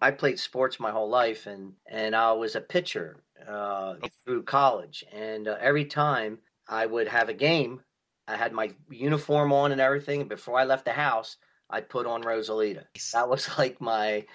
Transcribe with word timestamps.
I 0.00 0.10
played 0.10 0.38
sports 0.38 0.80
my 0.80 0.90
whole 0.90 1.08
life, 1.08 1.46
and 1.46 1.74
and 1.86 2.16
I 2.16 2.32
was 2.32 2.56
a 2.56 2.60
pitcher 2.60 3.22
uh, 3.46 3.96
through 4.24 4.44
college. 4.44 5.04
And 5.12 5.48
uh, 5.48 5.56
every 5.60 5.84
time 5.84 6.38
I 6.68 6.86
would 6.86 7.08
have 7.08 7.28
a 7.28 7.34
game, 7.34 7.82
I 8.26 8.36
had 8.36 8.52
my 8.52 8.72
uniform 8.90 9.52
on 9.52 9.72
and 9.72 9.80
everything. 9.80 10.20
And 10.20 10.28
before 10.28 10.58
I 10.58 10.64
left 10.64 10.84
the 10.84 10.92
house, 10.92 11.36
I 11.68 11.80
put 11.80 12.06
on 12.06 12.22
Rosalita. 12.22 12.84
That 13.12 13.28
was 13.28 13.48
like 13.58 13.80
my, 13.80 14.26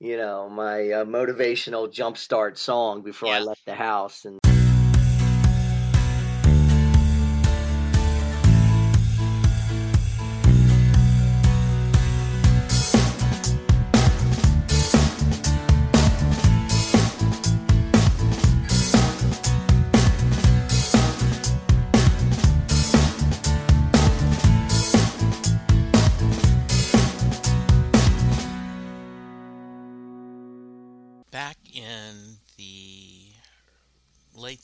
you 0.00 0.16
know, 0.16 0.48
my 0.48 0.90
uh, 0.90 1.04
motivational 1.04 1.92
jumpstart 1.92 2.58
song 2.58 3.02
before 3.02 3.30
yeah. 3.30 3.36
I 3.36 3.40
left 3.40 3.64
the 3.66 3.74
house. 3.74 4.24
And 4.24 4.38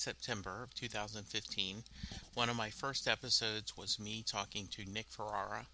September 0.02 0.64
of 0.64 0.74
2015. 0.74 1.84
One 2.34 2.48
of 2.48 2.56
my 2.56 2.70
first 2.70 3.06
episodes 3.06 3.76
was 3.76 4.00
me 4.00 4.24
talking 4.26 4.66
to 4.72 4.84
Nick 4.84 5.06
Ferraro, 5.08 5.66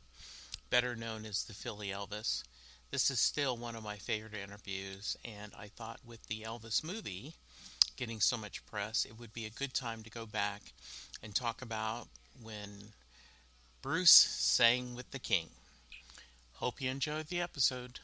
better 0.69 0.95
known 0.95 1.25
as 1.25 1.45
the 1.45 1.55
Philly 1.55 1.89
Elvis. 1.89 2.43
This 2.91 3.11
is 3.11 3.21
still 3.21 3.57
one 3.57 3.75
of 3.75 3.83
my 3.83 3.97
favorite 3.97 4.35
interviews, 4.35 5.17
and 5.25 5.53
I 5.59 5.69
thought 5.69 6.01
with 6.05 6.27
the 6.27 6.43
Elvis 6.43 6.85
movie 6.85 7.33
getting 7.97 8.21
so 8.21 8.37
much 8.37 8.67
press, 8.67 9.07
it 9.07 9.19
would 9.19 9.33
be 9.33 9.47
a 9.47 9.51
good 9.51 9.73
time 9.73 10.03
to 10.03 10.11
go 10.11 10.27
back 10.27 10.75
and 11.23 11.35
talk 11.35 11.63
about 11.63 12.09
when 12.43 12.93
Bruce 13.81 14.11
sang 14.11 14.95
with 14.95 15.11
the 15.11 15.19
King. 15.19 15.49
Hope 16.55 16.83
you 16.83 16.91
enjoyed 16.91 17.29
the 17.29 17.41
episode. 17.41 18.01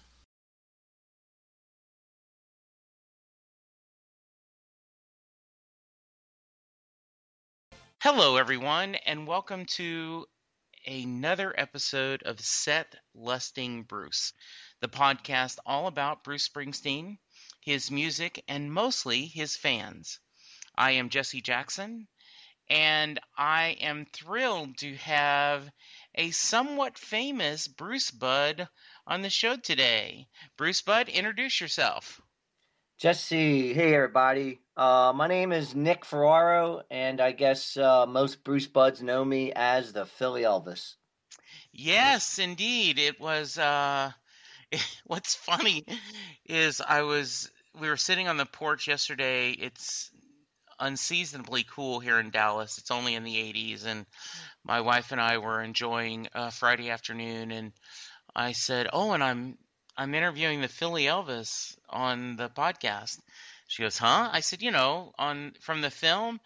Hello, 8.06 8.36
everyone, 8.36 8.96
and 9.06 9.26
welcome 9.26 9.64
to 9.64 10.26
another 10.86 11.54
episode 11.56 12.22
of 12.24 12.38
Set 12.38 12.94
Lusting 13.14 13.84
Bruce, 13.84 14.34
the 14.80 14.88
podcast 14.88 15.56
all 15.64 15.86
about 15.86 16.22
Bruce 16.22 16.46
Springsteen, 16.46 17.16
his 17.62 17.90
music, 17.90 18.44
and 18.46 18.70
mostly 18.70 19.24
his 19.24 19.56
fans. 19.56 20.20
I 20.76 20.90
am 20.90 21.08
Jesse 21.08 21.40
Jackson, 21.40 22.06
and 22.68 23.18
I 23.38 23.78
am 23.80 24.04
thrilled 24.12 24.76
to 24.80 24.94
have 24.96 25.66
a 26.14 26.30
somewhat 26.30 26.98
famous 26.98 27.68
Bruce 27.68 28.10
Bud 28.10 28.68
on 29.06 29.22
the 29.22 29.30
show 29.30 29.56
today. 29.56 30.28
Bruce 30.58 30.82
Bud, 30.82 31.08
introduce 31.08 31.58
yourself. 31.58 32.20
Jesse, 32.98 33.72
hey 33.72 33.94
everybody. 33.94 34.58
Uh, 34.76 35.12
my 35.14 35.28
name 35.28 35.52
is 35.52 35.74
Nick 35.74 36.04
Ferraro, 36.04 36.82
and 36.90 37.20
I 37.20 37.30
guess 37.30 37.76
uh, 37.76 38.06
most 38.06 38.42
Bruce 38.42 38.66
Buds 38.66 39.00
know 39.00 39.24
me 39.24 39.52
as 39.52 39.92
the 39.92 40.04
Philly 40.04 40.42
Elvis. 40.42 40.94
Yes, 41.72 42.38
indeed. 42.38 42.98
It 42.98 43.20
was. 43.20 43.56
Uh, 43.56 44.10
what's 45.04 45.36
funny 45.36 45.86
is 46.44 46.80
I 46.80 47.02
was. 47.02 47.50
We 47.80 47.88
were 47.88 47.96
sitting 47.96 48.26
on 48.28 48.36
the 48.36 48.46
porch 48.46 48.88
yesterday. 48.88 49.52
It's 49.52 50.10
unseasonably 50.80 51.64
cool 51.64 52.00
here 52.00 52.18
in 52.18 52.30
Dallas. 52.30 52.78
It's 52.78 52.90
only 52.90 53.14
in 53.14 53.22
the 53.22 53.36
80s, 53.36 53.86
and 53.86 54.06
my 54.64 54.80
wife 54.80 55.12
and 55.12 55.20
I 55.20 55.38
were 55.38 55.62
enjoying 55.62 56.28
a 56.34 56.50
Friday 56.50 56.90
afternoon, 56.90 57.52
and 57.52 57.72
I 58.34 58.52
said, 58.52 58.88
"Oh, 58.92 59.12
and 59.12 59.22
I'm 59.22 59.56
I'm 59.96 60.16
interviewing 60.16 60.60
the 60.60 60.68
Philly 60.68 61.04
Elvis 61.04 61.76
on 61.88 62.34
the 62.34 62.48
podcast." 62.48 63.20
She 63.66 63.82
goes, 63.82 63.98
"Huh?" 63.98 64.30
I 64.32 64.40
said, 64.40 64.62
"You 64.62 64.70
know, 64.70 65.12
on 65.18 65.54
from 65.60 65.80
the 65.80 65.90
film, 65.90 66.40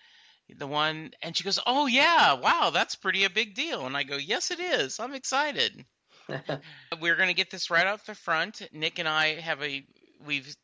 the 0.49 0.67
one." 0.67 1.13
And 1.23 1.37
she 1.37 1.45
goes, 1.45 1.59
"Oh 1.67 1.87
yeah, 1.87 2.35
wow, 2.35 2.71
that's 2.71 2.95
pretty 2.95 3.25
a 3.25 3.31
big 3.31 3.55
deal." 3.55 3.87
And 3.87 3.97
I 3.97 4.03
go, 4.05 4.17
"Yes, 4.17 4.51
it 4.51 4.61
is. 4.61 5.01
I'm 5.01 5.15
excited." 5.15 5.85
We're 7.01 7.17
going 7.17 7.29
to 7.29 7.35
get 7.35 7.51
this 7.51 7.71
right 7.71 7.87
off 7.87 8.07
the 8.07 8.15
front. 8.15 8.63
Nick 8.73 8.99
and 8.99 9.09
I 9.09 9.41
have 9.41 9.63
a 9.63 9.85
we've 10.25 10.57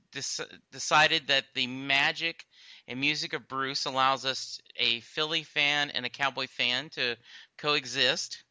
decided 0.73 1.29
that 1.29 1.45
the 1.55 1.67
magic 1.67 2.45
and 2.89 3.01
music 3.01 3.33
of 3.33 3.49
Bruce 3.49 3.85
allows 3.85 4.25
us 4.25 4.61
a 4.77 5.01
Philly 5.01 5.43
fan 5.43 5.91
and 5.91 6.05
a 6.05 6.11
Cowboy 6.11 6.47
fan 6.47 6.91
to 6.91 7.17
coexist. 7.59 8.43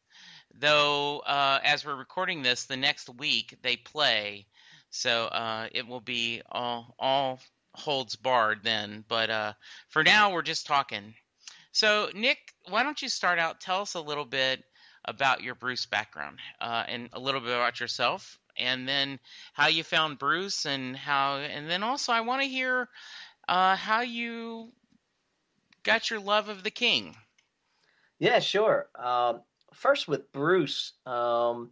Though, 0.54 1.18
uh, 1.20 1.60
as 1.64 1.84
we're 1.84 1.96
recording 1.96 2.42
this, 2.42 2.64
the 2.64 2.76
next 2.76 3.08
week 3.08 3.56
they 3.62 3.76
play, 3.76 4.46
so 4.90 5.24
uh, 5.26 5.68
it 5.72 5.86
will 5.86 6.00
be 6.00 6.42
all 6.50 6.94
all 6.98 7.40
holds 7.74 8.16
barred 8.16 8.60
then. 8.62 9.04
But 9.08 9.30
uh, 9.30 9.52
for 9.88 10.02
now, 10.02 10.32
we're 10.32 10.42
just 10.42 10.66
talking. 10.66 11.14
So, 11.72 12.08
Nick, 12.14 12.38
why 12.68 12.82
don't 12.82 13.00
you 13.02 13.08
start 13.08 13.38
out? 13.38 13.60
Tell 13.60 13.82
us 13.82 13.94
a 13.94 14.00
little 14.00 14.24
bit 14.24 14.62
about 15.04 15.42
your 15.42 15.54
Bruce 15.54 15.86
background 15.86 16.38
uh, 16.60 16.84
and 16.88 17.10
a 17.12 17.20
little 17.20 17.40
bit 17.40 17.50
about 17.50 17.80
yourself, 17.80 18.38
and 18.56 18.88
then 18.88 19.18
how 19.52 19.66
you 19.66 19.82
found 19.82 20.18
Bruce, 20.18 20.66
and 20.66 20.96
how, 20.96 21.36
and 21.36 21.68
then 21.68 21.82
also 21.82 22.12
I 22.12 22.22
want 22.22 22.42
to 22.42 22.48
hear 22.48 22.88
uh, 23.48 23.76
how 23.76 24.00
you 24.00 24.72
got 25.82 26.10
your 26.10 26.20
love 26.20 26.48
of 26.48 26.62
the 26.62 26.70
King. 26.70 27.16
Yeah, 28.18 28.38
sure. 28.38 28.88
Um, 28.98 29.42
first 29.74 30.08
with 30.08 30.32
Bruce, 30.32 30.92
um, 31.04 31.70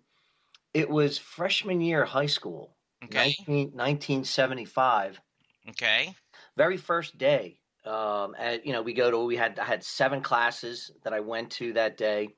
it 0.74 0.91
was 0.91 1.16
freshman 1.16 1.80
year 1.80 2.04
high 2.04 2.26
school, 2.26 2.74
okay. 3.04 3.36
19, 3.46 3.56
1975. 3.72 5.20
Okay. 5.68 6.14
Very 6.56 6.76
first 6.76 7.16
day, 7.18 7.58
um, 7.84 8.34
at, 8.38 8.66
you 8.66 8.72
know, 8.72 8.82
we 8.82 8.92
go 8.92 9.10
to 9.10 9.18
we 9.24 9.36
had 9.36 9.58
I 9.58 9.64
had 9.64 9.84
seven 9.84 10.22
classes 10.22 10.90
that 11.02 11.12
I 11.12 11.20
went 11.20 11.50
to 11.52 11.72
that 11.74 11.96
day, 11.96 12.28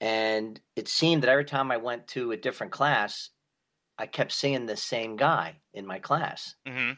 and 0.00 0.60
it 0.76 0.88
seemed 0.88 1.22
that 1.22 1.30
every 1.30 1.44
time 1.44 1.70
I 1.70 1.76
went 1.76 2.06
to 2.08 2.32
a 2.32 2.36
different 2.36 2.72
class, 2.72 3.30
I 3.98 4.06
kept 4.06 4.32
seeing 4.32 4.66
the 4.66 4.76
same 4.76 5.16
guy 5.16 5.56
in 5.74 5.86
my 5.86 5.98
class, 5.98 6.54
mm-hmm. 6.66 6.92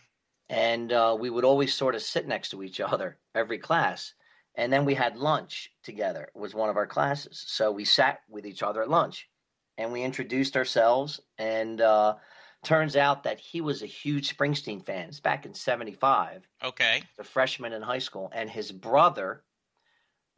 and 0.50 0.92
uh, 0.92 1.16
we 1.18 1.30
would 1.30 1.44
always 1.44 1.72
sort 1.72 1.94
of 1.94 2.02
sit 2.02 2.26
next 2.26 2.50
to 2.50 2.62
each 2.62 2.80
other 2.80 3.18
every 3.34 3.58
class. 3.58 4.12
And 4.54 4.72
then 4.72 4.84
we 4.84 4.94
had 4.94 5.16
lunch 5.16 5.70
together. 5.84 6.32
It 6.34 6.38
was 6.38 6.52
one 6.52 6.68
of 6.68 6.76
our 6.76 6.86
classes, 6.86 7.44
so 7.46 7.70
we 7.70 7.84
sat 7.84 8.18
with 8.28 8.44
each 8.44 8.62
other 8.62 8.82
at 8.82 8.90
lunch, 8.90 9.28
and 9.76 9.92
we 9.92 10.02
introduced 10.02 10.56
ourselves 10.56 11.20
and. 11.38 11.80
Uh, 11.80 12.16
Turns 12.64 12.96
out 12.96 13.22
that 13.22 13.38
he 13.38 13.60
was 13.60 13.82
a 13.82 13.86
huge 13.86 14.36
Springsteen 14.36 14.84
fan. 14.84 15.08
It's 15.08 15.20
back 15.20 15.46
in 15.46 15.54
75. 15.54 16.48
Okay. 16.64 17.02
The 17.16 17.24
freshman 17.24 17.72
in 17.72 17.82
high 17.82 18.00
school. 18.00 18.30
And 18.34 18.50
his 18.50 18.72
brother, 18.72 19.44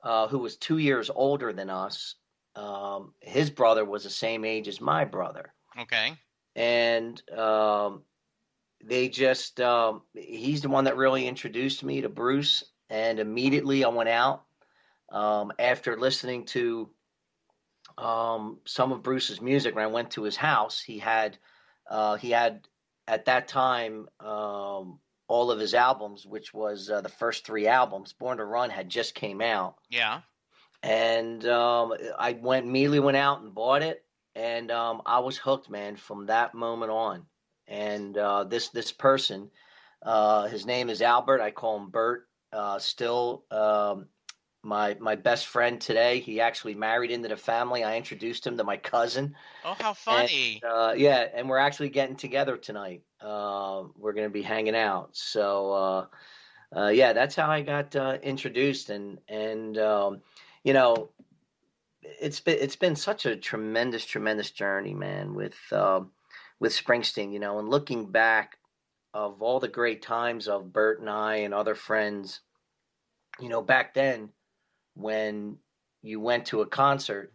uh, 0.03 0.29
who 0.29 0.39
was 0.39 0.57
two 0.57 0.79
years 0.79 1.11
older 1.13 1.53
than 1.53 1.71
us, 1.71 2.17
um, 2.57 3.15
his 3.21 3.51
brother 3.51 3.85
was 3.85 4.05
the 4.05 4.11
same 4.11 4.45
age 4.45 4.69
as 4.69 4.81
my 4.81 5.05
brother. 5.05 5.55
Okay. 5.79 6.13
And 6.55 7.31
um, 7.31 8.03
they 8.85 9.09
just, 9.09 9.61
um, 9.61 10.03
he's 10.15 10.61
the 10.61 10.69
one 10.69 10.85
that 10.85 10.97
really 10.97 11.27
introduced 11.27 11.83
me 11.83 12.03
to 12.03 12.11
Bruce. 12.11 12.65
And 12.91 13.19
immediately 13.19 13.83
I 13.83 13.89
went 13.89 14.11
out 14.11 14.45
um, 15.11 15.53
after 15.59 15.99
listening 15.99 16.45
to 16.47 16.91
um, 17.97 18.59
some 18.65 18.93
of 18.93 19.03
Bruce's 19.03 19.41
music. 19.41 19.75
When 19.75 19.85
I 19.85 19.89
went 19.89 20.13
to 20.13 20.23
his 20.23 20.37
house, 20.37 20.81
he 20.81 20.99
had 20.99 21.39
uh, 21.91 22.17
he 22.17 22.31
had 22.31 22.67
at 23.07 23.27
that 23.27 23.49
time 23.49 24.09
um, 24.21 25.01
all 25.29 25.51
of 25.51 25.59
his 25.59 25.75
albums, 25.75 26.25
which 26.25 26.55
was 26.55 26.89
uh, 26.89 27.01
the 27.01 27.09
first 27.09 27.45
three 27.45 27.67
albums. 27.67 28.13
Born 28.13 28.39
to 28.39 28.45
Run 28.45 28.71
had 28.71 28.89
just 28.89 29.15
came 29.15 29.41
out. 29.41 29.77
Yeah. 29.91 30.21
And 30.83 31.45
um, 31.47 31.95
I 32.19 32.33
went 32.33 32.67
immediately 32.67 33.01
went 33.01 33.17
out 33.17 33.43
and 33.43 33.55
bought 33.55 33.83
it, 33.83 34.03
and 34.35 34.71
um, 34.71 35.03
I 35.05 35.19
was 35.19 35.37
hooked, 35.37 35.69
man, 35.69 35.97
from 35.97 36.27
that 36.27 36.55
moment 36.55 36.91
on. 36.91 37.27
And 37.67 38.17
uh, 38.17 38.45
this 38.45 38.69
this 38.69 38.91
person, 38.91 39.51
uh, 40.03 40.47
his 40.47 40.65
name 40.65 40.89
is 40.89 41.03
Albert. 41.03 41.43
I 41.43 41.51
call 41.51 41.77
him 41.79 41.91
Bert. 41.91 42.27
Uh, 42.53 42.79
still 42.79 43.45
um, 43.51 44.07
my 44.63 44.97
my 45.01 45.17
best 45.17 45.47
friend 45.47 45.81
today. 45.81 46.21
He 46.21 46.41
actually 46.41 46.75
married 46.75 47.11
into 47.11 47.29
the 47.29 47.37
family. 47.37 47.85
I 47.85 47.97
introduced 47.97 48.47
him 48.47 48.57
to 48.59 48.65
my 48.65 48.77
cousin. 48.77 49.35
Oh, 49.65 49.77
how 49.79 49.95
funny! 49.95 50.61
And, 50.63 50.73
uh, 50.73 50.95
yeah, 50.97 51.27
and 51.35 51.49
we're 51.49 51.59
actually 51.59 51.89
getting 51.89 52.17
together 52.17 52.57
tonight. 52.57 53.03
Uh, 53.21 53.85
we're 53.97 54.13
going 54.13 54.27
to 54.27 54.33
be 54.33 54.43
hanging 54.43 54.77
out. 54.77 55.11
So 55.13 55.73
uh, 55.73 56.07
uh, 56.77 56.89
yeah, 56.89 57.13
that's 57.13 57.35
how 57.35 57.51
I 57.51 57.63
got 57.63 57.97
uh, 57.97 58.19
introduced, 58.23 58.91
and 58.91 59.19
and 59.29 59.79
um, 59.79 60.21
you 60.63 60.73
know, 60.73 61.11
it's 62.03 62.41
been 62.41 62.59
it's 62.61 62.77
been 62.77 62.97
such 62.97 63.27
a 63.27 63.37
tremendous, 63.37 64.05
tremendous 64.05 64.51
journey, 64.51 64.95
man. 64.95 65.35
With 65.35 65.57
um, 65.73 66.11
with 66.59 66.73
Springsteen, 66.73 67.33
you 67.33 67.39
know, 67.39 67.59
and 67.59 67.69
looking 67.69 68.11
back 68.11 68.59
of 69.13 69.43
all 69.43 69.59
the 69.59 69.69
great 69.69 70.03
times 70.03 70.47
of 70.47 70.73
Bert 70.73 71.01
and 71.01 71.11
I 71.11 71.37
and 71.37 71.53
other 71.53 71.75
friends, 71.75 72.41
you 73.41 73.49
know, 73.49 73.63
back 73.63 73.95
then 73.95 74.29
when 74.95 75.59
you 76.03 76.21
went 76.21 76.47
to 76.47 76.63
a 76.63 76.67
concert, 76.67 77.33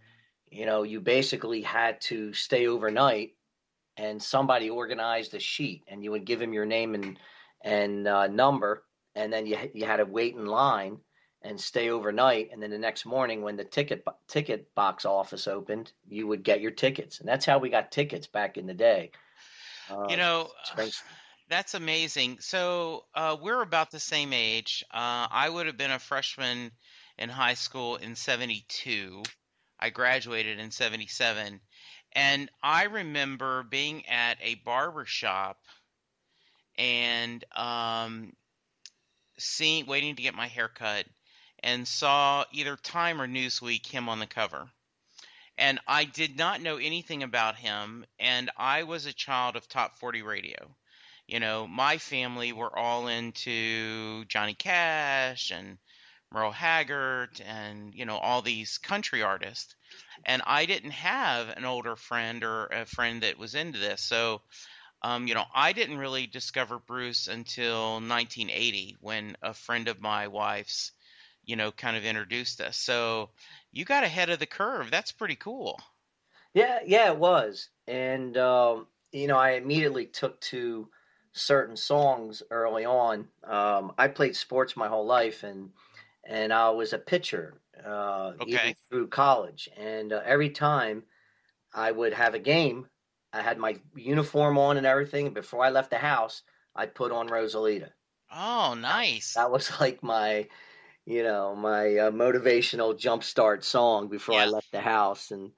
you 0.49 0.65
know, 0.65 0.83
you 0.83 1.01
basically 1.01 1.61
had 1.61 1.99
to 2.01 2.33
stay 2.33 2.67
overnight 2.67 3.31
and 3.97 4.21
somebody 4.21 4.69
organized 4.69 5.33
a 5.33 5.39
sheet 5.39 5.83
and 5.87 6.03
you 6.03 6.11
would 6.11 6.25
give 6.25 6.41
him 6.41 6.53
your 6.53 6.65
name 6.65 6.95
and 6.95 7.19
and 7.61 8.07
uh, 8.07 8.27
number 8.27 8.83
and 9.15 9.31
then 9.31 9.45
you 9.45 9.57
you 9.73 9.85
had 9.85 9.97
to 9.97 10.05
wait 10.05 10.35
in 10.35 10.45
line 10.45 10.97
and 11.41 11.59
stay 11.59 11.89
overnight. 11.89 12.49
And 12.51 12.61
then 12.61 12.71
the 12.71 12.77
next 12.77 13.05
morning 13.05 13.41
when 13.41 13.55
the 13.55 13.63
ticket 13.63 14.03
ticket 14.27 14.73
box 14.75 15.05
office 15.05 15.47
opened 15.47 15.93
you 16.07 16.27
would 16.27 16.43
get 16.43 16.61
your 16.61 16.71
tickets. 16.71 17.19
And 17.19 17.29
that's 17.29 17.45
how 17.45 17.57
we 17.57 17.69
got 17.69 17.91
tickets 17.91 18.27
back 18.27 18.57
in 18.57 18.65
the 18.65 18.73
day. 18.73 19.11
Uh, 19.89 20.07
you 20.09 20.17
know 20.17 20.49
that's 21.47 21.75
amazing. 21.75 22.37
So 22.39 23.05
uh, 23.13 23.37
we're 23.39 23.61
about 23.61 23.91
the 23.91 23.99
same 23.99 24.33
age. 24.33 24.83
Uh, 24.91 25.27
i 25.31 25.49
would 25.49 25.67
have 25.67 25.77
been 25.77 25.91
a 25.91 25.99
freshman 25.99 26.71
in 27.17 27.29
high 27.29 27.53
school 27.53 27.95
in 27.95 28.15
72 28.15 29.23
i 29.79 29.89
graduated 29.89 30.59
in 30.59 30.71
77 30.71 31.59
and 32.13 32.49
i 32.63 32.83
remember 32.83 33.63
being 33.63 34.05
at 34.07 34.37
a 34.41 34.55
barber 34.55 35.05
shop 35.05 35.57
and 36.77 37.43
um, 37.55 38.33
seeing 39.37 39.85
waiting 39.85 40.15
to 40.15 40.21
get 40.21 40.33
my 40.33 40.47
hair 40.47 40.67
cut 40.67 41.05
and 41.59 41.87
saw 41.87 42.45
either 42.51 42.75
Time 42.75 43.21
or 43.21 43.27
Newsweek 43.27 43.85
him 43.87 44.09
on 44.09 44.19
the 44.19 44.27
cover. 44.27 44.69
And 45.57 45.79
I 45.87 46.03
did 46.03 46.37
not 46.37 46.61
know 46.61 46.77
anything 46.77 47.23
about 47.23 47.55
him, 47.55 48.05
and 48.19 48.51
I 48.57 48.83
was 48.83 49.05
a 49.05 49.13
child 49.13 49.55
of 49.55 49.67
top 49.67 49.97
40 49.97 50.21
radio. 50.21 50.75
You 51.27 51.39
know, 51.39 51.65
my 51.65 51.97
family 51.97 52.51
were 52.51 52.77
all 52.77 53.07
into 53.07 54.25
Johnny 54.25 54.53
Cash 54.53 55.51
and 55.51 55.77
Merle 56.35 56.51
Haggard 56.51 57.41
and, 57.41 57.95
you 57.95 58.05
know, 58.05 58.17
all 58.17 58.41
these 58.43 58.77
country 58.77 59.23
artists. 59.23 59.75
And 60.25 60.41
I 60.45 60.65
didn't 60.65 60.91
have 60.91 61.49
an 61.49 61.65
older 61.65 61.95
friend 61.95 62.43
or 62.43 62.67
a 62.67 62.85
friend 62.85 63.23
that 63.23 63.37
was 63.37 63.55
into 63.55 63.79
this. 63.79 64.01
So, 64.03 64.41
um, 65.01 65.27
you 65.27 65.33
know, 65.35 65.45
I 65.53 65.73
didn't 65.73 65.97
really 65.97 66.27
discover 66.27 66.79
Bruce 66.79 67.27
until 67.27 68.01
1980 68.01 68.97
when 68.99 69.37
a 69.41 69.53
friend 69.53 69.87
of 69.87 70.01
my 70.01 70.27
wife's 70.27 70.91
you 71.45 71.55
know, 71.55 71.71
kind 71.71 71.95
of 71.95 72.05
introduced 72.05 72.59
us. 72.59 72.77
So 72.77 73.29
you 73.71 73.85
got 73.85 74.03
ahead 74.03 74.29
of 74.29 74.39
the 74.39 74.47
curve. 74.47 74.91
That's 74.91 75.11
pretty 75.11 75.35
cool. 75.35 75.79
Yeah, 76.53 76.79
yeah, 76.85 77.11
it 77.11 77.17
was. 77.17 77.69
And 77.87 78.37
um, 78.37 78.87
you 79.11 79.27
know, 79.27 79.37
I 79.37 79.51
immediately 79.51 80.07
took 80.07 80.39
to 80.41 80.89
certain 81.33 81.75
songs 81.75 82.41
early 82.49 82.85
on. 82.85 83.29
Um, 83.43 83.93
I 83.97 84.07
played 84.07 84.35
sports 84.35 84.75
my 84.75 84.87
whole 84.87 85.05
life, 85.05 85.43
and 85.43 85.71
and 86.25 86.51
I 86.51 86.69
was 86.71 86.93
a 86.93 86.97
pitcher 86.97 87.61
uh, 87.85 88.33
okay. 88.41 88.51
even 88.51 88.75
through 88.89 89.07
college. 89.07 89.69
And 89.77 90.13
uh, 90.13 90.21
every 90.25 90.49
time 90.49 91.03
I 91.73 91.91
would 91.91 92.13
have 92.13 92.33
a 92.33 92.39
game, 92.39 92.87
I 93.33 93.41
had 93.41 93.57
my 93.57 93.77
uniform 93.95 94.57
on 94.57 94.77
and 94.77 94.85
everything. 94.85 95.27
And 95.27 95.35
before 95.35 95.63
I 95.63 95.69
left 95.69 95.89
the 95.89 95.97
house, 95.97 96.41
I 96.75 96.85
put 96.85 97.11
on 97.11 97.27
Rosalita. 97.29 97.89
Oh, 98.33 98.75
nice. 98.77 99.33
That 99.33 99.51
was 99.51 99.71
like 99.79 100.03
my 100.03 100.47
you 101.05 101.21
know 101.21 101.55
my 101.55 101.97
uh, 101.97 102.11
motivational 102.11 102.99
jumpstart 102.99 103.63
song 103.63 104.07
before 104.07 104.35
yeah. 104.35 104.41
I 104.41 104.45
left 104.47 104.71
the 104.71 104.81
house, 104.81 105.31
and 105.31 105.51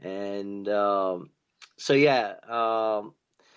and 0.00 0.68
um, 0.68 1.30
so 1.76 1.92
yeah, 1.92 2.34
um, 2.48 3.14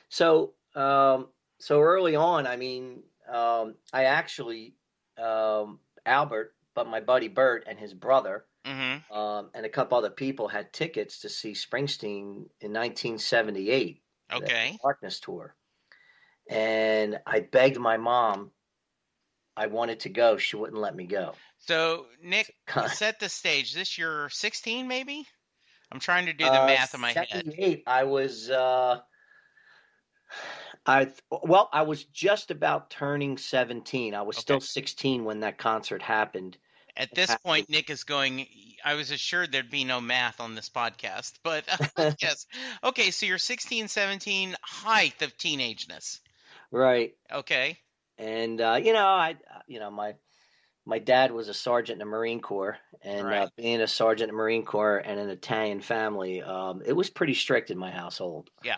so 0.10 0.54
um, 0.76 1.28
so 1.60 1.82
early 1.82 2.16
on, 2.16 2.48
I 2.48 2.56
mean, 2.56 3.04
um, 3.32 3.76
I 3.94 4.06
actually 4.06 4.74
um, 5.22 5.80
Albert, 6.10 6.54
but 6.76 6.88
my 6.88 7.00
buddy 7.00 7.28
Bert 7.28 7.66
and 7.68 7.80
his 7.80 7.94
brother. 7.94 8.46
Mm-hmm. 8.66 9.14
Um, 9.18 9.50
and 9.54 9.66
a 9.66 9.70
couple 9.70 9.98
other 9.98 10.10
people 10.10 10.48
had 10.48 10.74
tickets 10.74 11.22
to 11.22 11.30
see 11.30 11.54
Springsteen 11.54 12.48
in 12.60 12.74
1978. 12.74 14.02
Okay. 14.34 14.78
Darkness 14.84 15.20
tour. 15.22 15.56
And 16.50 17.20
I 17.26 17.40
begged 17.40 17.80
my 17.80 17.98
mom 17.98 18.52
I 19.60 19.68
wanted 19.68 20.00
to 20.02 20.10
go. 20.10 20.38
She 20.38 20.56
wouldn't 20.56 20.80
let 20.80 20.96
me 20.96 21.06
go. 21.06 21.34
So, 21.58 22.06
Nick, 22.24 22.56
set 22.94 23.20
the 23.20 23.28
stage. 23.28 23.74
This 23.74 23.98
year 23.98 24.30
16, 24.32 24.88
maybe? 24.88 25.28
I'm 25.92 26.00
trying 26.00 26.28
to 26.28 26.34
do 26.34 26.46
the 26.46 26.64
uh, 26.64 26.66
math 26.66 26.96
in 26.96 27.02
my 27.02 27.12
head. 27.12 27.82
I 27.86 28.06
was, 28.06 28.50
uh, 28.50 29.00
I 30.90 31.08
well, 31.30 31.70
I 31.72 31.84
was 31.84 32.04
just 32.04 32.52
about 32.52 32.90
turning 32.90 33.38
17. 33.38 34.14
I 34.14 34.22
was 34.22 34.38
okay. 34.38 34.42
still 34.42 34.60
16 34.60 35.24
when 35.24 35.42
that 35.42 35.58
concert 35.58 36.02
happened. 36.02 36.58
At 36.98 37.14
this 37.16 37.34
point, 37.44 37.70
Nick 37.70 37.90
is 37.90 38.04
going. 38.04 38.46
I 38.84 38.96
was 38.96 39.12
assured 39.12 39.52
there'd 39.52 39.70
be 39.70 39.86
no 39.86 40.02
math 40.02 40.40
on 40.40 40.56
this 40.56 40.70
podcast, 40.70 41.34
but 41.44 41.64
yes. 42.22 42.46
Okay, 42.84 43.12
so 43.12 43.26
you're 43.26 43.38
16, 43.38 43.88
17, 43.88 44.56
height 44.62 45.22
of 45.22 45.38
teenageness. 45.38 46.20
Right. 46.72 47.14
Okay 47.32 47.78
and 48.20 48.60
uh, 48.60 48.80
you 48.84 48.94
know, 48.94 49.06
I 49.06 49.38
you 49.68 49.80
know 49.80 49.90
my 49.90 50.16
my 50.86 51.00
dad 51.00 51.32
was 51.32 51.48
a 51.48 51.54
sergeant 51.54 51.96
in 51.96 52.00
the 52.00 52.12
Marine 52.12 52.42
Corps, 52.42 52.78
and 53.02 53.26
uh, 53.26 53.30
right. 53.30 53.42
uh, 53.44 53.50
being 53.56 53.82
a 53.82 53.88
sergeant 53.88 54.30
in 54.30 54.36
the 54.36 54.38
Marine 54.38 54.66
Corps 54.66 54.98
and 54.98 55.20
an 55.20 55.30
Italian 55.30 55.82
family, 55.82 56.42
um, 56.44 56.82
it 56.86 56.94
was 56.94 57.10
pretty 57.10 57.34
strict 57.34 57.72
in 57.72 57.78
my 57.78 57.92
household. 57.92 58.50
Yeah. 58.64 58.76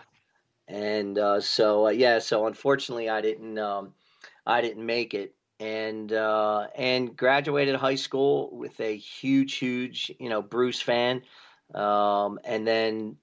And 0.72 1.18
uh, 1.18 1.40
so 1.42 1.88
uh, 1.88 1.90
yeah, 1.90 2.18
so 2.18 2.46
unfortunately, 2.46 3.10
I 3.10 3.20
didn't 3.20 3.58
um, 3.58 3.92
I 4.46 4.62
didn't 4.62 4.86
make 4.86 5.12
it, 5.12 5.34
and 5.60 6.10
uh, 6.10 6.68
and 6.74 7.14
graduated 7.14 7.76
high 7.76 7.96
school 7.96 8.48
with 8.56 8.80
a 8.80 8.96
huge, 8.96 9.56
huge 9.56 10.10
you 10.18 10.30
know 10.30 10.40
Bruce 10.40 10.80
fan, 10.80 11.20
um, 11.74 12.38
and 12.44 12.66
then 12.66 13.16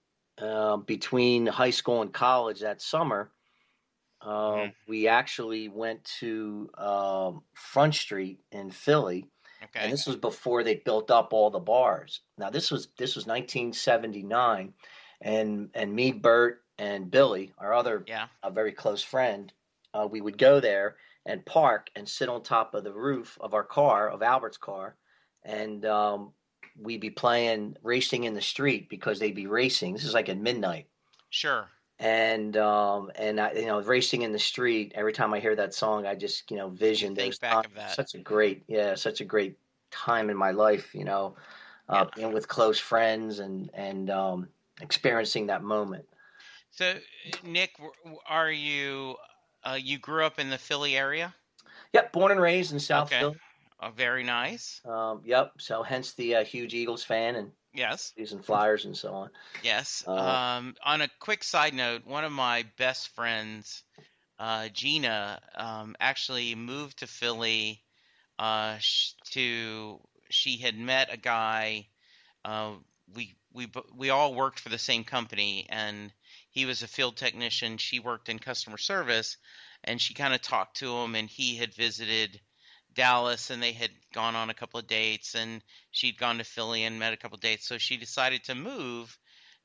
between 0.86 1.48
high 1.48 1.72
school 1.72 2.04
and 2.04 2.14
college 2.14 2.60
that 2.60 2.84
summer. 2.84 3.32
Uh, 4.22 4.28
mm-hmm. 4.30 4.70
We 4.88 5.08
actually 5.08 5.70
went 5.70 6.04
to 6.20 6.70
um, 6.78 7.42
Front 7.54 7.96
Street 7.96 8.40
in 8.52 8.70
Philly, 8.70 9.26
okay. 9.64 9.80
and 9.86 9.94
this 9.94 10.06
was 10.06 10.18
before 10.18 10.62
they 10.64 10.76
built 10.76 11.10
up 11.10 11.34
all 11.34 11.50
the 11.50 11.60
bars. 11.60 12.20
Now 12.38 12.52
this 12.52 12.70
was 12.70 12.90
this 12.98 13.16
was 13.16 13.26
1979, 13.26 14.74
and 15.22 15.70
and 15.74 15.94
me, 15.94 16.12
Bert, 16.12 16.62
and 16.80 17.12
Billy, 17.12 17.54
our 17.60 17.74
other 17.74 18.04
yeah. 18.08 18.28
a 18.42 18.50
very 18.50 18.72
close 18.72 19.04
friend, 19.04 19.54
uh, 19.94 20.08
we 20.10 20.22
would 20.22 20.38
go 20.38 20.60
there 20.60 20.96
and 21.26 21.46
park 21.46 21.90
and 21.96 22.10
sit 22.10 22.30
on 22.30 22.42
top 22.42 22.74
of 22.74 22.84
the 22.84 22.94
roof 22.94 23.38
of 23.40 23.54
our 23.54 23.64
car 23.64 24.10
of 24.10 24.24
Albert's 24.24 24.58
car, 24.58 24.96
and 25.44 25.86
um, 25.86 26.32
we'd 26.82 27.02
be 27.02 27.12
playing 27.12 27.76
racing 27.84 28.24
in 28.24 28.34
the 28.34 28.42
street 28.42 28.90
because 28.90 29.20
they'd 29.20 29.36
be 29.36 29.48
racing. 29.48 29.94
This 29.94 30.06
is 30.06 30.14
like 30.16 30.30
at 30.30 30.38
midnight. 30.38 30.88
Sure 31.30 31.68
and 32.00 32.56
um 32.56 33.12
and 33.16 33.40
I, 33.40 33.52
you 33.54 33.66
know 33.66 33.82
racing 33.82 34.22
in 34.22 34.32
the 34.32 34.40
street 34.40 34.94
every 34.96 35.12
time 35.12 35.34
i 35.34 35.40
hear 35.40 35.56
that 35.56 35.74
song 35.74 36.06
i 36.06 36.16
just 36.16 36.50
you 36.50 36.58
know 36.58 36.70
vision 36.70 37.14
those 37.14 37.38
back 37.38 37.66
of 37.66 37.76
that. 37.76 37.92
such 37.94 38.16
a 38.16 38.20
great 38.20 38.64
yeah 38.68 38.96
such 38.96 39.20
a 39.22 39.26
great 39.26 39.58
time 39.92 40.30
in 40.30 40.38
my 40.38 40.52
life 40.52 40.96
you 40.96 41.04
know 41.04 41.36
uh 41.90 42.06
yeah. 42.06 42.10
being 42.16 42.34
with 42.34 42.48
close 42.48 42.80
friends 42.80 43.40
and 43.40 43.70
and 43.74 44.10
um 44.10 44.48
experiencing 44.82 45.48
that 45.48 45.62
moment 45.62 46.06
so 46.80 46.96
nick 47.44 47.72
are 48.28 48.52
you 48.52 49.16
uh 49.64 49.78
you 49.80 49.98
grew 50.00 50.24
up 50.24 50.40
in 50.40 50.50
the 50.50 50.58
philly 50.58 50.96
area 50.96 51.34
yep 51.94 52.12
born 52.14 52.32
and 52.32 52.42
raised 52.42 52.72
in 52.72 52.80
south 52.80 53.08
okay. 53.08 53.20
philly 53.20 53.38
oh, 53.82 53.90
very 53.90 54.24
nice 54.24 54.82
um 54.86 55.22
yep 55.26 55.52
so 55.58 55.84
hence 55.84 56.14
the 56.14 56.36
uh, 56.36 56.44
huge 56.44 56.74
eagles 56.74 57.04
fan 57.04 57.36
and 57.36 57.52
Yes. 57.74 58.14
Using 58.16 58.42
flyers 58.42 58.86
and 58.86 58.98
so 58.98 59.14
on. 59.14 59.30
Yes. 59.64 60.04
Uh, 60.08 60.12
um, 60.12 60.76
on 60.84 61.02
a 61.02 61.10
quick 61.20 61.44
side 61.44 61.74
note, 61.74 62.06
one 62.06 62.24
of 62.24 62.32
my 62.32 62.66
best 62.78 63.10
friends, 63.10 63.84
uh, 64.40 64.70
Gina, 64.70 65.40
um, 65.56 65.96
actually 66.00 66.56
moved 66.56 67.00
to 67.00 67.08
Philly. 67.08 67.82
Uh, 68.38 68.78
to 69.32 70.00
she 70.30 70.58
had 70.58 70.78
met 70.78 71.14
a 71.14 71.18
guy. 71.18 71.88
Uh, 72.44 72.72
we 73.14 73.36
we 73.54 73.68
we 73.96 74.10
all 74.10 74.34
worked 74.34 74.60
for 74.60 74.70
the 74.70 74.78
same 74.78 75.04
company, 75.04 75.68
and 75.70 76.12
he 76.50 76.66
was 76.66 76.84
a 76.84 76.88
field 76.88 77.18
technician. 77.18 77.78
She 77.78 78.00
worked 78.00 78.30
in 78.30 78.40
customer 78.40 78.78
service, 78.78 79.38
and 79.84 80.02
she 80.02 80.14
kind 80.14 80.34
of 80.34 80.42
talked 80.42 80.78
to 80.78 80.96
him, 80.98 81.16
and 81.16 81.30
he 81.30 81.56
had 81.56 81.74
visited 81.74 82.40
Dallas 82.94 83.50
and 83.50 83.62
they 83.62 83.72
had 83.72 83.92
gone 84.14 84.36
on 84.36 84.50
a 84.50 84.54
couple 84.54 84.80
of 84.80 84.88
dates 84.88 85.36
and 85.36 85.64
she'd 85.92 86.18
gone 86.18 86.40
to 86.40 86.44
Philly 86.44 86.84
and 86.84 87.00
met 87.00 87.14
a 87.14 87.18
couple 87.18 87.36
of 87.36 87.42
dates. 87.42 87.68
So 87.68 87.78
she 87.78 87.98
decided 87.98 88.44
to 88.46 88.56
move 88.56 89.18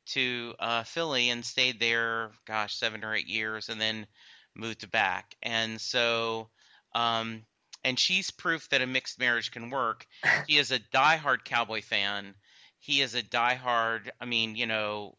to 0.06 0.54
uh, 0.58 0.82
Philly 0.84 1.30
and 1.30 1.44
stayed 1.44 1.80
there, 1.80 2.32
gosh, 2.46 2.76
seven 2.76 3.04
or 3.04 3.14
eight 3.14 3.26
years 3.26 3.68
and 3.68 3.80
then 3.80 4.06
moved 4.54 4.90
back. 4.90 5.34
And 5.42 5.80
so, 5.80 6.50
um, 6.94 7.44
and 7.82 7.98
she's 7.98 8.30
proof 8.30 8.68
that 8.68 8.82
a 8.82 8.86
mixed 8.86 9.18
marriage 9.18 9.50
can 9.50 9.70
work. 9.70 10.06
He 10.46 10.58
is 10.58 10.70
a 10.70 10.78
diehard 10.78 11.44
cowboy 11.44 11.82
fan. 11.82 12.34
He 12.78 13.00
is 13.00 13.14
a 13.14 13.22
diehard, 13.22 14.10
I 14.20 14.26
mean, 14.26 14.56
you 14.56 14.66
know, 14.66 15.16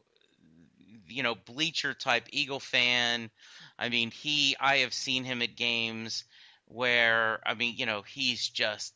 you 1.07 1.23
know, 1.23 1.35
bleacher 1.35 1.93
type 1.93 2.27
Eagle 2.31 2.59
fan. 2.59 3.29
I 3.77 3.89
mean, 3.89 4.11
he 4.11 4.55
I 4.59 4.77
have 4.77 4.93
seen 4.93 5.23
him 5.23 5.41
at 5.41 5.55
games 5.55 6.23
where 6.65 7.39
I 7.45 7.53
mean, 7.53 7.75
you 7.77 7.85
know, 7.85 8.01
he's 8.01 8.47
just 8.49 8.93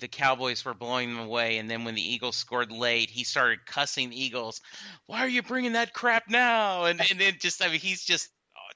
the 0.00 0.08
Cowboys 0.08 0.64
were 0.64 0.74
blowing 0.74 1.14
them 1.14 1.24
away, 1.24 1.58
and 1.58 1.70
then 1.70 1.84
when 1.84 1.94
the 1.94 2.02
Eagles 2.02 2.36
scored 2.36 2.72
late, 2.72 3.10
he 3.10 3.24
started 3.24 3.64
cussing 3.64 4.10
the 4.10 4.20
Eagles. 4.20 4.60
Why 5.06 5.20
are 5.20 5.28
you 5.28 5.42
bringing 5.42 5.74
that 5.74 5.92
crap 5.92 6.28
now? 6.28 6.84
And 6.84 7.00
and 7.10 7.20
then 7.20 7.34
just 7.38 7.62
I 7.62 7.68
mean, 7.68 7.80
he's 7.80 8.04
just 8.04 8.28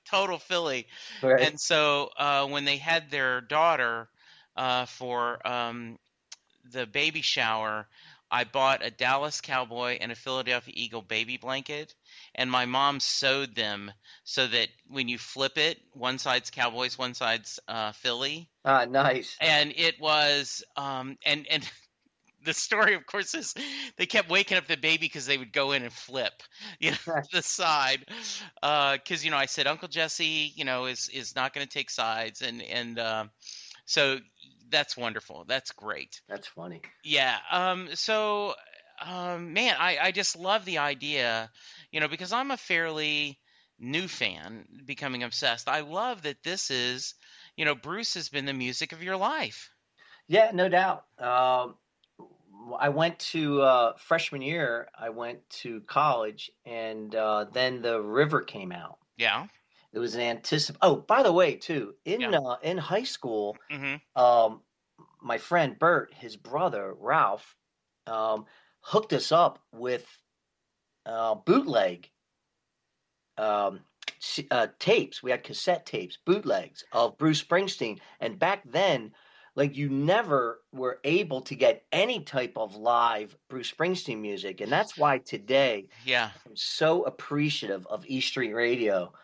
total 0.08 0.38
Philly. 0.38 0.86
Right. 1.22 1.40
And 1.40 1.60
so 1.60 2.10
uh, 2.16 2.46
when 2.46 2.64
they 2.64 2.76
had 2.76 3.10
their 3.10 3.40
daughter 3.40 4.08
uh, 4.56 4.86
for 4.86 5.46
um, 5.46 5.98
the 6.70 6.86
baby 6.86 7.22
shower, 7.22 7.88
I 8.30 8.44
bought 8.44 8.84
a 8.84 8.90
Dallas 8.90 9.40
Cowboy 9.40 9.98
and 10.00 10.10
a 10.10 10.16
Philadelphia 10.16 10.74
Eagle 10.76 11.02
baby 11.02 11.36
blanket, 11.36 11.94
and 12.34 12.50
my 12.50 12.66
mom 12.66 13.00
sewed 13.00 13.54
them 13.54 13.92
so 14.24 14.46
that 14.46 14.68
when 14.88 15.08
you 15.08 15.18
flip 15.18 15.58
it, 15.58 15.78
one 15.92 16.18
side's 16.18 16.50
Cowboys, 16.50 16.98
one 16.98 17.14
side's 17.14 17.60
uh, 17.68 17.92
Philly. 17.92 18.48
Ah, 18.64 18.84
nice. 18.84 19.36
And 19.40 19.72
it 19.76 20.00
was, 20.00 20.64
um, 20.76 21.18
and 21.24 21.46
and 21.48 21.68
the 22.44 22.54
story, 22.54 22.94
of 22.94 23.06
course, 23.06 23.34
is 23.34 23.54
they 23.96 24.06
kept 24.06 24.28
waking 24.28 24.56
up 24.56 24.66
the 24.66 24.76
baby 24.76 25.06
because 25.06 25.26
they 25.26 25.38
would 25.38 25.52
go 25.52 25.72
in 25.72 25.82
and 25.82 25.92
flip, 25.92 26.42
you 26.80 26.92
know, 26.92 27.22
the 27.32 27.42
side. 27.42 28.04
Because 28.60 29.22
uh, 29.22 29.22
you 29.22 29.30
know, 29.30 29.36
I 29.36 29.46
said 29.46 29.66
Uncle 29.66 29.88
Jesse, 29.88 30.52
you 30.54 30.64
know, 30.64 30.86
is 30.86 31.08
is 31.08 31.36
not 31.36 31.54
going 31.54 31.66
to 31.66 31.72
take 31.72 31.90
sides, 31.90 32.42
and 32.42 32.62
and 32.62 32.98
uh, 32.98 33.24
so 33.84 34.18
that's 34.70 34.96
wonderful. 34.96 35.44
That's 35.46 35.72
great. 35.72 36.20
That's 36.28 36.46
funny. 36.46 36.82
Yeah. 37.04 37.36
Um. 37.50 37.88
So, 37.94 38.54
um, 39.04 39.52
man, 39.52 39.76
I 39.78 39.98
I 40.00 40.12
just 40.12 40.36
love 40.36 40.64
the 40.64 40.78
idea, 40.78 41.50
you 41.90 42.00
know, 42.00 42.08
because 42.08 42.32
I'm 42.32 42.50
a 42.50 42.56
fairly 42.56 43.38
new 43.78 44.08
fan, 44.08 44.66
becoming 44.84 45.22
obsessed. 45.22 45.68
I 45.68 45.80
love 45.80 46.22
that 46.22 46.42
this 46.42 46.70
is, 46.70 47.14
you 47.56 47.64
know, 47.64 47.74
Bruce 47.74 48.14
has 48.14 48.28
been 48.28 48.46
the 48.46 48.54
music 48.54 48.92
of 48.92 49.02
your 49.02 49.16
life. 49.16 49.70
Yeah, 50.28 50.50
no 50.52 50.68
doubt. 50.68 51.04
Um, 51.18 51.76
I 52.78 52.88
went 52.88 53.18
to 53.20 53.62
uh, 53.62 53.92
freshman 53.96 54.42
year. 54.42 54.88
I 54.98 55.10
went 55.10 55.48
to 55.62 55.80
college, 55.82 56.50
and 56.64 57.14
uh, 57.14 57.46
then 57.52 57.82
the 57.82 58.00
River 58.00 58.40
came 58.40 58.72
out. 58.72 58.98
Yeah. 59.16 59.46
It 59.96 59.98
was 59.98 60.14
an 60.14 60.20
anticip. 60.20 60.76
Oh, 60.82 60.96
by 60.96 61.22
the 61.22 61.32
way, 61.32 61.54
too 61.54 61.94
in 62.04 62.20
yeah. 62.20 62.38
uh, 62.38 62.56
in 62.62 62.76
high 62.76 63.04
school, 63.04 63.56
mm-hmm. 63.72 64.22
um, 64.22 64.60
my 65.22 65.38
friend 65.38 65.78
Bert, 65.78 66.12
his 66.12 66.36
brother 66.36 66.94
Ralph, 67.00 67.56
um, 68.06 68.44
hooked 68.82 69.14
us 69.14 69.32
up 69.32 69.58
with 69.72 70.06
uh, 71.06 71.36
bootleg 71.36 72.10
um, 73.38 73.80
uh, 74.50 74.66
tapes. 74.78 75.22
We 75.22 75.30
had 75.30 75.42
cassette 75.42 75.86
tapes, 75.86 76.18
bootlegs 76.26 76.84
of 76.92 77.16
Bruce 77.16 77.42
Springsteen, 77.42 77.98
and 78.20 78.38
back 78.38 78.64
then 78.70 79.12
like 79.54 79.78
you 79.78 79.88
never 79.88 80.60
were 80.72 81.00
able 81.04 81.40
to 81.40 81.54
get 81.54 81.86
any 81.90 82.20
type 82.20 82.52
of 82.56 82.76
live 82.76 83.34
Bruce 83.48 83.72
Springsteen 83.72 84.20
music, 84.20 84.60
and 84.60 84.70
that's 84.70 84.98
why 84.98 85.16
today, 85.16 85.88
yeah, 86.04 86.28
I'm 86.46 86.54
so 86.54 87.04
appreciative 87.04 87.86
of 87.86 88.04
E 88.06 88.20
Street 88.20 88.52
Radio 88.52 89.14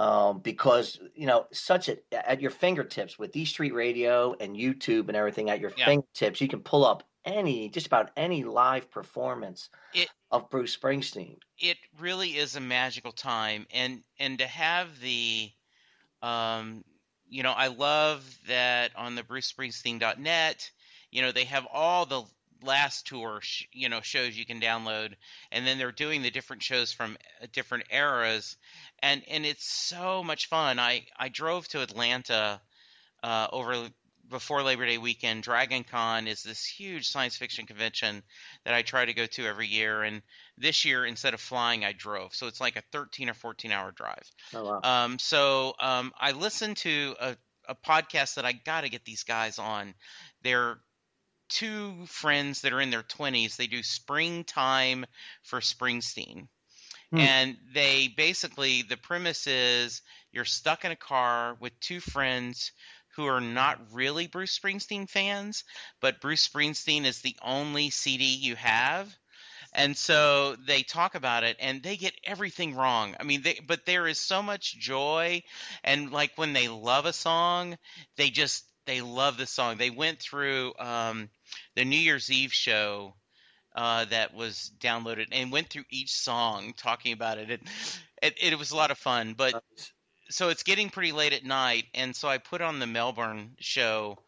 um, 0.00 0.38
because 0.38 0.98
you 1.14 1.26
know 1.26 1.46
such 1.52 1.90
a, 1.90 1.98
at 2.12 2.40
your 2.40 2.50
fingertips 2.50 3.18
with 3.18 3.36
E 3.36 3.44
Street 3.44 3.74
Radio 3.74 4.34
and 4.40 4.56
YouTube 4.56 5.08
and 5.08 5.16
everything 5.16 5.50
at 5.50 5.60
your 5.60 5.72
yeah. 5.76 5.84
fingertips, 5.84 6.40
you 6.40 6.48
can 6.48 6.60
pull 6.60 6.86
up 6.86 7.02
any 7.26 7.68
just 7.68 7.86
about 7.86 8.10
any 8.16 8.42
live 8.42 8.90
performance 8.90 9.68
it, 9.92 10.08
of 10.30 10.48
Bruce 10.48 10.74
Springsteen. 10.74 11.36
It 11.58 11.76
really 11.98 12.30
is 12.30 12.56
a 12.56 12.60
magical 12.60 13.12
time, 13.12 13.66
and 13.74 14.02
and 14.18 14.38
to 14.38 14.46
have 14.46 14.88
the 15.00 15.50
um, 16.22 16.82
you 17.28 17.42
know, 17.42 17.52
I 17.52 17.68
love 17.68 18.24
that 18.48 18.92
on 18.96 19.14
the 19.14 19.22
BruceSpringsteen.net, 19.22 20.70
you 21.10 21.22
know, 21.22 21.30
they 21.30 21.44
have 21.44 21.66
all 21.72 22.06
the 22.06 22.24
last 22.62 23.06
tour, 23.06 23.40
sh- 23.42 23.64
you 23.72 23.88
know, 23.88 24.00
shows 24.00 24.36
you 24.36 24.46
can 24.46 24.60
download, 24.60 25.14
and 25.52 25.66
then 25.66 25.78
they're 25.78 25.92
doing 25.92 26.22
the 26.22 26.30
different 26.30 26.62
shows 26.62 26.92
from 26.92 27.16
uh, 27.42 27.46
different 27.52 27.84
eras, 27.90 28.56
and 29.02 29.22
and 29.28 29.46
it's 29.46 29.64
so 29.64 30.22
much 30.22 30.48
fun. 30.48 30.78
I 30.78 31.06
I 31.18 31.28
drove 31.28 31.68
to 31.68 31.82
Atlanta 31.82 32.60
uh, 33.22 33.46
over 33.52 33.90
before 34.30 34.62
Labor 34.62 34.86
Day 34.86 34.96
weekend, 34.96 35.42
Dragon 35.42 35.84
Con 35.84 36.26
is 36.26 36.42
this 36.42 36.64
huge 36.64 37.08
science 37.08 37.36
fiction 37.36 37.66
convention 37.66 38.22
that 38.64 38.72
I 38.72 38.82
try 38.82 39.04
to 39.04 39.12
go 39.12 39.26
to 39.26 39.46
every 39.46 39.66
year. 39.66 40.02
And 40.02 40.22
this 40.56 40.84
year, 40.84 41.04
instead 41.04 41.34
of 41.34 41.40
flying, 41.40 41.84
I 41.84 41.92
drove. 41.92 42.34
So 42.34 42.46
it's 42.46 42.60
like 42.60 42.76
a 42.76 42.82
13 42.92 43.28
or 43.28 43.34
14 43.34 43.72
hour 43.72 43.90
drive. 43.90 44.30
Oh, 44.54 44.64
wow. 44.64 44.80
Um, 44.82 45.18
so 45.18 45.74
um, 45.80 46.12
I 46.18 46.32
listened 46.32 46.78
to 46.78 47.16
a, 47.20 47.36
a 47.68 47.74
podcast 47.74 48.36
that 48.36 48.46
I 48.46 48.52
got 48.52 48.82
to 48.82 48.88
get 48.88 49.04
these 49.04 49.24
guys 49.24 49.58
on. 49.58 49.94
They're 50.42 50.78
two 51.48 52.06
friends 52.06 52.62
that 52.62 52.72
are 52.72 52.80
in 52.80 52.90
their 52.90 53.02
20s. 53.02 53.56
They 53.56 53.66
do 53.66 53.82
springtime 53.82 55.04
for 55.42 55.60
Springsteen. 55.60 56.46
Hmm. 57.12 57.18
And 57.18 57.56
they 57.74 58.08
basically, 58.08 58.82
the 58.82 58.96
premise 58.96 59.46
is 59.46 60.02
you're 60.32 60.44
stuck 60.44 60.84
in 60.84 60.92
a 60.92 60.96
car 60.96 61.56
with 61.60 61.78
two 61.80 62.00
friends 62.00 62.72
who 63.16 63.26
are 63.26 63.40
not 63.40 63.80
really 63.92 64.28
Bruce 64.28 64.56
Springsteen 64.56 65.08
fans, 65.08 65.64
but 66.00 66.20
Bruce 66.20 66.48
Springsteen 66.48 67.04
is 67.04 67.20
the 67.20 67.36
only 67.42 67.90
CD 67.90 68.24
you 68.24 68.54
have. 68.56 69.14
And 69.72 69.96
so 69.96 70.56
they 70.66 70.82
talk 70.82 71.14
about 71.14 71.44
it 71.44 71.56
and 71.60 71.82
they 71.82 71.96
get 71.96 72.14
everything 72.24 72.74
wrong. 72.74 73.14
I 73.20 73.24
mean, 73.24 73.42
they, 73.42 73.60
but 73.66 73.86
there 73.86 74.06
is 74.06 74.18
so 74.18 74.42
much 74.42 74.78
joy. 74.78 75.42
And 75.84 76.10
like 76.10 76.32
when 76.36 76.52
they 76.52 76.68
love 76.68 77.06
a 77.06 77.12
song, 77.12 77.76
they 78.16 78.30
just, 78.30 78.64
they 78.86 79.00
love 79.00 79.36
the 79.36 79.46
song. 79.46 79.76
They 79.76 79.90
went 79.90 80.18
through 80.18 80.72
um, 80.78 81.30
the 81.76 81.84
New 81.84 81.98
Year's 81.98 82.30
Eve 82.30 82.52
show 82.52 83.14
uh, 83.74 84.04
that 84.06 84.34
was 84.34 84.72
downloaded 84.80 85.26
and 85.32 85.52
went 85.52 85.68
through 85.68 85.84
each 85.90 86.12
song 86.12 86.74
talking 86.76 87.12
about 87.12 87.38
it. 87.38 87.50
It, 87.50 87.60
it, 88.22 88.34
it 88.42 88.58
was 88.58 88.70
a 88.70 88.76
lot 88.76 88.90
of 88.90 88.98
fun, 88.98 89.34
but 89.36 89.62
so 90.30 90.48
it's 90.48 90.62
getting 90.62 90.90
pretty 90.90 91.12
late 91.12 91.32
at 91.32 91.44
night, 91.44 91.86
and 91.94 92.14
so 92.14 92.28
I 92.28 92.38
put 92.38 92.60
on 92.60 92.78
the 92.78 92.86
Melbourne 92.86 93.56
show, 93.58 94.18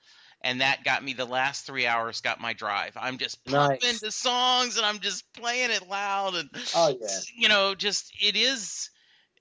and 0.42 0.60
that 0.60 0.84
got 0.84 1.02
me 1.02 1.12
the 1.12 1.24
last 1.24 1.64
three 1.64 1.86
hours. 1.86 2.20
Got 2.20 2.40
my 2.40 2.52
drive. 2.52 2.92
I'm 2.96 3.18
just 3.18 3.44
pumping 3.44 3.78
nice. 3.82 4.00
the 4.00 4.10
songs, 4.10 4.76
and 4.76 4.84
I'm 4.84 4.98
just 4.98 5.32
playing 5.32 5.70
it 5.70 5.88
loud, 5.88 6.34
and 6.34 6.50
oh 6.74 6.96
yeah, 7.00 7.18
you 7.36 7.48
know, 7.48 7.74
just 7.74 8.12
it 8.20 8.36
is, 8.36 8.90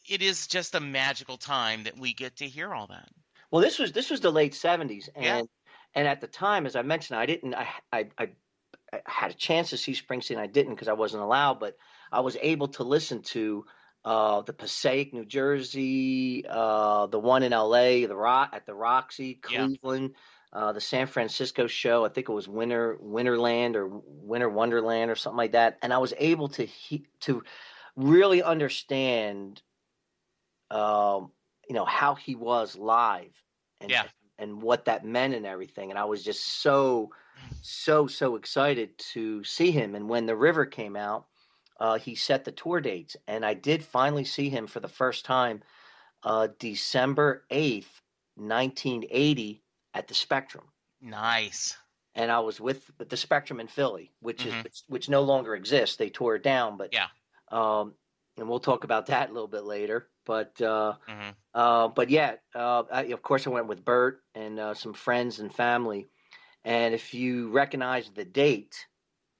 it 0.07 0.21
is 0.21 0.47
just 0.47 0.75
a 0.75 0.79
magical 0.79 1.37
time 1.37 1.83
that 1.83 1.97
we 1.97 2.13
get 2.13 2.37
to 2.37 2.45
hear 2.45 2.73
all 2.73 2.87
that. 2.87 3.09
Well, 3.49 3.61
this 3.61 3.79
was 3.79 3.91
this 3.91 4.09
was 4.09 4.21
the 4.21 4.31
late 4.31 4.53
'70s, 4.53 5.09
and 5.15 5.25
yeah. 5.25 5.41
and 5.95 6.07
at 6.07 6.21
the 6.21 6.27
time, 6.27 6.65
as 6.65 6.75
I 6.75 6.83
mentioned, 6.83 7.19
I 7.19 7.25
didn't, 7.25 7.55
I 7.55 7.67
I, 7.91 8.05
I, 8.17 8.29
I 8.93 8.99
had 9.05 9.31
a 9.31 9.35
chance 9.35 9.69
to 9.69 9.77
see 9.77 9.93
Springsteen. 9.93 10.37
I 10.37 10.47
didn't 10.47 10.75
because 10.75 10.87
I 10.87 10.93
wasn't 10.93 11.23
allowed, 11.23 11.59
but 11.59 11.77
I 12.11 12.19
was 12.21 12.37
able 12.41 12.67
to 12.69 12.83
listen 12.83 13.21
to 13.23 13.65
uh, 14.03 14.41
the 14.41 14.53
Passaic, 14.53 15.13
New 15.13 15.25
Jersey, 15.25 16.45
uh, 16.47 17.05
the 17.07 17.19
one 17.19 17.43
in 17.43 17.53
L.A., 17.53 18.05
the 18.05 18.15
Rock 18.15 18.51
at 18.53 18.65
the 18.65 18.73
Roxy, 18.73 19.35
Cleveland, 19.35 20.11
yeah. 20.53 20.59
uh, 20.59 20.71
the 20.73 20.81
San 20.81 21.07
Francisco 21.07 21.67
show. 21.67 22.03
I 22.03 22.09
think 22.09 22.27
it 22.27 22.33
was 22.33 22.47
Winter 22.47 22.97
Winterland 23.01 23.75
or 23.75 23.87
Winter 24.05 24.49
Wonderland 24.49 25.11
or 25.11 25.15
something 25.15 25.37
like 25.37 25.51
that. 25.53 25.77
And 25.81 25.93
I 25.93 25.99
was 25.99 26.13
able 26.17 26.49
to 26.49 26.65
he, 26.65 27.05
to 27.21 27.43
really 27.95 28.41
understand, 28.41 29.61
um, 30.69 31.31
you 31.69 31.75
know, 31.75 31.85
how 31.85 32.15
he 32.15 32.35
was 32.35 32.75
live 32.75 33.33
and 33.79 33.91
yeah. 33.91 34.03
and 34.39 34.61
what 34.61 34.85
that 34.85 35.05
meant 35.05 35.35
and 35.35 35.45
everything. 35.45 35.91
And 35.91 35.99
I 35.99 36.05
was 36.05 36.23
just 36.23 36.43
so 36.43 37.11
so 37.61 38.07
so 38.07 38.35
excited 38.35 38.97
to 39.13 39.43
see 39.43 39.71
him. 39.71 39.95
And 39.95 40.09
when 40.09 40.25
the 40.25 40.35
River 40.35 40.65
came 40.65 40.95
out 40.95 41.25
uh, 41.81 41.97
he 41.97 42.13
set 42.13 42.45
the 42.45 42.51
tour 42.51 42.79
dates, 42.79 43.17
and 43.27 43.43
I 43.43 43.55
did 43.55 43.83
finally 43.83 44.23
see 44.23 44.49
him 44.49 44.67
for 44.67 44.79
the 44.79 44.87
first 44.87 45.25
time 45.25 45.63
uh, 46.23 46.49
December 46.59 47.43
eighth, 47.49 47.89
nineteen 48.37 49.03
eighty, 49.09 49.63
at 49.95 50.07
the 50.07 50.13
Spectrum. 50.13 50.65
Nice. 51.01 51.75
And 52.13 52.31
I 52.31 52.39
was 52.39 52.61
with, 52.61 52.91
the 52.99 53.17
Spectrum 53.17 53.59
in 53.59 53.67
Philly, 53.67 54.11
which 54.19 54.43
mm-hmm. 54.43 54.59
is 54.59 54.63
which, 54.63 54.83
which, 54.89 55.09
no 55.09 55.21
longer 55.21 55.55
exists. 55.55 55.95
They 55.95 56.11
tore 56.11 56.35
it 56.35 56.43
down, 56.43 56.77
but 56.77 56.93
yeah. 56.93 57.07
Um, 57.51 57.95
and 58.37 58.47
we'll 58.47 58.59
talk 58.59 58.83
about 58.83 59.07
that 59.07 59.31
a 59.31 59.33
little 59.33 59.47
bit 59.47 59.63
later. 59.63 60.07
But 60.23 60.61
uh, 60.61 60.93
mm-hmm. 61.09 61.29
uh, 61.55 61.87
but 61.87 62.11
yeah, 62.11 62.35
uh, 62.53 62.83
I, 62.91 63.03
of 63.05 63.23
course 63.23 63.47
I 63.47 63.49
went 63.49 63.65
with 63.65 63.83
Bert 63.83 64.21
and 64.35 64.59
uh, 64.59 64.75
some 64.75 64.93
friends 64.93 65.39
and 65.39 65.51
family. 65.51 66.09
And 66.63 66.93
if 66.93 67.13
you 67.13 67.49
recognize 67.49 68.09
the 68.09 68.25
date 68.25 68.85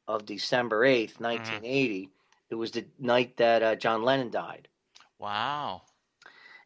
of 0.07 0.25
December 0.25 0.83
eighth, 0.85 1.13
mm-hmm. 1.13 1.23
nineteen 1.23 1.65
eighty, 1.65 2.09
it 2.49 2.55
was 2.55 2.71
the 2.71 2.85
night 2.99 3.37
that 3.37 3.63
uh, 3.63 3.75
John 3.75 4.03
Lennon 4.03 4.31
died. 4.31 4.67
Wow. 5.19 5.83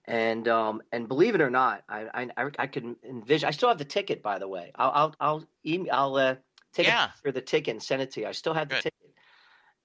And 0.05 0.47
um, 0.47 0.81
and 0.91 1.07
believe 1.07 1.35
it 1.35 1.41
or 1.41 1.49
not, 1.49 1.83
I 1.89 2.29
I 2.37 2.51
I 2.57 2.67
could 2.67 2.95
envision. 3.03 3.47
I 3.47 3.51
still 3.51 3.69
have 3.69 3.77
the 3.79 3.85
ticket, 3.85 4.21
by 4.21 4.39
the 4.39 4.47
way. 4.47 4.71
I'll 4.75 4.91
I'll 4.93 5.15
I'll 5.19 5.47
email, 5.65 5.91
I'll 5.91 6.15
uh, 6.15 6.35
take 6.73 6.87
yeah. 6.87 7.05
a 7.05 7.07
picture 7.07 7.31
the 7.31 7.41
ticket 7.41 7.71
and 7.71 7.83
send 7.83 8.01
it 8.01 8.11
to 8.11 8.21
you. 8.21 8.27
I 8.27 8.31
still 8.31 8.53
have 8.53 8.69
the 8.69 8.75
ticket. 8.75 8.93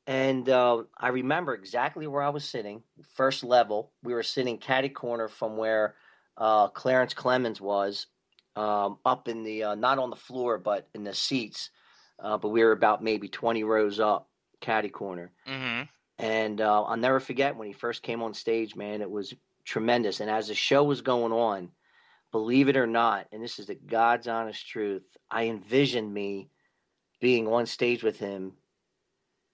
And 0.06 0.48
uh, 0.48 0.82
I 0.98 1.08
remember 1.08 1.54
exactly 1.54 2.06
where 2.06 2.22
I 2.22 2.30
was 2.30 2.44
sitting, 2.44 2.82
first 3.14 3.44
level. 3.44 3.92
We 4.02 4.12
were 4.12 4.22
sitting 4.22 4.58
catty 4.58 4.88
corner 4.88 5.28
from 5.28 5.56
where 5.56 5.94
uh, 6.36 6.68
Clarence 6.68 7.14
Clemons 7.14 7.60
was, 7.60 8.06
um, 8.56 8.98
up 9.04 9.28
in 9.28 9.42
the 9.42 9.62
uh, 9.64 9.74
not 9.74 9.98
on 9.98 10.10
the 10.10 10.16
floor 10.16 10.58
but 10.58 10.88
in 10.94 11.04
the 11.04 11.14
seats. 11.14 11.70
Uh, 12.18 12.36
but 12.36 12.48
we 12.48 12.62
were 12.62 12.72
about 12.72 13.02
maybe 13.02 13.28
twenty 13.28 13.64
rows 13.64 13.98
up, 13.98 14.28
caddy 14.60 14.90
corner. 14.90 15.32
Mm-hmm. 15.46 15.84
And 16.18 16.60
uh, 16.60 16.82
I'll 16.84 16.96
never 16.98 17.18
forget 17.18 17.56
when 17.56 17.66
he 17.66 17.72
first 17.72 18.02
came 18.02 18.22
on 18.22 18.34
stage, 18.34 18.76
man. 18.76 19.00
It 19.00 19.10
was 19.10 19.34
tremendous. 19.64 20.20
And 20.20 20.30
as 20.30 20.48
the 20.48 20.54
show 20.54 20.84
was 20.84 21.00
going 21.00 21.32
on, 21.32 21.70
believe 22.30 22.68
it 22.68 22.76
or 22.76 22.86
not, 22.86 23.26
and 23.32 23.42
this 23.42 23.58
is 23.58 23.66
the 23.66 23.74
God's 23.74 24.28
honest 24.28 24.68
truth, 24.68 25.02
I 25.30 25.46
envisioned 25.46 26.12
me 26.12 26.50
being 27.20 27.48
on 27.48 27.66
stage 27.66 28.02
with 28.02 28.18
him, 28.18 28.52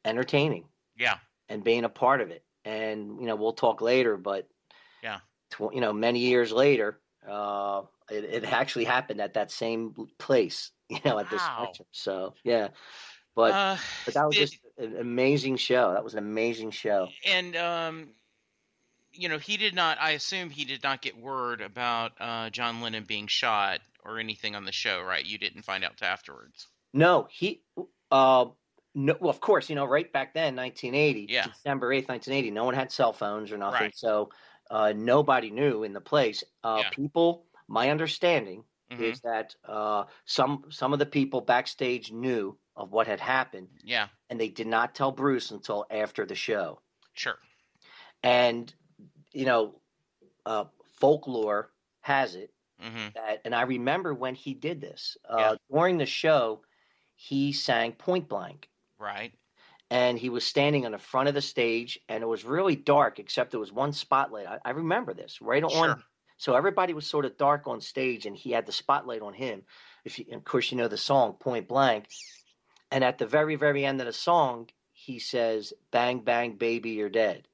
entertaining 0.05 0.69
Yeah. 0.97 1.19
and 1.49 1.63
being 1.65 1.85
a 1.85 1.89
part 1.89 2.21
of 2.21 2.31
it. 2.31 2.45
And 2.65 3.21
you 3.21 3.27
know, 3.27 3.37
we'll 3.37 3.53
talk 3.53 3.81
later, 3.81 4.17
but 4.17 4.49
Yeah. 5.03 5.21
tw- 5.51 5.73
you 5.73 5.81
know, 5.81 5.93
many 5.93 6.19
years 6.21 6.53
later, 6.53 7.01
uh, 7.27 7.83
it, 8.11 8.25
it 8.25 8.45
actually 8.45 8.85
happened 8.85 9.21
at 9.21 9.35
that 9.35 9.51
same 9.51 9.95
place, 10.19 10.71
you 10.89 10.99
know, 11.05 11.19
at 11.19 11.31
this 11.31 11.41
Wow. 11.41 11.63
spectrum. 11.63 11.89
So 11.93 12.35
yeah, 12.45 12.69
but 13.35 13.53
Uh, 13.53 13.77
but 14.05 14.15
that 14.15 14.27
was 14.27 14.37
did- 14.37 14.51
just 14.51 14.59
an 14.79 14.97
amazing 14.99 15.57
show. 15.57 15.93
That 15.93 16.05
was 16.05 16.15
an 16.15 16.19
amazing 16.21 16.71
show. 16.71 17.09
and 17.25 17.57
um, 17.57 18.09
you 19.13 19.29
know, 19.31 19.39
he 19.39 19.57
did 19.57 19.75
not. 19.75 19.97
I 20.01 20.11
assume 20.11 20.51
he 20.51 20.65
did 20.65 20.83
not 20.83 21.01
get 21.01 21.17
word 21.17 21.63
about 21.63 22.13
uh, 22.21 22.51
John 22.51 22.83
Lennon 22.83 23.05
being 23.05 23.27
shot 23.27 23.81
or 24.05 24.19
anything 24.19 24.55
on 24.55 24.65
the 24.67 24.73
show, 24.73 25.01
right? 25.03 25.25
You 25.25 25.39
didn't 25.39 25.63
find 25.63 25.83
out 25.85 25.97
till 25.97 26.07
afterwards. 26.09 26.67
No, 26.93 27.27
he, 27.31 27.63
uh, 28.11 28.47
no, 28.95 29.17
well, 29.21 29.31
of 29.31 29.41
course, 29.41 29.69
you 29.71 29.75
know, 29.75 29.87
right 29.87 30.11
back 30.13 30.35
then, 30.35 30.55
1980, 30.55 31.27
Yeah. 31.33 31.47
December 31.47 31.89
8th, 31.91 32.09
1980, 32.09 32.51
no 32.51 32.65
one 32.65 32.75
had 32.75 32.93
cell 32.93 33.13
phones 33.13 33.51
or 33.53 33.57
nothing. 33.59 33.81
Right. 33.81 33.97
So 33.97 34.31
uh, 34.71 34.93
nobody 34.95 35.51
knew 35.51 35.83
in 35.83 35.93
the 35.95 36.01
place. 36.01 36.45
Uh, 36.63 36.83
Yeah. 36.85 36.91
People, 36.91 37.46
my 37.69 37.91
understanding 37.91 38.65
Mhm. 38.91 39.13
is 39.13 39.21
that 39.23 39.55
uh, 39.65 40.05
some 40.25 40.65
some 40.71 40.93
of 40.93 40.99
the 40.99 41.07
people 41.07 41.41
backstage 41.41 42.13
knew 42.13 42.59
of 42.77 42.93
what 42.93 43.07
had 43.07 43.21
happened, 43.21 43.71
Yeah, 43.83 44.09
and 44.31 44.41
they 44.41 44.49
did 44.51 44.67
not 44.69 44.95
tell 44.95 45.13
Bruce 45.13 45.51
until 45.51 45.87
after 45.91 46.27
the 46.27 46.35
show. 46.37 46.83
sure. 47.15 47.39
And 48.23 48.75
you 49.33 49.45
know, 49.47 49.83
uh, 50.47 50.67
folklore 50.85 51.75
has 52.03 52.37
it 52.37 52.55
hmm 52.81 53.09
that, 53.15 53.43
and 53.45 53.55
I 53.55 53.63
remember 53.63 54.15
when 54.15 54.35
he 54.37 54.55
did 54.55 54.81
this 54.81 55.17
uh, 55.29 55.39
Yeah. 55.41 55.57
during 55.73 55.99
the 55.99 56.07
show, 56.07 56.65
he 57.17 57.53
sang 57.53 57.95
Point 57.95 58.29
Blank. 58.29 58.71
Right. 58.99 59.35
and 59.91 60.19
he 60.19 60.29
was 60.29 60.45
standing 60.45 60.85
on 60.85 60.93
the 60.93 60.99
front 60.99 61.29
of 61.29 61.35
the 61.35 61.43
stage 61.43 61.99
and 62.09 62.23
it 62.23 62.27
was 62.27 62.45
really 62.45 62.77
dark 62.77 63.19
except 63.19 63.51
there 63.51 63.61
was 63.61 63.73
one 63.73 63.93
spotlight 63.93 64.47
i, 64.47 64.59
I 64.65 64.71
remember 64.71 65.15
this 65.15 65.41
right 65.41 65.63
on 65.63 65.97
Sure. 65.97 66.03
So 66.37 66.55
everybody 66.55 66.93
was 66.95 67.07
sort 67.07 67.25
of 67.25 67.37
dark 67.37 67.67
on 67.67 67.81
stage 67.81 68.27
and 68.27 68.37
he 68.37 68.51
had 68.51 68.67
the 68.67 68.73
spotlight 68.73 69.23
on 69.23 69.35
him 69.35 69.63
if 70.05 70.19
you 70.19 70.25
of 70.33 70.45
course 70.45 70.71
you 70.71 70.77
know 70.79 70.89
the 70.89 70.97
song 70.97 71.35
point 71.35 71.69
blank 71.69 72.09
and 72.91 73.03
at 73.05 73.19
the 73.19 73.27
very 73.27 73.57
very 73.57 73.85
end 73.85 74.01
of 74.01 74.07
the 74.07 74.13
song 74.13 74.69
he 74.93 75.19
says 75.19 75.73
bang 75.91 76.21
bang 76.21 76.57
baby 76.57 76.91
you're 76.91 77.09
dead 77.09 77.49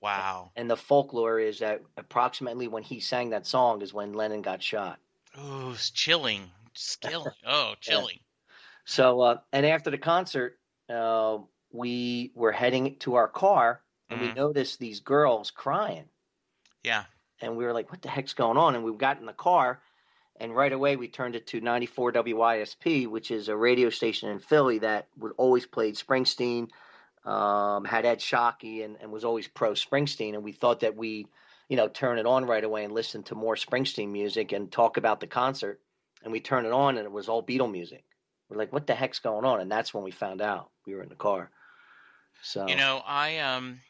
Wow. 0.00 0.52
and 0.54 0.70
the 0.70 0.76
folklore 0.76 1.40
is 1.40 1.58
that 1.58 1.82
approximately 1.96 2.68
when 2.68 2.82
he 2.84 3.00
sang 3.00 3.30
that 3.30 3.46
song 3.46 3.82
is 3.82 3.92
when 3.92 4.12
lennon 4.12 4.42
got 4.42 4.62
shot 4.62 4.98
Ooh, 5.38 5.72
it's 5.72 5.90
chilling. 5.90 6.50
Skilling. 6.74 7.32
Oh, 7.46 7.74
chilling. 7.80 8.20
so 8.84 9.20
uh, 9.20 9.38
and 9.52 9.66
after 9.66 9.90
the 9.90 9.98
concert 9.98 10.58
uh, 10.88 11.38
we 11.72 12.32
were 12.34 12.52
heading 12.52 12.96
to 13.00 13.14
our 13.16 13.28
car 13.28 13.82
and 14.10 14.20
we 14.20 14.30
Mhm. 14.30 14.36
noticed 14.36 14.78
these 14.78 15.00
girls 15.00 15.50
crying 15.50 16.08
Yeah. 16.84 17.04
And 17.40 17.56
we 17.56 17.64
were 17.64 17.72
like, 17.72 17.90
"What 17.90 18.02
the 18.02 18.08
heck's 18.08 18.34
going 18.34 18.56
on?" 18.56 18.74
And 18.74 18.84
we 18.84 18.92
got 18.96 19.20
in 19.20 19.26
the 19.26 19.32
car, 19.32 19.80
and 20.36 20.54
right 20.54 20.72
away 20.72 20.96
we 20.96 21.08
turned 21.08 21.36
it 21.36 21.46
to 21.48 21.60
94 21.60 22.12
WYSP, 22.12 23.06
which 23.06 23.30
is 23.30 23.48
a 23.48 23.56
radio 23.56 23.90
station 23.90 24.28
in 24.30 24.38
Philly 24.38 24.78
that 24.80 25.08
would 25.18 25.32
always 25.36 25.66
played 25.66 25.94
Springsteen, 25.94 26.68
um, 27.24 27.84
had 27.84 28.04
Ed 28.04 28.18
Sciaky, 28.18 28.84
and, 28.84 28.96
and 29.00 29.12
was 29.12 29.24
always 29.24 29.48
pro 29.48 29.72
Springsteen. 29.72 30.34
And 30.34 30.42
we 30.42 30.52
thought 30.52 30.80
that 30.80 30.96
we, 30.96 31.26
you 31.68 31.76
know, 31.76 31.88
turn 31.88 32.18
it 32.18 32.26
on 32.26 32.44
right 32.44 32.64
away 32.64 32.84
and 32.84 32.92
listen 32.92 33.22
to 33.24 33.34
more 33.34 33.54
Springsteen 33.56 34.10
music 34.10 34.52
and 34.52 34.70
talk 34.70 34.96
about 34.96 35.20
the 35.20 35.26
concert. 35.26 35.80
And 36.22 36.32
we 36.32 36.40
turned 36.40 36.66
it 36.66 36.72
on, 36.72 36.96
and 36.96 37.04
it 37.04 37.12
was 37.12 37.28
all 37.28 37.42
Beatle 37.42 37.70
music. 37.70 38.04
We're 38.48 38.56
like, 38.56 38.72
"What 38.72 38.86
the 38.86 38.94
heck's 38.94 39.20
going 39.20 39.44
on?" 39.44 39.60
And 39.60 39.70
that's 39.70 39.92
when 39.92 40.02
we 40.02 40.10
found 40.10 40.40
out 40.40 40.70
we 40.86 40.94
were 40.94 41.02
in 41.02 41.08
the 41.08 41.14
car. 41.14 41.50
So 42.42 42.66
You 42.66 42.76
know, 42.76 43.02
I 43.04 43.38
um 43.38 43.80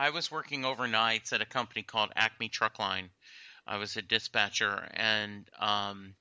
I 0.00 0.08
was 0.08 0.30
working 0.30 0.62
overnights 0.62 1.34
at 1.34 1.42
a 1.42 1.44
company 1.44 1.82
called 1.82 2.10
Acme 2.16 2.48
Truckline. 2.48 3.10
I 3.66 3.76
was 3.76 3.98
a 3.98 4.02
dispatcher 4.02 4.88
and 4.94 5.46
um 5.58 6.14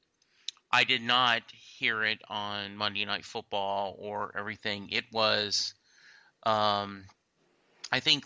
I 0.70 0.84
did 0.84 1.02
not 1.02 1.44
hear 1.78 2.04
it 2.04 2.22
on 2.28 2.76
Monday 2.76 3.06
Night 3.06 3.24
Football 3.24 3.96
or 3.98 4.34
everything. 4.38 4.89
It 4.92 5.06
was 5.13 5.74
um 6.44 7.06
I 7.89 8.02
think 8.02 8.26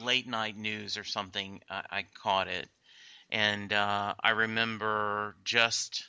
late 0.00 0.28
night 0.28 0.56
news 0.56 0.96
or 0.96 1.02
something 1.02 1.60
I, 1.68 1.82
I 1.90 2.06
caught 2.22 2.46
it. 2.46 2.68
And 3.30 3.72
uh 3.72 4.14
I 4.22 4.30
remember 4.30 5.34
just 5.42 6.04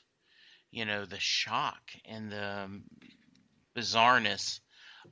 you 0.69 0.85
know 0.85 1.05
the 1.05 1.19
shock 1.19 1.81
and 2.05 2.31
the 2.31 2.69
bizarreness 3.75 4.59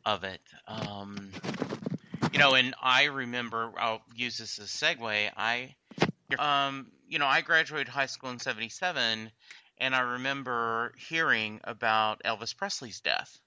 of 0.05 0.23
it. 0.25 0.41
Um, 0.67 1.31
you 2.31 2.39
know, 2.39 2.53
and 2.55 2.73
I 2.81 3.05
remember 3.05 3.71
I'll 3.77 4.01
use 4.15 4.37
this 4.37 4.59
as 4.59 4.65
a 4.65 4.85
segue. 4.85 5.31
I, 5.35 5.75
um, 6.39 6.91
you 7.07 7.19
know, 7.19 7.27
I 7.27 7.41
graduated 7.41 7.87
high 7.87 8.05
school 8.05 8.29
in 8.29 8.39
'77, 8.39 9.31
and 9.77 9.95
I 9.95 9.99
remember 9.99 10.93
hearing 11.09 11.59
about 11.63 12.21
Elvis 12.23 12.55
Presley's 12.55 13.01
death 13.01 13.39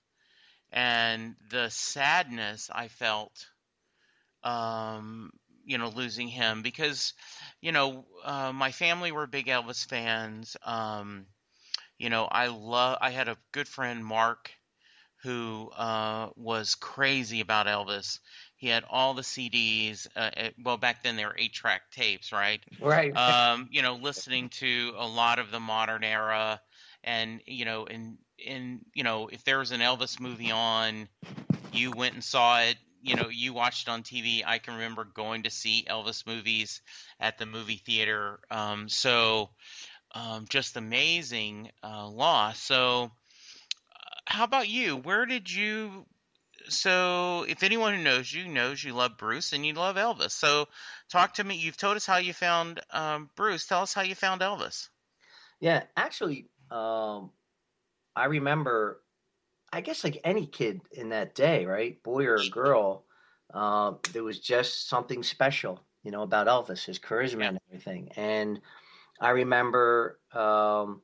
and 0.72 1.36
the 1.50 1.70
sadness 1.70 2.70
I 2.72 2.88
felt. 2.88 3.46
Um, 4.42 5.30
you 5.64 5.78
know, 5.78 5.88
losing 5.88 6.28
him 6.28 6.60
because, 6.60 7.14
you 7.62 7.72
know, 7.72 8.04
uh, 8.22 8.52
my 8.52 8.70
family 8.70 9.12
were 9.12 9.26
big 9.26 9.46
Elvis 9.46 9.86
fans. 9.88 10.58
Um, 10.62 11.24
you 11.98 12.10
know, 12.10 12.24
I 12.24 12.48
love. 12.48 12.98
I 13.00 13.10
had 13.10 13.28
a 13.28 13.38
good 13.52 13.68
friend, 13.68 14.04
Mark, 14.04 14.50
who 15.22 15.70
uh, 15.76 16.28
was 16.36 16.74
crazy 16.74 17.40
about 17.40 17.66
Elvis. 17.66 18.18
He 18.64 18.70
had 18.70 18.84
all 18.88 19.12
the 19.12 19.20
CDs. 19.20 20.06
Uh, 20.16 20.30
uh, 20.34 20.48
well, 20.64 20.78
back 20.78 21.02
then 21.02 21.16
they 21.16 21.26
were 21.26 21.36
eight-track 21.36 21.90
tapes, 21.90 22.32
right? 22.32 22.64
right, 22.80 23.14
Um, 23.14 23.68
you 23.70 23.82
know, 23.82 23.96
listening 23.96 24.48
to 24.60 24.94
a 24.96 25.06
lot 25.06 25.38
of 25.38 25.50
the 25.50 25.60
modern 25.60 26.02
era, 26.02 26.62
and 27.04 27.42
you 27.44 27.66
know, 27.66 27.84
and 27.84 28.16
and 28.48 28.80
you 28.94 29.04
know, 29.04 29.28
if 29.28 29.44
there 29.44 29.58
was 29.58 29.72
an 29.72 29.80
Elvis 29.80 30.18
movie 30.18 30.50
on, 30.50 31.10
you 31.74 31.90
went 31.90 32.14
and 32.14 32.24
saw 32.24 32.62
it. 32.62 32.78
You 33.02 33.16
know, 33.16 33.28
you 33.28 33.52
watched 33.52 33.86
it 33.86 33.90
on 33.90 34.02
TV. 34.02 34.42
I 34.46 34.56
can 34.56 34.72
remember 34.76 35.04
going 35.04 35.42
to 35.42 35.50
see 35.50 35.84
Elvis 35.86 36.26
movies 36.26 36.80
at 37.20 37.36
the 37.36 37.44
movie 37.44 37.82
theater. 37.84 38.40
Um, 38.50 38.88
so, 38.88 39.50
um, 40.14 40.46
just 40.48 40.78
amazing 40.78 41.70
uh, 41.82 42.08
loss. 42.08 42.60
So, 42.60 43.12
how 44.24 44.44
about 44.44 44.68
you? 44.68 44.96
Where 44.96 45.26
did 45.26 45.52
you? 45.52 46.06
So, 46.68 47.44
if 47.48 47.62
anyone 47.62 47.94
who 47.94 48.02
knows 48.02 48.32
you 48.32 48.48
knows 48.48 48.82
you 48.82 48.92
love 48.94 49.16
Bruce 49.18 49.52
and 49.52 49.64
you 49.66 49.74
love 49.74 49.96
Elvis. 49.96 50.32
So, 50.32 50.68
talk 51.08 51.34
to 51.34 51.44
me. 51.44 51.56
You've 51.56 51.76
told 51.76 51.96
us 51.96 52.06
how 52.06 52.16
you 52.18 52.32
found 52.32 52.80
um, 52.90 53.30
Bruce. 53.36 53.66
Tell 53.66 53.82
us 53.82 53.94
how 53.94 54.02
you 54.02 54.14
found 54.14 54.40
Elvis. 54.42 54.88
Yeah, 55.60 55.84
actually, 55.96 56.48
um, 56.70 57.30
I 58.16 58.26
remember. 58.26 59.00
I 59.72 59.80
guess 59.80 60.04
like 60.04 60.20
any 60.24 60.46
kid 60.46 60.82
in 60.92 61.10
that 61.10 61.34
day, 61.34 61.66
right, 61.66 62.02
boy 62.02 62.26
or 62.26 62.44
girl, 62.44 63.04
uh, 63.52 63.94
there 64.12 64.24
was 64.24 64.40
just 64.40 64.88
something 64.88 65.22
special, 65.22 65.84
you 66.02 66.12
know, 66.12 66.22
about 66.22 66.46
Elvis, 66.46 66.84
his 66.84 66.98
charisma 67.00 67.40
Yeah. 67.40 67.48
and 67.48 67.58
everything. 67.68 68.10
And 68.16 68.60
I 69.20 69.30
remember, 69.30 70.20
um, 70.32 71.02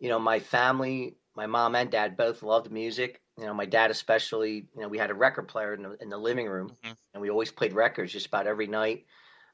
you 0.00 0.08
know, 0.08 0.18
my 0.18 0.40
family, 0.40 1.16
my 1.36 1.46
mom 1.46 1.74
and 1.76 1.90
dad 1.90 2.16
both 2.16 2.42
loved 2.42 2.70
music. 2.72 3.22
You 3.38 3.46
know, 3.46 3.54
my 3.54 3.66
dad 3.66 3.90
especially. 3.90 4.66
You 4.74 4.82
know, 4.82 4.88
we 4.88 4.98
had 4.98 5.10
a 5.10 5.14
record 5.14 5.48
player 5.48 5.74
in 5.74 5.82
the 5.82 5.96
in 6.02 6.08
the 6.10 6.18
living 6.18 6.48
room, 6.48 6.76
Mhm. 6.84 6.96
and 7.14 7.22
we 7.22 7.30
always 7.30 7.52
played 7.52 7.72
records 7.72 8.12
just 8.12 8.26
about 8.26 8.46
every 8.48 8.66
night. 8.66 9.06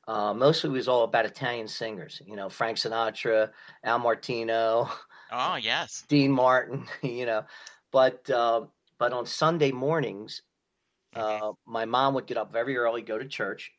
Uh, 0.09 0.35
mostly 0.35 0.70
it 0.70 0.73
was 0.75 0.88
all 0.88 1.05
about 1.05 1.27
Italian 1.27 1.68
singers. 1.68 2.20
You 2.27 2.37
know, 2.37 2.49
Frank 2.49 2.79
Sinatra, 2.79 3.53
Al 3.85 3.99
Martino. 3.99 4.88
Oh 5.31 5.57
yes. 5.57 6.03
Dean 6.09 6.33
Martin, 6.33 6.87
you 7.03 7.27
know. 7.27 7.44
But 7.92 8.29
uh, 8.31 8.66
but 8.99 9.12
on 9.12 9.27
Sunday 9.27 9.70
mornings, 9.73 10.42
uh, 11.14 11.53
my 11.66 11.85
mom 11.85 12.14
would 12.14 12.27
get 12.27 12.38
up 12.38 12.53
very 12.53 12.77
early, 12.77 13.03
go 13.03 13.18
to 13.18 13.29
church, 13.29 13.73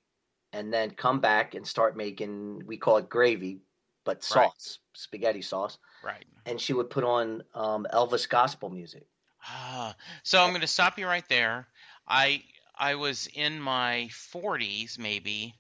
and 0.54 0.74
then 0.74 0.92
come 0.92 1.20
back 1.20 1.56
and 1.56 1.68
start 1.68 1.98
making 1.98 2.66
we 2.66 2.78
call 2.78 2.98
it 2.98 3.10
gravy, 3.10 3.62
but 4.06 4.18
Right. 4.18 4.24
sauce, 4.24 4.80
spaghetti 4.94 5.42
sauce, 5.42 5.80
Right. 6.04 6.26
and 6.46 6.62
she 6.62 6.74
would 6.74 6.90
put 6.90 7.04
on 7.04 7.44
um, 7.56 7.88
Elvis 7.94 8.30
gospel 8.30 8.70
music. 8.70 9.08
Ah, 9.48 9.96
so 10.24 10.42
I'm 10.44 10.50
going 10.50 10.62
to 10.62 10.68
stop 10.68 11.00
you 11.00 11.08
right 11.08 11.28
there. 11.30 11.68
I 12.08 12.44
I 12.78 12.96
was 12.96 13.28
in 13.34 13.62
my 13.62 14.10
40s, 14.12 15.00
maybe. 15.00 15.56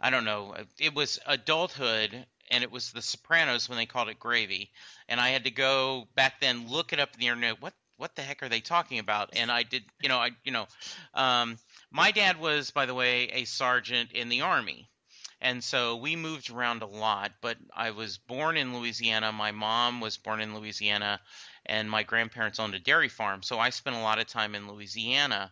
I 0.00 0.10
don't 0.10 0.24
know. 0.24 0.56
It 0.78 0.94
was 0.94 1.18
adulthood, 1.26 2.26
and 2.50 2.64
it 2.64 2.70
was 2.70 2.92
The 2.92 3.02
Sopranos 3.02 3.68
when 3.68 3.78
they 3.78 3.86
called 3.86 4.08
it 4.10 4.20
gravy. 4.20 4.72
And 5.08 5.20
I 5.20 5.30
had 5.30 5.44
to 5.44 5.50
go 5.52 6.08
back 6.16 6.40
then 6.40 6.68
look 6.68 6.92
it 6.92 7.00
up 7.00 7.14
in 7.14 7.20
the 7.20 7.28
internet. 7.28 7.62
What 7.62 7.74
what 7.98 8.16
the 8.16 8.22
heck 8.22 8.42
are 8.42 8.48
they 8.50 8.60
talking 8.60 8.98
about? 9.00 9.30
And 9.36 9.50
I 9.52 9.62
did, 9.64 9.84
you 10.02 10.08
know, 10.08 10.18
I 10.18 10.30
you 10.44 10.52
know, 10.52 10.66
um, 11.14 11.58
my 11.90 12.12
dad 12.12 12.40
was, 12.40 12.70
by 12.72 12.86
the 12.86 12.94
way, 12.94 13.28
a 13.30 13.44
sergeant 13.46 14.12
in 14.12 14.28
the 14.30 14.42
army. 14.42 14.90
And 15.40 15.62
so 15.62 15.96
we 15.96 16.16
moved 16.16 16.50
around 16.50 16.82
a 16.82 16.86
lot, 16.86 17.32
but 17.40 17.56
I 17.74 17.90
was 17.90 18.18
born 18.18 18.56
in 18.56 18.76
Louisiana. 18.76 19.32
My 19.32 19.52
mom 19.52 20.00
was 20.00 20.16
born 20.16 20.40
in 20.40 20.54
Louisiana, 20.54 21.20
and 21.66 21.90
my 21.90 22.02
grandparents 22.02 22.58
owned 22.58 22.74
a 22.74 22.78
dairy 22.80 23.08
farm. 23.08 23.42
So 23.42 23.58
I 23.58 23.70
spent 23.70 23.96
a 23.96 24.00
lot 24.00 24.18
of 24.18 24.26
time 24.26 24.54
in 24.54 24.68
Louisiana 24.68 25.50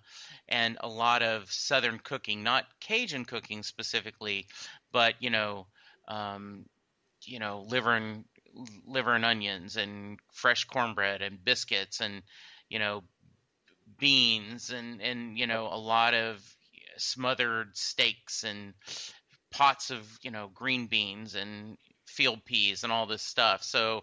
and 0.49 0.79
a 0.81 0.89
lot 0.89 1.23
of 1.23 1.51
Southern 1.51 1.99
cooking, 1.99 2.43
not 2.43 2.67
Cajun 2.81 3.25
cooking 3.25 3.63
specifically, 3.63 4.47
but 4.93 5.15
you 5.21 5.31
know, 5.31 5.67
um, 6.09 6.65
you 7.25 7.39
know, 7.39 7.65
liver 7.69 7.95
and 7.95 8.25
liver 8.87 9.15
and 9.15 9.25
onions 9.25 9.77
and 9.77 10.19
fresh 10.33 10.65
cornbread 10.65 11.23
and 11.23 11.45
biscuits 11.45 12.01
and 12.01 12.23
you 12.69 12.79
know 12.79 13.03
beans 13.99 14.71
and 14.71 15.01
and 15.01 15.39
you 15.39 15.47
know 15.47 15.69
a 15.71 15.77
lot 15.77 16.15
of 16.15 16.41
smothered 16.99 17.77
steaks 17.77 18.45
and 18.45 18.75
pots 19.53 19.91
of 19.91 20.07
you 20.23 20.31
know 20.31 20.51
green 20.55 20.87
beans 20.87 21.35
and 21.35 21.77
field 22.07 22.45
peas 22.45 22.85
and 22.85 22.93
all 22.93 23.07
this 23.07 23.23
stuff. 23.23 23.63
So 23.63 24.03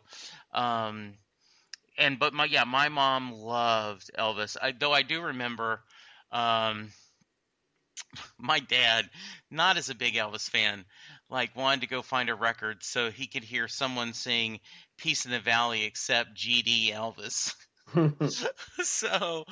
um 0.54 1.14
and 1.98 2.18
but 2.18 2.34
my 2.34 2.46
yeah 2.46 2.64
my 2.64 2.90
mom 2.90 3.34
loved 3.34 4.10
elvis. 4.18 4.58
I, 4.62 4.72
though 4.72 4.94
i 4.94 5.02
do 5.04 5.22
remember 5.22 5.82
um 6.32 6.90
my 8.38 8.60
dad 8.60 9.10
not 9.52 9.78
as 9.78 9.90
a 9.90 9.96
big 9.96 10.16
elvis 10.16 10.50
fan 10.50 10.86
like 11.30 11.56
wanted 11.56 11.82
to 11.82 11.88
go 11.88 12.02
find 12.02 12.30
a 12.30 12.36
record 12.36 12.84
so 12.84 13.12
he 13.12 13.28
could 13.28 13.44
hear 13.44 13.68
someone 13.68 14.14
sing 14.14 14.60
peace 14.98 15.26
in 15.26 15.32
the 15.32 15.40
valley 15.40 15.84
except 15.84 16.36
gd 16.36 16.92
elvis. 16.92 17.54
So 18.84 19.46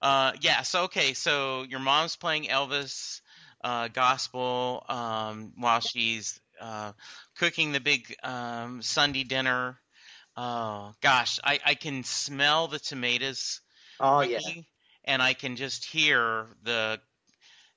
uh 0.00 0.32
yeah 0.40 0.62
so 0.62 0.84
okay 0.84 1.12
so 1.12 1.64
your 1.64 1.80
mom's 1.80 2.14
playing 2.14 2.44
elvis 2.44 3.20
uh 3.62 3.88
gospel 3.88 4.84
um 4.88 5.52
while 5.56 5.80
she's 5.80 6.40
uh 6.60 6.92
cooking 7.38 7.72
the 7.72 7.80
big 7.80 8.14
um 8.22 8.82
sunday 8.82 9.24
dinner 9.24 9.78
oh 10.36 10.92
gosh 11.00 11.38
i 11.44 11.58
i 11.64 11.74
can 11.74 12.02
smell 12.04 12.68
the 12.68 12.78
tomatoes 12.78 13.60
oh 13.98 14.20
yeah 14.20 14.38
and 15.04 15.22
i 15.22 15.34
can 15.34 15.56
just 15.56 15.84
hear 15.84 16.46
the 16.62 17.00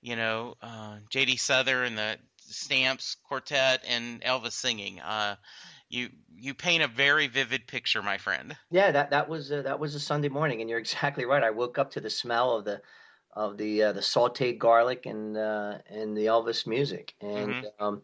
you 0.01 0.15
know 0.15 0.55
uh 0.61 0.97
jd 1.13 1.39
sumner 1.39 1.83
and 1.83 1.97
the 1.97 2.17
stamps 2.37 3.17
quartet 3.27 3.83
and 3.87 4.21
elvis 4.21 4.53
singing 4.53 4.99
uh 5.01 5.35
you 5.93 6.09
you 6.35 6.53
paint 6.53 6.83
a 6.83 6.87
very 6.87 7.27
vivid 7.27 7.67
picture, 7.67 8.01
my 8.01 8.17
friend. 8.17 8.57
Yeah, 8.71 8.91
that 8.91 9.11
that 9.11 9.29
was 9.29 9.51
uh, 9.51 9.61
that 9.61 9.79
was 9.79 9.95
a 9.95 9.99
Sunday 9.99 10.29
morning, 10.29 10.59
and 10.59 10.69
you're 10.69 10.79
exactly 10.79 11.25
right. 11.25 11.43
I 11.43 11.51
woke 11.51 11.77
up 11.77 11.91
to 11.91 12.01
the 12.01 12.09
smell 12.09 12.57
of 12.57 12.65
the 12.65 12.81
of 13.35 13.57
the 13.57 13.83
uh, 13.83 13.91
the 13.91 14.01
sautéed 14.01 14.59
garlic 14.59 15.05
and 15.05 15.37
uh, 15.37 15.77
and 15.89 16.15
the 16.15 16.25
Elvis 16.25 16.67
music, 16.67 17.13
and 17.21 17.49
mm-hmm. 17.49 17.83
um, 17.83 18.01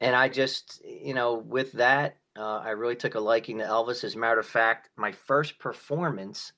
and 0.00 0.14
I 0.14 0.28
just 0.28 0.82
you 0.84 1.14
know 1.14 1.34
with 1.34 1.72
that 1.72 2.16
uh, 2.36 2.58
I 2.58 2.70
really 2.70 2.96
took 2.96 3.14
a 3.14 3.20
liking 3.20 3.58
to 3.58 3.64
Elvis. 3.64 4.04
As 4.04 4.14
a 4.14 4.18
matter 4.18 4.40
of 4.40 4.46
fact, 4.46 4.90
my 4.96 5.12
first 5.12 5.58
performance 5.58 6.52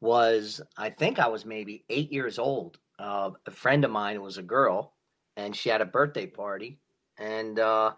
was 0.00 0.60
I 0.76 0.90
think 0.90 1.18
I 1.18 1.28
was 1.28 1.44
maybe 1.46 1.84
eight 1.88 2.12
years 2.12 2.38
old. 2.38 2.78
Uh, 2.98 3.30
a 3.46 3.50
friend 3.50 3.84
of 3.84 3.90
mine 3.90 4.20
was 4.20 4.38
a 4.38 4.42
girl, 4.42 4.94
and 5.36 5.56
she 5.56 5.68
had 5.68 5.80
a 5.80 5.86
birthday 5.86 6.26
party, 6.26 6.78
and 7.18 7.58
uh, 7.58 7.92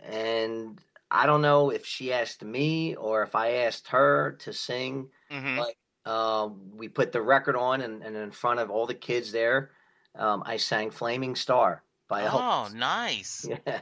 and 0.00 0.80
I 1.10 1.26
don't 1.26 1.42
know 1.42 1.70
if 1.70 1.86
she 1.86 2.12
asked 2.12 2.42
me 2.42 2.96
or 2.96 3.22
if 3.22 3.34
I 3.36 3.50
asked 3.52 3.88
her 3.88 4.32
to 4.40 4.52
sing. 4.52 5.08
Mm-hmm. 5.30 5.56
But 5.56 5.74
uh, 6.06 6.48
we 6.74 6.88
put 6.88 7.12
the 7.12 7.22
record 7.22 7.56
on, 7.56 7.80
and, 7.80 8.02
and, 8.02 8.16
in 8.16 8.30
front 8.30 8.60
of 8.60 8.70
all 8.70 8.86
the 8.86 8.94
kids 8.94 9.32
there, 9.32 9.70
um, 10.14 10.42
I 10.44 10.58
sang 10.58 10.90
"Flaming 10.90 11.34
Star" 11.34 11.82
by 12.08 12.22
Elvis. 12.22 12.70
Oh, 12.72 12.76
nice! 12.76 13.46
Yeah, 13.66 13.80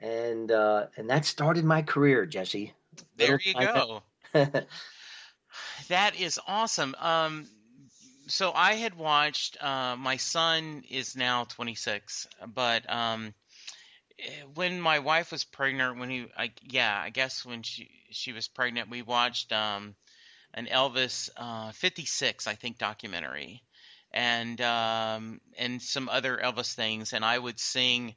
and 0.00 0.50
uh, 0.52 0.86
and 0.96 1.10
that 1.10 1.24
started 1.24 1.64
my 1.64 1.82
career, 1.82 2.24
Jesse. 2.26 2.72
There 3.16 3.40
you 3.42 3.54
go. 3.54 4.02
that 5.88 6.20
is 6.20 6.38
awesome. 6.46 6.94
Um, 6.98 7.46
so 8.28 8.52
I 8.54 8.74
had 8.74 8.94
watched. 8.94 9.62
Uh, 9.62 9.96
my 9.96 10.16
son 10.16 10.84
is 10.88 11.16
now 11.16 11.44
26, 11.44 12.28
but 12.54 12.88
um, 12.92 13.34
when 14.54 14.80
my 14.80 14.98
wife 14.98 15.32
was 15.32 15.44
pregnant, 15.44 15.98
when 15.98 16.10
he, 16.10 16.26
I, 16.36 16.52
yeah, 16.62 17.00
I 17.02 17.10
guess 17.10 17.44
when 17.44 17.62
she 17.62 17.90
she 18.10 18.32
was 18.32 18.48
pregnant, 18.48 18.90
we 18.90 19.02
watched 19.02 19.52
um, 19.52 19.94
an 20.54 20.66
Elvis 20.66 21.30
uh, 21.36 21.72
'56, 21.72 22.46
I 22.46 22.54
think, 22.54 22.78
documentary, 22.78 23.62
and 24.12 24.60
um, 24.60 25.40
and 25.58 25.80
some 25.80 26.08
other 26.08 26.36
Elvis 26.36 26.74
things, 26.74 27.12
and 27.12 27.24
I 27.24 27.38
would 27.38 27.58
sing 27.58 28.14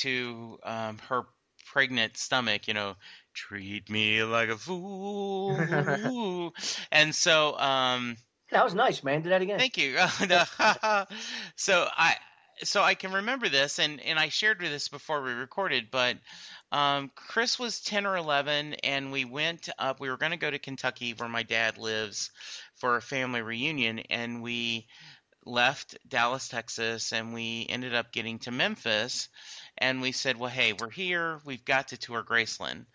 to 0.00 0.58
um, 0.62 0.98
her 1.08 1.22
pregnant 1.66 2.16
stomach, 2.16 2.68
you 2.68 2.74
know, 2.74 2.96
treat 3.34 3.88
me 3.90 4.22
like 4.22 4.48
a 4.48 4.56
fool, 4.56 5.56
and 6.92 7.14
so. 7.14 7.58
Um, 7.58 8.16
that 8.50 8.64
was 8.64 8.74
nice, 8.74 9.02
man. 9.02 9.22
Do 9.22 9.30
that 9.30 9.40
again. 9.40 9.58
Thank 9.58 9.78
you. 9.78 9.96
so 11.56 11.88
I 11.96 12.16
so 12.64 12.82
I 12.82 12.94
can 12.94 13.12
remember 13.12 13.48
this, 13.48 13.78
and 13.78 14.00
and 14.00 14.18
I 14.18 14.28
shared 14.28 14.60
with 14.60 14.70
this 14.70 14.88
before 14.88 15.22
we 15.22 15.32
recorded, 15.32 15.88
but 15.90 16.16
um, 16.72 17.10
Chris 17.14 17.58
was 17.58 17.80
ten 17.80 18.06
or 18.06 18.16
eleven, 18.16 18.72
and 18.82 19.12
we 19.12 19.26
went 19.26 19.68
up. 19.78 20.00
We 20.00 20.08
were 20.08 20.16
going 20.16 20.32
to 20.32 20.38
go 20.38 20.50
to 20.50 20.58
Kentucky, 20.58 21.12
where 21.12 21.28
my 21.28 21.42
dad 21.42 21.76
lives, 21.76 22.30
for 22.76 22.96
a 22.96 23.02
family 23.02 23.42
reunion, 23.42 23.98
and 24.10 24.42
we 24.42 24.86
left 25.44 25.98
Dallas, 26.08 26.48
Texas, 26.48 27.12
and 27.12 27.34
we 27.34 27.66
ended 27.68 27.94
up 27.94 28.10
getting 28.10 28.38
to 28.40 28.50
Memphis, 28.50 29.28
and 29.76 30.00
we 30.00 30.12
said, 30.12 30.38
well, 30.38 30.50
hey, 30.50 30.72
we're 30.72 30.88
here. 30.88 31.40
We've 31.44 31.64
got 31.64 31.88
to 31.88 31.98
tour 31.98 32.24
Graceland, 32.24 32.86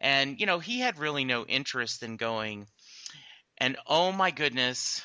and 0.00 0.40
you 0.40 0.46
know 0.46 0.58
he 0.58 0.80
had 0.80 0.98
really 0.98 1.24
no 1.24 1.44
interest 1.46 2.02
in 2.02 2.16
going, 2.16 2.66
and 3.58 3.76
oh 3.86 4.10
my 4.10 4.32
goodness, 4.32 5.02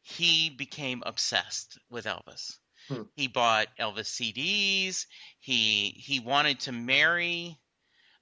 he 0.00 0.48
became 0.48 1.02
obsessed 1.04 1.78
with 1.90 2.06
Elvis 2.06 2.56
Hmm. 2.88 3.02
He 3.16 3.28
bought 3.28 3.68
Elvis 3.78 4.08
CDs. 4.08 5.06
He 5.40 5.94
he 5.96 6.20
wanted 6.20 6.60
to 6.60 6.72
marry 6.72 7.58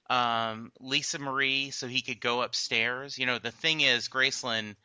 um, 0.09 0.71
Lisa 0.79 1.19
Marie 1.19 1.71
so 1.71 1.87
he 1.87 2.01
could 2.01 2.19
go 2.19 2.41
upstairs. 2.41 3.17
You 3.17 3.25
know, 3.25 3.39
the 3.39 3.51
thing 3.51 3.81
is, 3.81 4.09
Graceland, 4.09 4.75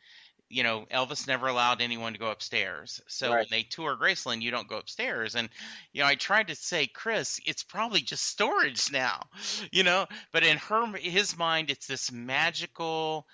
you 0.49 0.63
know, 0.63 0.85
Elvis 0.91 1.27
never 1.27 1.47
allowed 1.47 1.81
anyone 1.81 2.13
to 2.13 2.19
go 2.19 2.31
upstairs. 2.31 3.01
So 3.07 3.29
right. 3.29 3.39
when 3.39 3.47
they 3.51 3.63
tour 3.63 3.95
Graceland, 3.95 4.41
you 4.41 4.51
don't 4.51 4.67
go 4.67 4.77
upstairs. 4.77 5.35
And, 5.35 5.49
you 5.93 6.01
know, 6.01 6.07
I 6.07 6.15
tried 6.15 6.47
to 6.47 6.55
say, 6.55 6.87
Chris, 6.87 7.39
it's 7.45 7.63
probably 7.63 8.01
just 8.01 8.25
storage 8.25 8.91
now, 8.91 9.21
you 9.71 9.83
know, 9.83 10.07
but 10.31 10.43
in 10.43 10.57
her, 10.57 10.87
his 10.97 11.37
mind, 11.37 11.69
it's 11.69 11.87
this 11.87 12.11
magical, 12.11 13.27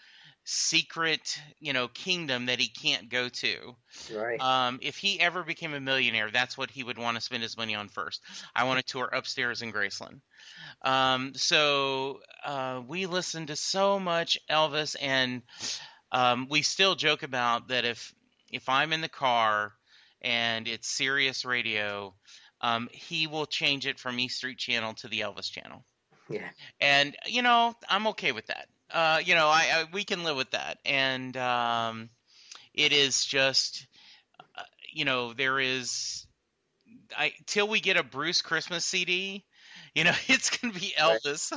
secret, 0.45 1.41
you 1.60 1.73
know, 1.73 1.88
kingdom 1.88 2.45
that 2.45 2.60
he 2.60 2.67
can't 2.67 3.10
go 3.10 3.27
to. 3.27 3.75
Right. 4.13 4.39
Um, 4.39 4.79
if 4.81 4.95
he 4.95 5.19
ever 5.19 5.43
became 5.43 5.73
a 5.73 5.79
millionaire, 5.79 6.29
that's 6.31 6.58
what 6.58 6.69
he 6.69 6.84
would 6.84 6.99
want 6.99 7.15
to 7.15 7.21
spend 7.21 7.41
his 7.43 7.58
money 7.58 7.73
on 7.75 7.89
first. 7.89 8.21
I 8.55 8.63
want 8.65 8.79
to 8.79 8.86
tour 8.86 9.10
upstairs 9.12 9.63
in 9.63 9.73
Graceland. 9.73 10.21
Um, 10.84 11.34
so 11.34 12.21
uh, 12.45 12.81
we 12.88 13.08
listened 13.08 13.47
to 13.47 13.55
so 13.55 13.99
much 13.99 14.38
Elvis, 14.49 14.95
and 15.01 15.41
um, 16.12 16.47
we 16.49 16.62
still 16.62 16.95
joke 16.95 17.23
about 17.23 17.69
that 17.69 17.84
if 17.84 18.13
if 18.51 18.69
I'm 18.69 18.93
in 18.93 19.01
the 19.01 19.10
car 19.10 19.73
and 20.21 20.67
it's 20.67 20.88
Sirius 20.88 21.43
Radio, 21.43 22.13
um, 22.62 22.88
he 22.91 23.25
will 23.25 23.47
change 23.47 23.88
it 23.88 23.99
from 23.99 24.19
East 24.19 24.38
Street 24.38 24.60
Channel 24.60 24.93
to 24.95 25.08
the 25.08 25.21
Elvis 25.21 25.51
Channel. 25.51 25.84
Yeah. 26.29 26.49
And 26.79 27.17
you 27.25 27.41
know, 27.41 27.75
I'm 27.89 28.08
okay 28.08 28.31
with 28.31 28.45
that. 28.47 28.67
Uh, 28.95 29.19
you 29.25 29.36
know, 29.36 29.47
I, 29.49 29.67
I, 29.73 29.86
we 29.91 30.05
can 30.05 30.23
live 30.23 30.38
with 30.38 30.51
that, 30.51 30.77
and 30.86 31.36
um, 31.36 32.10
it 32.73 32.93
is 32.93 33.25
just, 33.25 33.86
uh, 34.39 34.62
you 34.93 35.03
know, 35.03 35.34
there 35.34 35.60
is, 35.60 36.25
I 37.17 37.34
till 37.45 37.67
we 37.67 37.81
get 37.81 37.97
a 37.97 38.03
Bruce 38.03 38.41
Christmas 38.41 38.86
CD, 38.86 39.43
you 39.93 40.05
know, 40.05 40.13
it's 40.27 40.49
gonna 40.49 40.73
be 40.73 40.93
Elvis 40.97 41.51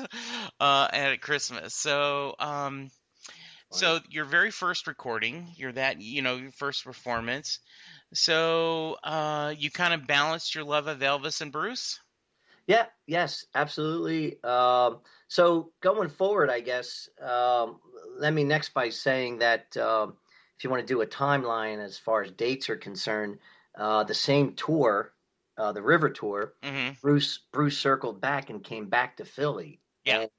uh, 0.59 0.89
at 0.93 1.21
Christmas. 1.21 1.75
So, 1.75 2.35
um, 2.41 2.91
so 3.71 4.01
your 4.11 4.25
very 4.25 4.51
first 4.51 4.89
recording, 4.89 5.47
you're 5.55 5.73
that, 5.73 6.01
you 6.01 6.23
know, 6.23 6.37
your 6.37 6.51
first 6.51 6.85
performance. 6.85 7.61
So 8.15 8.97
uh, 9.05 9.55
you 9.57 9.71
kind 9.71 9.95
of 9.95 10.09
balanced 10.09 10.57
your 10.57 10.65
love 10.65 10.89
of 10.89 10.99
Elvis 10.99 11.41
and 11.41 11.53
Bruce. 11.53 12.01
Yeah. 12.69 12.87
Yes. 13.07 13.47
Absolutely. 13.55 14.41
Um, 14.45 15.01
so 15.27 15.73
going 15.81 16.11
forward, 16.11 16.51
I 16.51 16.61
guess, 16.61 17.09
um, 17.21 17.81
let 18.19 18.33
me 18.33 18.45
next 18.45 18.75
by 18.75 18.91
saying 18.91 19.39
that 19.39 19.77
uh, 19.77 20.09
if 20.57 20.63
you 20.65 20.71
want 20.71 20.87
to 20.87 20.95
do 20.95 21.01
a 21.01 21.07
timeline 21.07 21.83
as 21.85 21.99
far 21.99 22.23
as 22.23 22.31
dates 22.31 22.69
are 22.71 22.77
concerned, 22.77 23.39
uh, 23.77 24.05
the 24.05 24.15
same 24.15 24.55
tour, 24.55 25.13
uh, 25.57 25.73
the 25.73 25.83
River 25.83 26.11
Tour, 26.11 26.55
hmm 26.63 26.91
Bruce 27.03 27.39
Bruce 27.53 27.79
circled 27.79 28.21
back 28.21 28.51
and 28.51 28.63
came 28.63 28.89
back 28.89 29.17
to 29.17 29.25
Philly. 29.25 29.81
Yeah. 30.05 30.21
And 30.21 30.31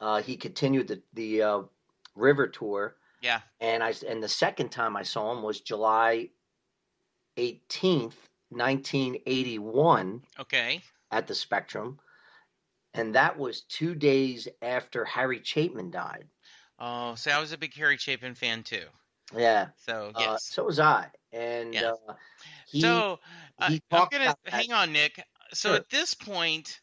uh, 0.00 0.22
he 0.22 0.36
continued 0.36 0.88
the 0.88 1.02
the 1.14 1.42
uh, 1.42 1.62
River 2.16 2.48
Tour, 2.48 2.96
Yeah. 3.20 3.40
and 3.60 3.82
I 3.82 3.94
and 4.08 4.22
the 4.22 4.28
second 4.28 4.70
time 4.70 4.96
I 4.96 5.04
saw 5.04 5.32
him 5.32 5.42
was 5.42 5.60
July 5.60 6.30
eighteenth, 7.36 8.16
nineteen 8.50 9.16
eighty 9.26 9.58
one, 9.58 10.22
Okay. 10.40 10.82
At 11.12 11.28
the 11.28 11.34
Spectrum, 11.36 12.00
and 12.94 13.14
that 13.14 13.38
was 13.38 13.62
two 13.62 13.94
days 13.94 14.48
after 14.62 15.04
Harry 15.04 15.42
Chapin 15.44 15.90
died. 15.90 16.28
Oh, 16.78 17.14
so 17.14 17.30
I 17.30 17.38
was 17.40 17.52
a 17.52 17.56
big 17.58 17.72
Harry 17.76 17.96
Chapin 17.96 18.34
fan 18.34 18.62
too. 18.62 18.90
Yeah, 19.34 19.70
So 19.76 20.12
uh, 20.14 20.36
so 20.36 20.64
was 20.64 20.78
I, 20.78 21.10
and 21.32 21.74
Yeah. 21.74 21.92
uh, 22.08 22.14
he 22.66 22.80
so 22.80 23.20
uh, 23.58 23.70
he 23.70 23.82
I'm 23.90 24.04
gonna 24.10 24.36
hang 24.46 24.72
on, 24.72 24.92
Nick. 24.92 25.22
So 25.54 25.70
Sure. 25.70 25.76
at 25.76 25.88
this 25.88 26.14
point, 26.14 26.81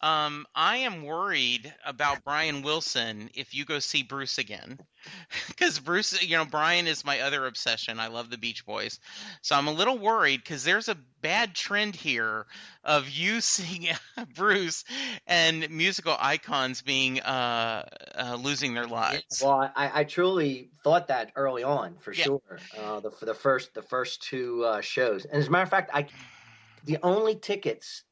um, 0.00 0.46
I 0.54 0.78
am 0.78 1.02
worried 1.04 1.72
about 1.84 2.24
Brian 2.24 2.62
Wilson 2.62 3.30
if 3.34 3.54
you 3.54 3.64
go 3.64 3.78
see 3.78 4.02
Bruce 4.02 4.38
again, 4.38 4.78
because 5.48 5.78
Bruce, 5.78 6.22
you 6.22 6.36
know, 6.36 6.44
Brian 6.44 6.86
is 6.86 7.04
my 7.04 7.20
other 7.20 7.46
obsession. 7.46 7.98
I 7.98 8.08
love 8.08 8.30
the 8.30 8.38
Beach 8.38 8.64
Boys, 8.64 9.00
so 9.42 9.56
I'm 9.56 9.66
a 9.66 9.72
little 9.72 9.98
worried 9.98 10.40
because 10.40 10.64
there's 10.64 10.88
a 10.88 10.96
bad 11.20 11.54
trend 11.54 11.96
here 11.96 12.46
of 12.84 13.08
you 13.08 13.40
seeing 13.42 13.88
Bruce 14.34 14.84
and 15.26 15.68
musical 15.70 16.16
icons 16.18 16.82
being 16.82 17.20
uh, 17.20 17.88
uh, 18.14 18.38
losing 18.40 18.74
their 18.74 18.86
Yeah, 18.86 18.92
lives. 18.92 19.40
well, 19.40 19.72
I, 19.74 20.00
I 20.00 20.04
truly 20.04 20.70
thought 20.84 21.08
that 21.08 21.32
early 21.36 21.62
on 21.62 21.96
for 21.98 22.12
Yeah. 22.12 22.24
sure. 22.24 22.68
Uh, 22.76 23.00
the 23.00 23.10
for 23.10 23.24
the 23.26 23.34
first 23.34 23.74
the 23.74 23.82
first 23.82 24.22
two 24.22 24.64
uh, 24.64 24.80
shows, 24.80 25.24
and 25.24 25.34
as 25.40 25.48
a 25.48 25.50
matter 25.50 25.64
of 25.64 25.70
fact, 25.70 25.90
I 25.92 26.08
the 26.84 26.98
only 27.02 27.36
tickets 27.36 28.04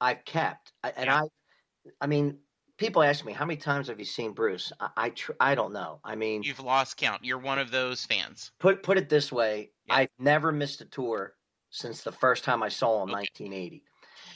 I've 0.00 0.24
kept, 0.24 0.72
and 0.82 1.06
Yeah. 1.06 1.22
I, 1.22 1.90
I 2.00 2.06
mean, 2.06 2.40
people 2.76 3.02
ask 3.02 3.24
me 3.24 3.32
how 3.32 3.44
many 3.44 3.56
times 3.58 3.88
have 3.88 3.98
you 3.98 4.04
seen 4.04 4.32
Bruce? 4.32 4.72
I 4.80 4.90
I, 4.96 5.10
tr- 5.10 5.32
I 5.40 5.54
don't 5.54 5.72
know. 5.72 6.00
I 6.04 6.14
mean, 6.16 6.42
You've 6.42 6.60
lost 6.60 6.96
count. 6.96 7.24
You're 7.24 7.38
one 7.38 7.58
of 7.58 7.70
those 7.70 8.04
fans. 8.04 8.52
put 8.58 8.82
put 8.82 8.98
it 8.98 9.08
this 9.08 9.32
way, 9.32 9.72
Yeah. 9.86 9.96
I've 9.96 10.10
never 10.18 10.52
missed 10.52 10.80
a 10.80 10.86
tour 10.86 11.36
since 11.70 12.02
the 12.02 12.12
first 12.12 12.44
time 12.44 12.62
I 12.62 12.68
saw 12.68 13.02
him, 13.02 13.10
Okay. 13.10 13.20
1980. 13.20 13.84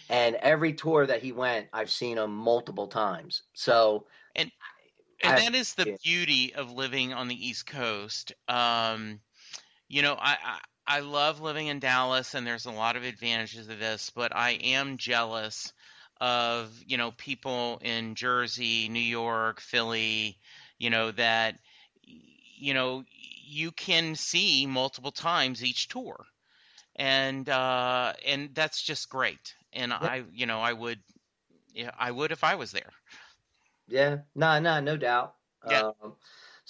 And 0.08 0.36
every 0.36 0.72
tour 0.72 1.06
that 1.06 1.22
he 1.22 1.32
went, 1.32 1.68
I've 1.72 1.90
seen 1.90 2.18
him 2.18 2.34
multiple 2.34 2.88
times. 2.88 3.44
So 3.54 4.06
And 4.34 4.50
I- 5.22 5.36
that 5.36 5.54
is 5.54 5.74
the 5.74 5.86
yeah. 5.90 5.96
beauty 6.02 6.54
of 6.54 6.72
living 6.72 7.12
on 7.12 7.28
the 7.28 7.46
East 7.48 7.66
Coast. 7.66 8.32
Um, 8.48 9.20
you 9.88 10.02
know, 10.02 10.14
I, 10.14 10.36
I 10.42 10.60
I 10.90 11.00
love 11.00 11.40
living 11.40 11.68
in 11.68 11.78
Dallas, 11.78 12.34
and 12.34 12.44
there's 12.44 12.66
a 12.66 12.72
lot 12.72 12.96
of 12.96 13.04
advantages 13.04 13.68
of 13.68 13.78
this, 13.78 14.10
but 14.10 14.34
I 14.34 14.50
am 14.50 14.96
jealous 14.96 15.72
of 16.20 16.68
you 16.84 16.96
know 16.96 17.12
people 17.12 17.80
in 17.80 18.16
Jersey, 18.16 18.88
New 18.88 18.98
York, 18.98 19.60
Philly. 19.60 20.36
You 20.78 20.90
know 20.90 21.12
that 21.12 21.60
you 22.02 22.74
know 22.74 23.04
you 23.46 23.70
can 23.70 24.16
see 24.16 24.66
multiple 24.66 25.12
times 25.12 25.62
each 25.62 25.86
tour, 25.86 26.26
and 26.96 27.48
uh, 27.48 28.14
and 28.26 28.52
that's 28.52 28.82
just 28.82 29.08
great. 29.08 29.54
And 29.72 29.92
I, 29.92 30.24
you 30.32 30.46
know, 30.46 30.58
I 30.58 30.72
would, 30.72 30.98
yeah, 31.72 31.92
I 31.96 32.10
would 32.10 32.32
if 32.32 32.42
I 32.42 32.56
was 32.56 32.72
there. 32.72 32.90
yeah, 33.86 34.18
no, 34.34 34.58
no, 34.58 34.80
no 34.80 34.96
doubt. 34.96 35.36
Yeah. 35.70 35.92
Um, 36.02 36.16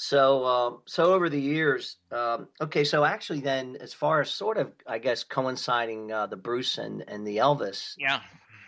so 0.01 0.47
um, 0.47 0.79
so 0.87 1.13
over 1.13 1.29
the 1.29 1.39
years, 1.39 1.99
um, 2.11 2.49
okay, 2.63 2.85
so 2.85 3.05
actually 3.05 3.41
then, 3.41 3.77
as 3.83 3.93
far 3.93 4.23
as 4.23 4.31
sort 4.31 4.57
of, 4.57 4.73
I 4.87 4.99
guess, 4.99 5.23
coinciding 5.23 6.11
uh, 6.11 6.27
the 6.27 6.39
Bruce 6.39 6.79
and, 6.79 7.05
and 7.07 7.27
the 7.27 7.37
Elvis, 7.37 7.97
Yeah. 7.99 8.21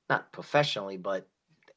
not 0.09 0.31
professionally, 0.31 0.97
but 0.97 1.29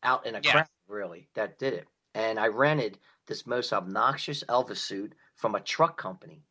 out 0.03 0.27
in 0.27 0.35
a 0.35 0.43
Yeah. 0.43 0.53
crowd, 0.53 0.69
really, 0.89 1.29
that 1.35 1.59
did 1.59 1.75
it. 1.75 1.89
And 2.15 2.39
I 2.39 2.49
rented 2.49 2.99
this 3.27 3.47
most 3.47 3.73
obnoxious 3.73 4.45
Elvis 4.45 4.79
suit 4.79 5.15
from 5.37 5.55
a 5.55 5.61
truck 5.61 5.99
company. 5.99 6.45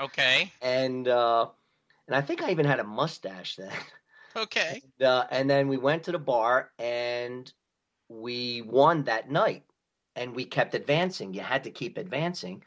Okay. 0.00 0.52
And, 0.62 1.06
uh, 1.08 1.48
and 2.06 2.16
I 2.16 2.20
think 2.20 2.42
I 2.42 2.50
even 2.50 2.66
had 2.66 2.80
a 2.80 2.84
mustache 2.84 3.56
then. 3.56 3.72
Okay. 4.36 4.82
And, 5.00 5.08
uh, 5.08 5.26
and 5.30 5.50
then 5.50 5.68
we 5.68 5.76
went 5.76 6.04
to 6.04 6.12
the 6.12 6.18
bar 6.18 6.70
and 6.78 7.52
we 8.08 8.62
won 8.62 9.04
that 9.04 9.30
night 9.30 9.64
and 10.16 10.34
we 10.34 10.44
kept 10.44 10.74
advancing. 10.74 11.34
You 11.34 11.40
had 11.40 11.64
to 11.64 11.70
keep 11.70 11.96
advancing. 11.98 12.62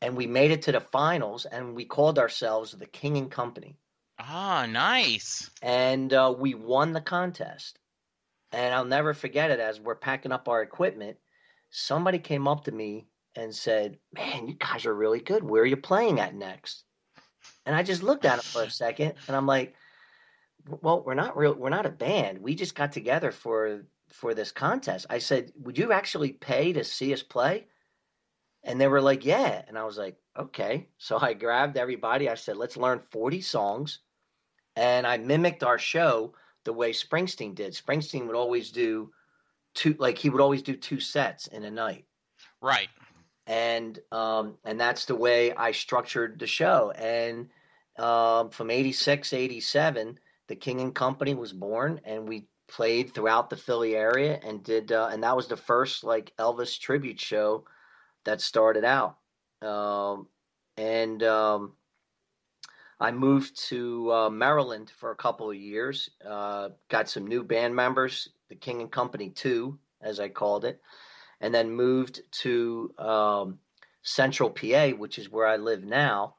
And 0.00 0.16
we 0.16 0.26
made 0.26 0.50
it 0.50 0.62
to 0.62 0.72
the 0.72 0.80
finals 0.80 1.44
and 1.44 1.74
we 1.74 1.84
called 1.84 2.18
ourselves 2.18 2.72
the 2.72 2.86
King 2.86 3.16
and 3.16 3.30
Company. 3.30 3.76
Ah, 4.18 4.66
nice. 4.68 5.50
And 5.62 6.12
uh, 6.12 6.34
we 6.36 6.54
won 6.54 6.92
the 6.92 7.00
contest. 7.00 7.78
And 8.52 8.74
I'll 8.74 8.84
never 8.84 9.14
forget 9.14 9.50
it 9.50 9.60
as 9.60 9.80
we're 9.80 9.94
packing 9.94 10.32
up 10.32 10.48
our 10.48 10.62
equipment. 10.62 11.16
Somebody 11.70 12.18
came 12.18 12.46
up 12.46 12.64
to 12.64 12.72
me 12.72 13.06
and 13.36 13.54
said, 13.54 13.98
Man, 14.14 14.48
you 14.48 14.54
guys 14.54 14.86
are 14.86 14.94
really 14.94 15.20
good. 15.20 15.42
Where 15.42 15.62
are 15.62 15.66
you 15.66 15.76
playing 15.76 16.20
at 16.20 16.34
next? 16.34 16.84
And 17.66 17.74
I 17.74 17.82
just 17.82 18.02
looked 18.02 18.24
at 18.24 18.34
him 18.38 18.40
for 18.40 18.62
a 18.62 18.70
second 18.70 19.14
and 19.26 19.36
I'm 19.36 19.46
like, 19.46 19.74
well, 20.66 21.02
we're 21.04 21.14
not 21.14 21.36
real. 21.36 21.54
We're 21.54 21.70
not 21.70 21.86
a 21.86 21.90
band. 21.90 22.38
We 22.38 22.54
just 22.54 22.74
got 22.74 22.92
together 22.92 23.32
for 23.32 23.82
for 24.10 24.34
this 24.34 24.52
contest. 24.52 25.06
I 25.10 25.18
said, 25.18 25.52
would 25.56 25.78
you 25.78 25.92
actually 25.92 26.32
pay 26.32 26.72
to 26.74 26.84
see 26.84 27.12
us 27.12 27.22
play? 27.22 27.66
And 28.62 28.80
they 28.80 28.86
were 28.86 29.00
like, 29.00 29.24
yeah. 29.24 29.62
And 29.66 29.76
I 29.76 29.84
was 29.84 29.98
like, 29.98 30.16
okay. 30.38 30.88
So 30.98 31.18
I 31.20 31.32
grabbed 31.32 31.76
everybody. 31.76 32.28
I 32.28 32.34
said, 32.34 32.56
let's 32.56 32.76
learn 32.76 33.00
40 33.10 33.40
songs. 33.40 34.00
And 34.76 35.06
I 35.06 35.16
mimicked 35.16 35.64
our 35.64 35.78
show 35.78 36.34
the 36.64 36.72
way 36.72 36.92
Springsteen 36.92 37.54
did. 37.54 37.72
Springsteen 37.72 38.26
would 38.26 38.36
always 38.36 38.70
do 38.70 39.10
two, 39.74 39.96
like 39.98 40.18
he 40.18 40.30
would 40.30 40.40
always 40.40 40.62
do 40.62 40.76
two 40.76 41.00
sets 41.00 41.48
in 41.48 41.64
a 41.64 41.70
night 41.70 42.04
Right. 42.62 42.88
And 43.46 43.98
um, 44.10 44.54
and 44.64 44.80
that's 44.80 45.04
the 45.04 45.16
way 45.16 45.52
I 45.52 45.72
structured 45.72 46.38
the 46.38 46.46
show. 46.46 46.92
And 46.92 47.48
um, 47.98 48.50
from 48.50 48.70
86, 48.70 49.32
87, 49.32 50.18
the 50.48 50.56
King 50.56 50.80
and 50.80 50.94
Company 50.94 51.34
was 51.34 51.52
born, 51.52 52.00
and 52.04 52.28
we 52.28 52.46
played 52.68 53.12
throughout 53.12 53.50
the 53.50 53.56
Philly 53.56 53.96
area, 53.96 54.38
and 54.42 54.62
did 54.62 54.92
uh, 54.92 55.10
and 55.12 55.22
that 55.22 55.36
was 55.36 55.48
the 55.48 55.56
first 55.56 56.04
like 56.04 56.32
Elvis 56.38 56.78
tribute 56.78 57.20
show 57.20 57.64
that 58.24 58.40
started 58.40 58.84
out. 58.84 59.18
Um, 59.60 60.28
and 60.76 61.22
um, 61.22 61.72
I 63.00 63.10
moved 63.10 63.60
to 63.68 64.12
uh, 64.12 64.30
Maryland 64.30 64.90
for 64.96 65.10
a 65.10 65.16
couple 65.16 65.50
of 65.50 65.56
years. 65.56 66.08
Uh, 66.26 66.70
got 66.88 67.08
some 67.08 67.26
new 67.26 67.42
band 67.42 67.74
members, 67.74 68.28
the 68.48 68.54
King 68.54 68.80
and 68.80 68.90
Company 68.90 69.30
Two, 69.30 69.78
as 70.00 70.20
I 70.20 70.28
called 70.28 70.64
it 70.64 70.80
and 71.42 71.54
then 71.54 71.72
moved 71.72 72.22
to 72.32 72.94
um, 72.98 73.60
Central 74.04 74.50
PA, 74.50 74.90
which 74.90 75.18
is 75.18 75.30
where 75.30 75.46
I 75.48 75.58
live 75.58 75.84
now. 75.84 76.36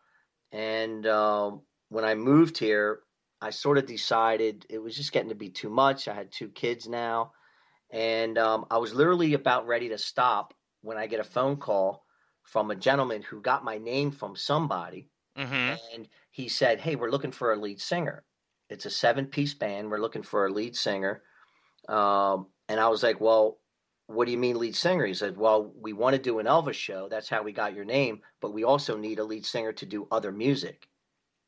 And 0.51 1.07
um, 1.07 1.63
when 1.89 2.05
I 2.05 2.15
moved 2.15 2.57
here, 2.57 3.01
I 3.41 3.51
sort 3.51 3.77
of 3.79 3.85
decided 3.87 4.65
it 4.69 4.79
was 4.79 4.95
just 4.95 5.11
getting 5.11 5.29
to 5.29 5.35
be 5.35 5.51
too 5.51 5.69
much. 5.69 6.07
I 6.07 6.15
had 6.15 6.31
two 6.31 6.49
kids 6.49 6.89
now, 6.89 7.33
and 7.91 8.37
um, 8.37 8.65
I 8.71 8.77
was 8.79 8.93
literally 8.95 9.33
about 9.33 9.67
ready 9.67 9.89
to 9.89 9.97
stop 9.97 10.53
when 10.81 10.97
I 10.97 11.07
get 11.07 11.19
a 11.21 11.25
phone 11.25 11.57
call 11.57 12.05
from 12.43 12.71
a 12.71 12.75
gentleman 12.75 13.21
who 13.23 13.41
got 13.41 13.63
my 13.65 13.77
name 13.79 14.11
from 14.11 14.35
somebody, 14.35 15.09
Mm-hmm. 15.37 15.75
and 15.93 16.09
he 16.31 16.49
said, 16.49 16.81
"Hey, 16.81 16.95
we're 16.95 17.11
looking 17.11 17.31
for 17.31 17.53
a 17.53 17.57
lead 17.57 17.81
singer. 17.81 18.25
It's 18.69 18.85
a 18.85 18.91
seven-piece 18.91 19.55
band. 19.55 19.91
We're 19.91 19.99
looking 19.99 20.23
for 20.23 20.45
a 20.45 20.51
lead 20.51 20.75
singer." 20.75 21.23
Um, 21.89 22.47
and 22.69 22.79
I 22.79 22.89
was 22.89 23.03
like, 23.03 23.21
"Well, 23.21 23.59
what 24.07 24.25
do 24.25 24.31
you 24.31 24.37
mean 24.37 24.59
lead 24.59 24.75
singer?" 24.75 25.05
He 25.05 25.13
said, 25.13 25.37
"Well, 25.37 25.73
we 25.79 25.93
want 25.93 26.15
to 26.15 26.21
do 26.21 26.39
an 26.39 26.45
Elvis 26.45 26.73
show. 26.73 27.07
That's 27.09 27.29
how 27.29 27.43
we 27.43 27.51
got 27.51 27.73
your 27.73 27.85
name, 27.85 28.21
but 28.41 28.53
we 28.53 28.63
also 28.63 28.97
need 28.97 29.19
a 29.19 29.23
lead 29.23 29.45
singer 29.45 29.73
to 29.73 29.85
do 29.85 30.07
other 30.11 30.31
music." 30.31 30.87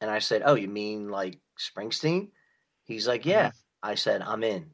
And 0.01 0.09
I 0.09 0.19
said, 0.19 0.43
"Oh, 0.45 0.55
you 0.55 0.67
mean 0.67 1.09
like 1.09 1.39
Springsteen?" 1.59 2.31
He's 2.83 3.07
like, 3.07 3.25
"Yeah." 3.25 3.51
I 3.83 3.95
said, 3.95 4.21
"I'm 4.21 4.43
in." 4.43 4.73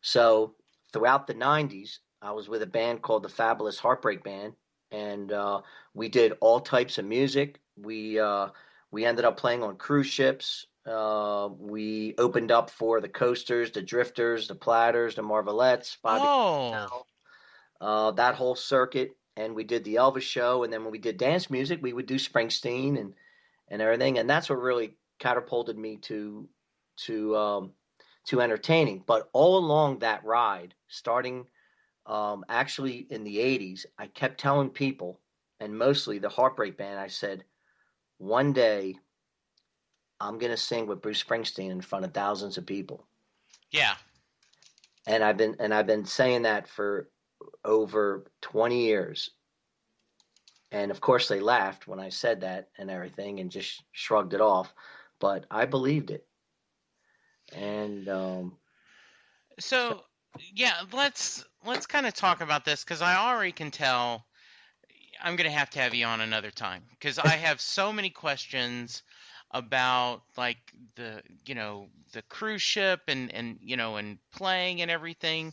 So 0.00 0.56
throughout 0.92 1.26
the 1.26 1.34
'90s, 1.34 1.98
I 2.22 2.32
was 2.32 2.48
with 2.48 2.62
a 2.62 2.66
band 2.66 3.02
called 3.02 3.22
the 3.22 3.28
Fabulous 3.28 3.78
Heartbreak 3.78 4.24
Band, 4.24 4.54
and 4.90 5.32
uh, 5.32 5.62
we 5.94 6.08
did 6.08 6.34
all 6.40 6.60
types 6.60 6.98
of 6.98 7.04
music. 7.04 7.60
We 7.76 8.18
uh, 8.18 8.48
we 8.90 9.04
ended 9.04 9.24
up 9.24 9.36
playing 9.36 9.62
on 9.62 9.76
cruise 9.76 10.06
ships. 10.06 10.66
Uh, 10.86 11.48
we 11.58 12.14
opened 12.18 12.52
up 12.52 12.70
for 12.70 13.00
the 13.00 13.08
Coasters, 13.08 13.72
the 13.72 13.82
Drifters, 13.82 14.46
the 14.46 14.54
Platters, 14.54 15.16
the 15.16 15.22
Marvelettes, 15.22 15.96
Bobby 16.00 16.24
Oh, 16.24 17.02
uh, 17.80 18.10
that 18.12 18.34
whole 18.36 18.54
circuit. 18.54 19.16
And 19.36 19.54
we 19.54 19.64
did 19.64 19.84
the 19.84 19.96
Elvis 19.96 20.22
show, 20.22 20.64
and 20.64 20.72
then 20.72 20.82
when 20.82 20.92
we 20.92 20.98
did 20.98 21.18
dance 21.18 21.50
music, 21.50 21.80
we 21.82 21.92
would 21.92 22.06
do 22.06 22.14
Springsteen 22.14 22.98
and 22.98 23.12
and 23.68 23.82
everything. 23.82 24.18
And 24.18 24.30
that's 24.30 24.48
what 24.48 24.60
really 24.60 24.96
catapulted 25.18 25.76
me 25.76 25.96
to 25.98 26.48
to 27.04 27.36
um, 27.36 27.72
to 28.26 28.40
entertaining. 28.40 29.04
But 29.06 29.28
all 29.34 29.58
along 29.58 29.98
that 29.98 30.24
ride, 30.24 30.74
starting 30.88 31.46
um, 32.06 32.46
actually 32.48 33.06
in 33.10 33.24
the 33.24 33.36
'80s, 33.36 33.84
I 33.98 34.06
kept 34.06 34.40
telling 34.40 34.70
people, 34.70 35.20
and 35.60 35.76
mostly 35.76 36.18
the 36.18 36.30
Heartbreak 36.30 36.78
Band, 36.78 36.98
I 36.98 37.08
said, 37.08 37.44
one 38.16 38.54
day 38.54 38.94
I'm 40.20 40.38
going 40.38 40.50
to 40.50 40.56
sing 40.56 40.86
with 40.86 41.02
Bruce 41.02 41.22
Springsteen 41.22 41.70
in 41.70 41.80
front 41.80 42.04
of 42.04 42.14
thousands 42.14 42.58
of 42.58 42.66
people. 42.66 43.06
yeah. 43.70 43.94
And 45.06 45.22
I've 45.22 45.36
been 45.36 45.56
and 45.60 45.72
I've 45.72 45.86
been 45.86 46.04
saying 46.04 46.42
that 46.42 46.68
for 46.68 47.08
over 47.64 48.26
20 48.42 48.86
years. 48.86 49.30
And 50.72 50.90
of 50.90 51.00
course 51.00 51.28
they 51.28 51.38
laughed 51.38 51.86
when 51.86 52.00
I 52.00 52.08
said 52.08 52.40
that 52.40 52.70
and 52.76 52.90
everything 52.90 53.38
and 53.38 53.50
just 53.50 53.82
shrugged 53.92 54.34
it 54.34 54.40
off, 54.40 54.74
but 55.20 55.46
I 55.50 55.66
believed 55.66 56.10
it. 56.10 56.26
And 57.54 58.08
um 58.08 58.56
So, 59.60 60.02
yeah, 60.54 60.74
let's 60.92 61.44
let's 61.64 61.86
kind 61.86 62.06
of 62.06 62.14
talk 62.14 62.40
about 62.40 62.64
this 62.64 62.82
because 62.82 63.00
I 63.00 63.16
already 63.16 63.52
can 63.52 63.70
tell 63.70 64.26
I'm 65.22 65.36
gonna 65.36 65.50
have 65.50 65.70
to 65.70 65.78
have 65.78 65.94
you 65.94 66.06
on 66.06 66.20
another 66.20 66.50
time 66.50 66.82
because 66.90 67.20
I 67.20 67.28
have 67.46 67.60
so 67.60 67.92
many 67.92 68.10
questions 68.10 69.02
about 69.50 70.22
like 70.36 70.58
the 70.96 71.22
you 71.46 71.54
know 71.54 71.88
the 72.12 72.22
cruise 72.22 72.62
ship 72.62 73.00
and 73.08 73.32
and 73.32 73.58
you 73.62 73.76
know 73.76 73.96
and 73.96 74.18
playing 74.32 74.82
and 74.82 74.90
everything. 74.90 75.52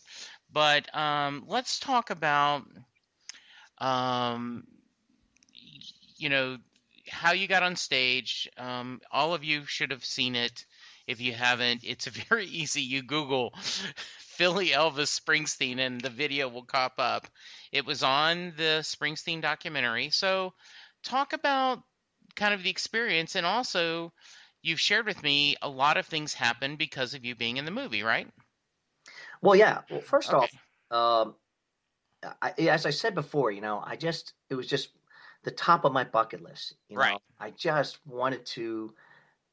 But 0.52 0.96
um, 0.96 1.46
let's 1.48 1.80
talk 1.80 2.10
about 2.10 2.64
um, 3.80 4.66
you 6.18 6.30
know 6.30 6.58
how 7.10 7.34
you 7.34 7.48
got 7.48 7.64
on 7.64 7.76
stage. 7.76 8.50
Um, 8.58 9.02
all 9.12 9.34
of 9.34 9.44
you 9.44 9.66
should 9.66 9.92
have 9.92 10.06
seen 10.06 10.36
it. 10.36 10.66
If 11.06 11.20
you 11.20 11.34
haven't, 11.34 11.84
it's 11.84 12.06
very 12.30 12.46
easy. 12.46 12.82
You 12.82 13.04
Google 13.04 13.54
Philly 14.38 14.70
Elvis 14.70 15.20
Springsteen 15.20 15.80
and 15.80 16.02
the 16.02 16.10
video 16.10 16.50
will 16.50 16.66
pop 16.66 16.94
up. 16.98 17.28
It 17.72 17.86
was 17.86 18.04
on 18.04 18.54
the 18.58 18.80
Springsteen 18.82 19.42
documentary. 19.42 20.10
So, 20.10 20.54
talk 21.04 21.34
about 21.34 21.84
kind 22.36 22.54
of 22.54 22.64
the 22.64 22.70
experience 22.70 23.36
and 23.36 23.46
also 23.46 24.14
you've 24.62 24.80
shared 24.80 25.06
with 25.06 25.24
me 25.24 25.56
a 25.62 25.70
lot 25.70 25.98
of 25.98 26.06
things 26.08 26.34
happened 26.34 26.78
because 26.78 27.14
of 27.14 27.26
you 27.26 27.36
being 27.36 27.58
in 27.58 27.66
the 27.66 27.72
movie, 27.72 28.04
right? 28.04 28.32
well 29.42 29.56
yeah, 29.56 29.82
well 29.90 30.02
first 30.02 30.34
Okay. 30.34 30.48
off, 30.50 30.50
um 30.92 31.36
I, 32.42 32.54
as 32.70 32.86
I 32.86 32.90
said 32.90 33.16
before, 33.16 33.52
you 33.52 33.62
know, 33.62 33.82
I 33.86 33.96
just 33.96 34.34
it 34.50 34.56
was 34.56 34.68
just 34.68 34.98
the 35.44 35.52
top 35.52 35.86
of 35.86 35.92
my 35.94 36.04
bucket 36.06 36.42
list, 36.42 36.76
you 36.90 36.98
know. 36.98 37.06
Right. 37.06 37.22
I 37.40 37.52
just 37.52 38.06
wanted 38.08 38.46
to 38.48 38.96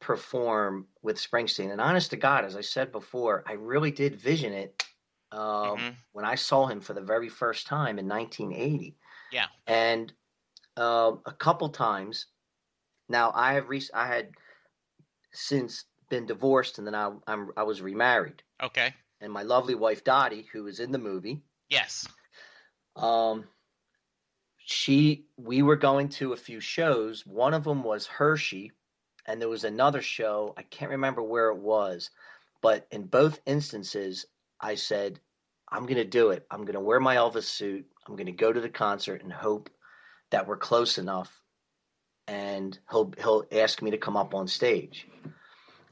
perform 0.00 0.88
with 1.02 1.16
Springsteen. 1.18 1.72
And 1.72 1.80
honest 1.80 2.10
to 2.10 2.16
God, 2.18 2.44
as 2.44 2.56
I 2.56 2.62
said 2.62 2.92
before, 2.92 3.44
I 3.46 3.54
really 3.54 3.90
did 3.92 4.16
vision 4.16 4.52
it 4.54 4.84
um, 5.32 5.78
Mhm. 5.78 6.00
when 6.12 6.24
I 6.26 6.36
saw 6.36 6.66
him 6.66 6.80
for 6.80 6.94
the 6.94 7.02
very 7.02 7.28
first 7.30 7.66
time 7.66 7.98
in 7.98 8.08
1980. 8.08 8.98
Yeah. 9.30 9.48
And 9.66 10.12
um 10.76 11.22
a 11.26 11.32
couple 11.32 11.68
times. 11.70 12.26
Now 13.10 13.32
I 13.34 13.54
have 13.54 13.68
rec- 13.68 13.92
I 13.92 14.06
had 14.06 14.30
since 15.32 15.84
been 16.08 16.26
divorced, 16.26 16.78
and 16.78 16.86
then 16.86 16.94
I 16.94 17.10
I'm, 17.26 17.50
I 17.56 17.64
was 17.64 17.82
remarried, 17.82 18.42
Okay. 18.62 18.94
and 19.20 19.32
my 19.32 19.42
lovely 19.42 19.74
wife 19.74 20.04
Dottie, 20.04 20.46
who 20.52 20.62
was 20.64 20.80
in 20.80 20.92
the 20.92 20.98
movie, 20.98 21.42
Yes. 21.68 22.06
um, 22.96 23.44
she 24.58 25.26
we 25.36 25.62
were 25.62 25.76
going 25.76 26.08
to 26.10 26.32
a 26.32 26.36
few 26.36 26.60
shows. 26.60 27.26
One 27.26 27.52
of 27.54 27.64
them 27.64 27.82
was 27.82 28.06
Hershey, 28.06 28.72
and 29.26 29.40
there 29.40 29.48
was 29.48 29.64
another 29.64 30.02
show. 30.02 30.54
I 30.56 30.62
can't 30.62 30.92
remember 30.92 31.22
where 31.22 31.48
it 31.50 31.58
was, 31.58 32.10
but 32.62 32.86
in 32.92 33.04
both 33.06 33.40
instances, 33.46 34.26
I 34.60 34.76
said, 34.76 35.18
"I'm 35.68 35.82
going 35.82 35.96
to 35.96 36.04
do 36.04 36.30
it. 36.30 36.46
I'm 36.50 36.60
going 36.62 36.74
to 36.74 36.80
wear 36.80 37.00
my 37.00 37.16
Elvis 37.16 37.44
suit. 37.44 37.86
I'm 38.06 38.14
going 38.14 38.26
to 38.26 38.32
go 38.32 38.52
to 38.52 38.60
the 38.60 38.68
concert 38.68 39.22
and 39.22 39.32
hope 39.32 39.68
that 40.30 40.46
we're 40.46 40.56
close 40.56 40.96
enough, 40.98 41.39
and 42.30 42.78
he'll 42.90 43.12
he'll 43.18 43.44
ask 43.52 43.82
me 43.82 43.90
to 43.90 43.98
come 43.98 44.16
up 44.16 44.34
on 44.34 44.46
stage." 44.46 45.08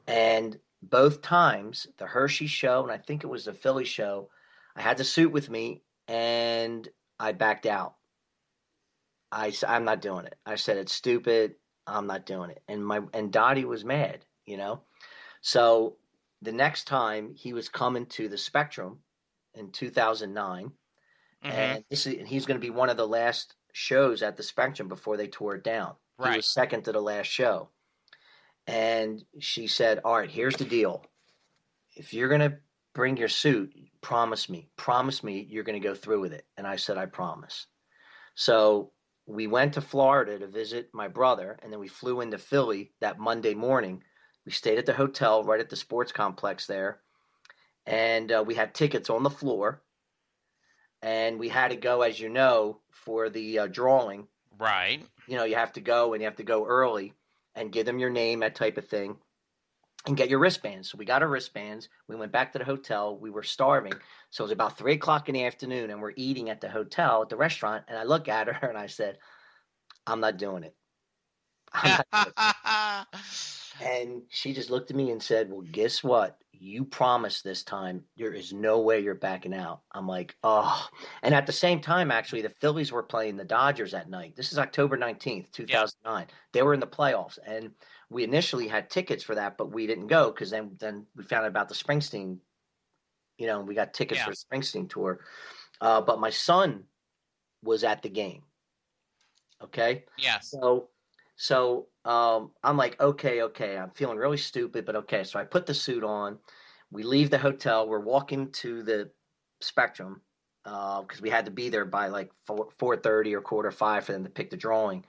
And 0.07 0.59
both 0.83 1.20
times, 1.20 1.87
the 1.98 2.07
Hershey 2.07 2.46
show 2.46 2.83
and 2.83 2.92
I 2.92 2.98
think 2.98 3.24
it 3.24 3.27
was 3.27 3.44
the 3.44 3.53
Philly 3.53 3.85
show, 3.85 4.31
I 4.77 4.83
had 4.83 4.96
the 4.96 5.05
suit 5.05 5.33
with 5.33 5.51
me, 5.51 5.83
and 6.07 6.88
I 7.18 7.33
backed 7.33 7.66
out. 7.66 7.96
I 9.33 9.53
I'm 9.66 9.85
not 9.85 10.01
doing 10.01 10.27
it. 10.27 10.38
I 10.46 10.55
said 10.55 10.79
it's 10.79 10.92
stupid. 10.92 11.57
I'm 11.87 12.07
not 12.07 12.27
doing 12.27 12.51
it. 12.51 12.62
And 12.68 12.87
my 12.87 13.01
and 13.12 13.33
Dottie 13.33 13.64
was 13.64 13.85
mad, 13.85 14.24
you 14.46 14.57
know. 14.57 14.83
So 15.40 15.96
the 16.42 16.53
next 16.53 16.85
time 16.85 17.35
he 17.35 17.53
was 17.53 17.68
coming 17.68 18.07
to 18.07 18.29
the 18.29 18.38
Spectrum 18.38 19.01
in 19.55 19.72
2009, 19.72 20.72
Mhm. 21.44 21.51
and 21.51 21.85
this 21.90 22.07
is 22.07 22.29
he's 22.29 22.46
going 22.46 22.61
to 22.61 22.64
be 22.66 22.70
one 22.70 22.90
of 22.90 22.96
the 22.96 23.07
last 23.07 23.55
shows 23.72 24.22
at 24.22 24.37
the 24.37 24.42
Spectrum 24.42 24.88
before 24.88 25.16
they 25.16 25.29
tore 25.29 25.57
it 25.57 25.64
down. 25.64 25.96
He 26.22 26.31
Right. 26.31 26.37
was 26.37 26.52
second 26.52 26.85
to 26.85 26.92
the 26.92 27.00
last 27.00 27.26
show. 27.26 27.70
And 28.66 29.24
she 29.38 29.66
said, 29.66 30.00
"All 30.04 30.18
right, 30.18 30.31
here's 30.31 30.57
the 30.57 30.64
deal. 30.64 31.04
If 31.96 32.12
you're 32.14 32.28
going 32.28 32.50
to 32.50 32.61
bring 32.94 33.16
your 33.16 33.28
suit, 33.28 33.74
promise 34.00 34.48
me. 34.48 34.70
Promise 34.76 35.22
me 35.24 35.46
you're 35.48 35.64
going 35.64 35.81
to 35.81 35.88
go 35.88 35.94
through 35.94 36.20
with 36.20 36.33
it." 36.33 36.46
And 36.57 36.66
I 36.66 36.76
said, 36.76 36.98
"I 36.98 37.07
promise." 37.07 37.66
So 38.35 38.92
we 39.26 39.46
went 39.46 39.74
to 39.74 39.81
Florida 39.81 40.38
to 40.38 40.46
visit 40.48 40.90
my 40.94 41.09
brother, 41.09 41.59
and 41.62 41.72
then 41.72 41.81
we 41.81 41.88
flew 41.88 42.20
into 42.20 42.38
Philly 42.38 42.94
that 43.00 43.18
Monday 43.18 43.54
morning. 43.54 44.04
We 44.44 44.52
stayed 44.52 44.78
at 44.78 44.87
the 44.87 44.94
hotel 44.94 45.44
right 45.44 45.61
at 45.61 45.70
the 45.70 45.76
sports 45.76 46.12
complex 46.12 46.66
there, 46.66 47.02
and 47.87 48.33
uh, 48.33 48.44
we 48.46 48.54
had 48.54 48.74
tickets 48.74 49.11
on 49.11 49.22
the 49.22 49.31
floor. 49.31 49.85
And 51.02 51.38
we 51.38 51.48
had 51.48 51.68
to 51.68 51.76
go, 51.76 52.02
as 52.02 52.18
you 52.20 52.28
know, 52.28 52.83
for 52.90 53.31
the 53.31 53.61
uh, 53.61 53.66
drawing. 53.68 54.28
Right. 54.59 55.09
You 55.28 55.36
know, 55.36 55.44
you 55.44 55.56
have 55.56 55.72
to 55.74 55.80
go 55.80 56.14
and 56.14 56.22
you 56.22 56.26
have 56.26 56.36
to 56.36 56.44
go 56.44 56.66
early 56.66 57.12
and 57.54 57.72
give 57.72 57.86
them 57.86 57.98
your 57.98 58.10
name, 58.10 58.40
that 58.40 58.54
type 58.54 58.78
of 58.78 58.86
thing, 58.88 59.16
and 60.06 60.16
get 60.16 60.30
your 60.30 60.38
wristbands. 60.38 60.90
So 60.90 60.98
we 60.98 61.04
got 61.04 61.22
our 61.22 61.28
wristbands. 61.28 61.88
We 62.08 62.16
went 62.16 62.32
back 62.32 62.52
to 62.52 62.58
the 62.58 62.64
hotel. 62.64 63.16
We 63.16 63.30
were 63.30 63.42
starving. 63.42 63.94
So 64.30 64.42
it 64.42 64.46
was 64.46 64.53
about 64.53 64.78
three 64.78 64.94
o'clock 64.94 65.28
in 65.28 65.34
the 65.34 65.44
afternoon, 65.44 65.90
and 65.90 66.00
we're 66.00 66.12
eating 66.16 66.50
at 66.50 66.61
the 66.61 66.68
hotel, 66.68 67.22
at 67.22 67.28
the 67.28 67.36
restaurant. 67.36 67.84
And 67.88 67.98
I 67.98 68.05
look 68.05 68.28
at 68.28 68.48
her 68.48 68.68
and 68.68 68.78
I 68.78 68.86
said, 68.86 69.18
I'm 70.07 70.20
not 70.20 70.38
doing 70.38 70.64
it. 70.64 70.74
I'm 71.72 71.90
not 71.90 72.07
doing 72.12 72.34
it. 72.36 73.07
And 73.80 74.22
she 74.28 74.55
just 74.55 74.70
looked 74.70 74.90
at 74.90 74.96
me 74.96 75.11
and 75.11 75.22
said, 75.22 75.50
Well, 75.50 75.61
guess 75.61 76.03
what? 76.03 76.36
You 76.61 76.84
promise 76.84 77.40
this 77.40 77.62
time 77.62 78.02
there 78.16 78.32
is 78.32 78.52
no 78.52 78.80
way 78.80 79.00
you're 79.00 79.14
backing 79.14 79.54
out. 79.54 79.82
I'm 79.92 80.09
like, 80.09 80.36
Oh. 80.42 80.88
And 81.22 81.34
at 81.34 81.46
the 81.46 81.52
same 81.52 81.80
time, 81.80 82.11
actually, 82.11 82.42
the 82.42 82.48
Phillies 82.61 82.90
were 82.90 83.02
playing 83.02 83.36
the 83.36 83.44
Dodgers 83.44 83.94
at 83.94 84.11
night. 84.11 84.34
This 84.36 84.50
is 84.52 84.59
October 84.59 84.96
19th, 84.96 85.50
2009. 85.52 86.26
They 86.52 86.62
were 86.62 86.74
in 86.74 86.80
the 86.80 86.86
playoffs. 86.86 87.38
And 87.46 87.70
we 88.11 88.24
initially 88.24 88.66
had 88.66 88.90
tickets 88.90 89.22
for 89.22 89.34
that, 89.36 89.56
but 89.56 89.72
we 89.72 89.86
didn't 89.86 90.09
go 90.09 90.30
because 90.30 90.50
then, 90.50 90.72
then 90.78 91.06
we 91.14 91.22
found 91.24 91.44
out 91.44 91.48
about 91.48 91.68
the 91.68 91.74
Springsteen, 91.74 92.38
you 93.36 93.46
know, 93.46 93.61
we 93.61 93.74
got 93.74 93.94
tickets 93.94 94.18
Yeah. 94.20 94.24
for 94.24 94.30
the 94.30 94.36
Springsteen 94.36 94.88
tour. 94.90 95.20
Uh, 95.80 96.00
but 96.00 96.18
my 96.18 96.30
son 96.30 96.84
was 97.62 97.84
at 97.84 98.02
the 98.02 98.09
game. 98.09 98.42
Okay. 99.62 100.04
yes. 100.16 100.50
So, 100.50 100.88
so 101.39 101.86
um, 102.05 102.51
I'm 102.64 102.76
like, 102.76 103.01
okay, 103.01 103.43
okay. 103.43 103.78
I'm 103.78 103.91
feeling 103.91 104.18
really 104.18 104.36
stupid, 104.36 104.84
but 104.84 104.97
okay. 104.97 105.22
So 105.22 105.39
I 105.39 105.45
put 105.45 105.66
the 105.66 105.72
suit 105.72 106.03
on. 106.03 106.36
We 106.91 107.05
leave 107.05 107.30
the 107.30 107.39
hotel. 107.39 107.89
We're 107.89 108.01
walking 108.01 108.51
to 108.53 108.82
the 108.82 109.11
Spectrum 109.61 110.20
because 110.64 111.20
uh, 111.20 111.22
we 111.22 111.30
had 111.30 111.45
to 111.45 111.53
be 111.53 111.68
there 111.68 111.84
by 111.84 112.09
like 112.09 112.30
four 112.45 112.68
four 112.78 112.97
thirty 112.97 113.34
or 113.34 113.41
quarter 113.41 113.70
five 113.70 114.05
for 114.05 114.12
them 114.12 114.24
to 114.24 114.30
pick 114.30 114.51
the 114.51 114.57
drawing. 114.57 115.05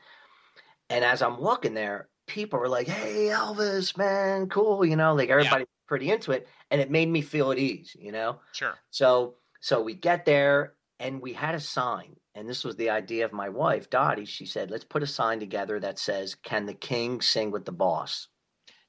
And 0.92 1.04
as 1.04 1.24
I'm 1.24 1.40
walking 1.40 1.74
there, 1.74 2.10
people 2.28 2.60
were 2.60 2.70
like, 2.70 2.88
"Hey, 2.88 3.30
Elvis, 3.32 3.98
man, 3.98 4.50
cool," 4.50 4.86
you 4.86 4.96
know, 4.96 5.16
like 5.16 5.30
everybody 5.30 5.64
yeah. 5.64 5.88
pretty 5.88 6.12
into 6.12 6.32
it, 6.32 6.48
and 6.70 6.80
it 6.80 6.92
made 6.92 7.10
me 7.10 7.22
feel 7.22 7.52
at 7.52 7.58
ease, 7.58 7.96
you 8.00 8.12
know. 8.12 8.40
Sure. 8.52 8.76
So 8.92 9.36
so 9.62 9.82
we 9.82 9.96
get 9.96 10.26
there 10.26 10.76
and 11.00 11.22
we 11.22 11.34
had 11.34 11.56
a 11.56 11.60
sign, 11.60 12.16
and 12.36 12.48
this 12.48 12.64
was 12.64 12.76
the 12.76 12.90
idea 12.90 13.26
of 13.26 13.34
my 13.34 13.50
wife, 13.50 13.90
Dottie. 13.90 14.26
She 14.26 14.46
said, 14.46 14.72
"Let's 14.72 14.84
put 14.84 15.04
a 15.04 15.08
sign 15.08 15.40
together 15.40 15.80
that 15.80 16.00
says, 16.00 16.36
"Can 16.36 16.66
the 16.66 16.74
king 16.74 17.22
sing 17.22 17.52
with 17.52 17.66
the 17.66 17.72
boss?" 17.72 18.28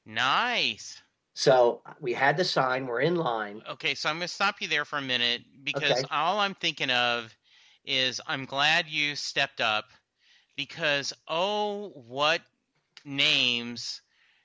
Nice. 0.04 1.02
So 1.34 1.82
we 2.00 2.12
had 2.12 2.36
the 2.36 2.44
sign. 2.44 2.86
We're 2.86 3.00
in 3.00 3.16
line. 3.16 3.62
Okay, 3.68 3.94
so 3.94 4.08
I'm 4.08 4.16
going 4.16 4.28
to 4.28 4.34
stop 4.34 4.60
you 4.60 4.68
there 4.68 4.84
for 4.84 4.98
a 4.98 5.02
minute 5.02 5.42
because 5.62 5.90
okay. 5.90 6.02
all 6.10 6.38
I'm 6.38 6.54
thinking 6.54 6.90
of 6.90 7.34
is 7.84 8.20
I'm 8.26 8.44
glad 8.44 8.88
you 8.88 9.16
stepped 9.16 9.60
up 9.60 9.86
because 10.56 11.12
oh, 11.28 11.90
what 11.90 12.42
names 13.04 14.02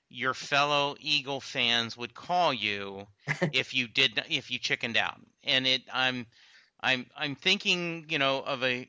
your 0.10 0.34
fellow 0.34 0.96
Eagle 1.00 1.42
fans 1.42 1.98
would 1.98 2.14
call 2.14 2.54
you 2.54 3.08
if 3.54 3.74
you 3.74 3.88
did 3.88 4.24
if 4.30 4.50
you 4.50 4.60
chickened 4.60 4.98
out. 4.98 5.20
And 5.44 5.68
it 5.68 5.82
I'm 5.92 6.26
I'm 6.86 7.08
I'm 7.18 7.36
thinking, 7.36 8.06
you 8.10 8.20
know, 8.20 8.42
of 8.42 8.64
a 8.64 8.88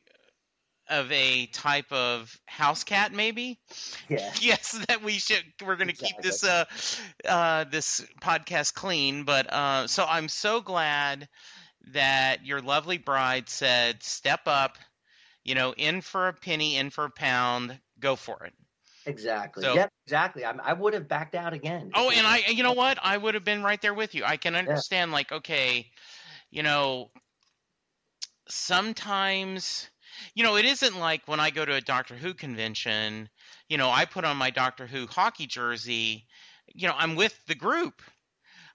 of 0.88 1.10
a 1.10 1.46
type 1.46 1.90
of 1.90 2.38
house 2.46 2.84
cat 2.84 3.12
maybe 3.12 3.58
yeah 4.08 4.32
yes 4.40 4.70
that 4.86 5.02
we 5.02 5.14
should 5.14 5.42
we're 5.64 5.74
going 5.74 5.88
to 5.88 5.92
exactly. 5.92 6.22
keep 6.22 6.22
this 6.22 6.44
uh 6.44 6.64
uh 7.28 7.64
this 7.64 8.06
podcast 8.22 8.72
clean 8.72 9.24
but 9.24 9.52
uh 9.52 9.88
so 9.88 10.06
i'm 10.08 10.28
so 10.28 10.60
glad 10.60 11.28
that 11.92 12.46
your 12.46 12.62
lovely 12.62 12.98
bride 12.98 13.48
said 13.48 14.00
step 14.00 14.42
up 14.46 14.78
you 15.42 15.56
know 15.56 15.74
in 15.76 16.02
for 16.02 16.28
a 16.28 16.32
penny 16.32 16.76
in 16.76 16.88
for 16.88 17.06
a 17.06 17.10
pound 17.10 17.76
go 17.98 18.14
for 18.14 18.44
it 18.44 18.54
Exactly. 19.06 19.62
So, 19.62 19.74
yep. 19.74 19.92
Exactly. 20.04 20.44
I, 20.44 20.52
I 20.62 20.72
would 20.72 20.92
have 20.92 21.06
backed 21.06 21.36
out 21.36 21.52
again. 21.52 21.92
Oh, 21.94 22.10
and 22.10 22.26
I, 22.26 22.38
you 22.48 22.64
know 22.64 22.72
what? 22.72 22.98
I 23.00 23.16
would 23.16 23.34
have 23.34 23.44
been 23.44 23.62
right 23.62 23.80
there 23.80 23.94
with 23.94 24.14
you. 24.16 24.24
I 24.24 24.36
can 24.36 24.56
understand. 24.56 25.10
Yeah. 25.10 25.14
Like, 25.14 25.32
okay, 25.32 25.86
you 26.50 26.64
know, 26.64 27.10
sometimes, 28.48 29.88
you 30.34 30.44
know, 30.44 30.56
it 30.56 30.64
isn't 30.64 30.98
like 30.98 31.26
when 31.26 31.40
I 31.40 31.50
go 31.50 31.64
to 31.64 31.74
a 31.74 31.80
Doctor 31.80 32.14
Who 32.14 32.34
convention. 32.34 33.28
You 33.68 33.78
know, 33.78 33.90
I 33.90 34.04
put 34.04 34.24
on 34.24 34.36
my 34.36 34.50
Doctor 34.50 34.86
Who 34.86 35.06
hockey 35.06 35.46
jersey. 35.46 36.26
You 36.74 36.88
know, 36.88 36.94
I'm 36.96 37.16
with 37.16 37.38
the 37.46 37.54
group. 37.54 38.02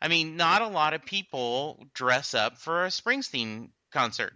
I 0.01 0.07
mean, 0.07 0.35
not 0.35 0.61
a 0.61 0.67
lot 0.67 0.93
of 0.93 1.05
people 1.05 1.85
dress 1.93 2.33
up 2.33 2.57
for 2.57 2.85
a 2.85 2.89
Springsteen 2.89 3.69
concert. 3.91 4.33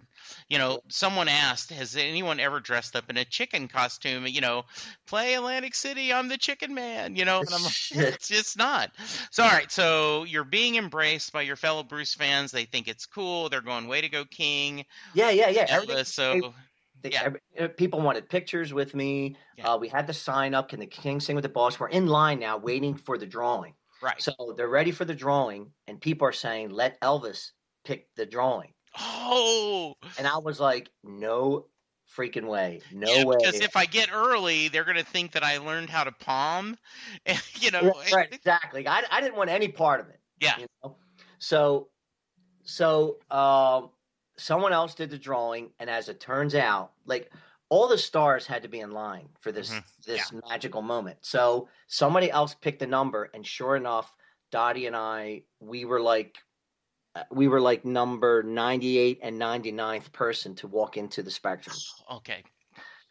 You 0.50 0.58
know, 0.58 0.80
someone 0.90 1.28
asked, 1.28 1.72
has 1.72 1.96
anyone 1.96 2.40
ever 2.40 2.60
dressed 2.60 2.96
up 2.96 3.10
in 3.10 3.18
a 3.18 3.26
chicken 3.26 3.68
costume? 3.68 4.28
You 4.28 4.42
know, 4.42 4.64
play 5.08 5.34
Atlantic 5.34 5.76
City, 5.76 6.14
I'm 6.14 6.28
the 6.28 6.38
chicken 6.38 6.74
man, 6.74 7.16
you 7.16 7.26
know, 7.26 7.40
and 7.40 7.50
I'm 7.54 7.64
like, 7.64 7.74
it's 7.92 8.28
just 8.28 8.58
not. 8.58 8.92
So, 9.32 9.44
all 9.44 9.50
right, 9.50 9.72
so 9.72 10.24
you're 10.24 10.44
being 10.44 10.76
embraced 10.76 11.34
by 11.34 11.42
your 11.42 11.56
fellow 11.56 11.84
Bruce 11.84 12.14
fans. 12.14 12.52
They 12.52 12.66
think 12.66 12.88
it's 12.88 13.06
cool. 13.06 13.50
They're 13.50 13.62
going, 13.62 13.88
way 13.88 14.02
to 14.02 14.10
go, 14.10 14.26
King. 14.26 14.86
Yeah, 15.14 15.30
yeah, 15.30 15.50
yeah. 15.50 15.68
Elvis. 15.68 16.08
so. 16.08 16.54
They, 17.02 17.12
yeah. 17.12 17.30
Uh, 17.60 17.68
people 17.68 18.02
wanted 18.02 18.30
pictures 18.30 18.74
with 18.74 18.96
me. 18.96 19.36
Yeah. 19.58 19.74
Uh, 19.74 19.78
we 19.78 19.88
had 19.88 20.08
the 20.08 20.14
sign 20.14 20.54
up. 20.54 20.70
Can 20.70 20.80
the 20.80 20.88
king 20.88 21.20
sing 21.20 21.36
with 21.36 21.44
the 21.44 21.50
boss? 21.50 21.80
We're 21.80 21.90
in 21.90 22.08
line 22.08 22.40
now, 22.40 22.58
waiting 22.58 22.96
for 22.96 23.18
the 23.18 23.28
drawing. 23.28 23.74
Right. 24.02 24.22
So 24.22 24.54
they're 24.56 24.68
ready 24.68 24.92
for 24.92 25.06
the 25.06 25.16
drawing, 25.16 25.72
and 25.88 26.00
people 26.00 26.28
are 26.28 26.34
saying, 26.34 26.70
"Let 26.70 27.00
Elvis 27.02 27.52
pick 27.84 28.08
the 28.16 28.26
drawing." 28.26 28.75
Oh. 29.00 29.96
And 30.18 30.28
I 30.28 30.38
was 30.38 30.60
like, 30.60 30.90
no 31.04 31.66
freaking 32.16 32.46
way. 32.46 32.82
No 32.92 33.12
yeah, 33.12 33.24
way. 33.26 33.36
Because 33.40 33.60
if 33.60 33.76
I 33.76 33.86
get 33.86 34.10
early, 34.14 34.68
they're 34.70 34.84
going 34.84 34.98
to 34.98 35.04
think 35.04 35.32
that 35.34 35.44
I 35.44 35.58
learned 35.58 35.90
how 35.90 36.04
to 36.04 36.12
palm. 36.12 36.78
You 37.60 37.72
know, 37.72 37.94
right, 38.14 38.28
exactly. 38.32 38.88
I, 38.88 39.02
I 39.10 39.22
didn't 39.22 39.38
want 39.38 39.50
any 39.50 39.70
part 39.70 40.00
of 40.00 40.10
it. 40.10 40.20
Yeah. 40.40 40.60
You 40.60 40.68
know? 40.84 40.96
So, 41.40 41.88
so 42.64 43.18
um, 43.32 43.90
someone 44.38 44.72
else 44.72 44.94
did 44.94 45.10
the 45.10 45.18
drawing, 45.18 45.72
and 45.80 45.90
as 45.90 46.10
it 46.10 46.20
turns 46.20 46.54
out, 46.54 46.92
like 47.06 47.32
all 47.70 47.88
the 47.88 47.98
stars 47.98 48.46
had 48.46 48.62
to 48.62 48.68
be 48.68 48.82
in 48.82 48.92
line 48.92 49.30
for 49.40 49.52
this 49.52 49.72
mm-hmm. 49.72 49.80
this 50.06 50.32
yeah. 50.32 50.40
magical 50.48 50.84
moment. 50.84 51.18
So 51.22 51.70
somebody 51.88 52.30
else 52.30 52.54
picked 52.54 52.80
the 52.80 52.88
number, 52.88 53.30
and 53.34 53.46
sure 53.46 53.76
enough, 53.76 54.14
Dottie 54.52 54.86
and 54.86 54.96
I, 54.96 55.44
we 55.60 55.86
were 55.86 56.02
like 56.02 56.38
we 57.32 57.48
were 57.48 57.62
like 57.62 57.86
number 57.86 58.44
98 58.44 59.20
and 59.24 59.40
99th 59.40 60.12
person 60.12 60.56
to 60.56 60.68
walk 60.68 60.98
into 60.98 61.24
the 61.24 61.32
spectrum. 61.32 61.76
Okay. 62.12 62.44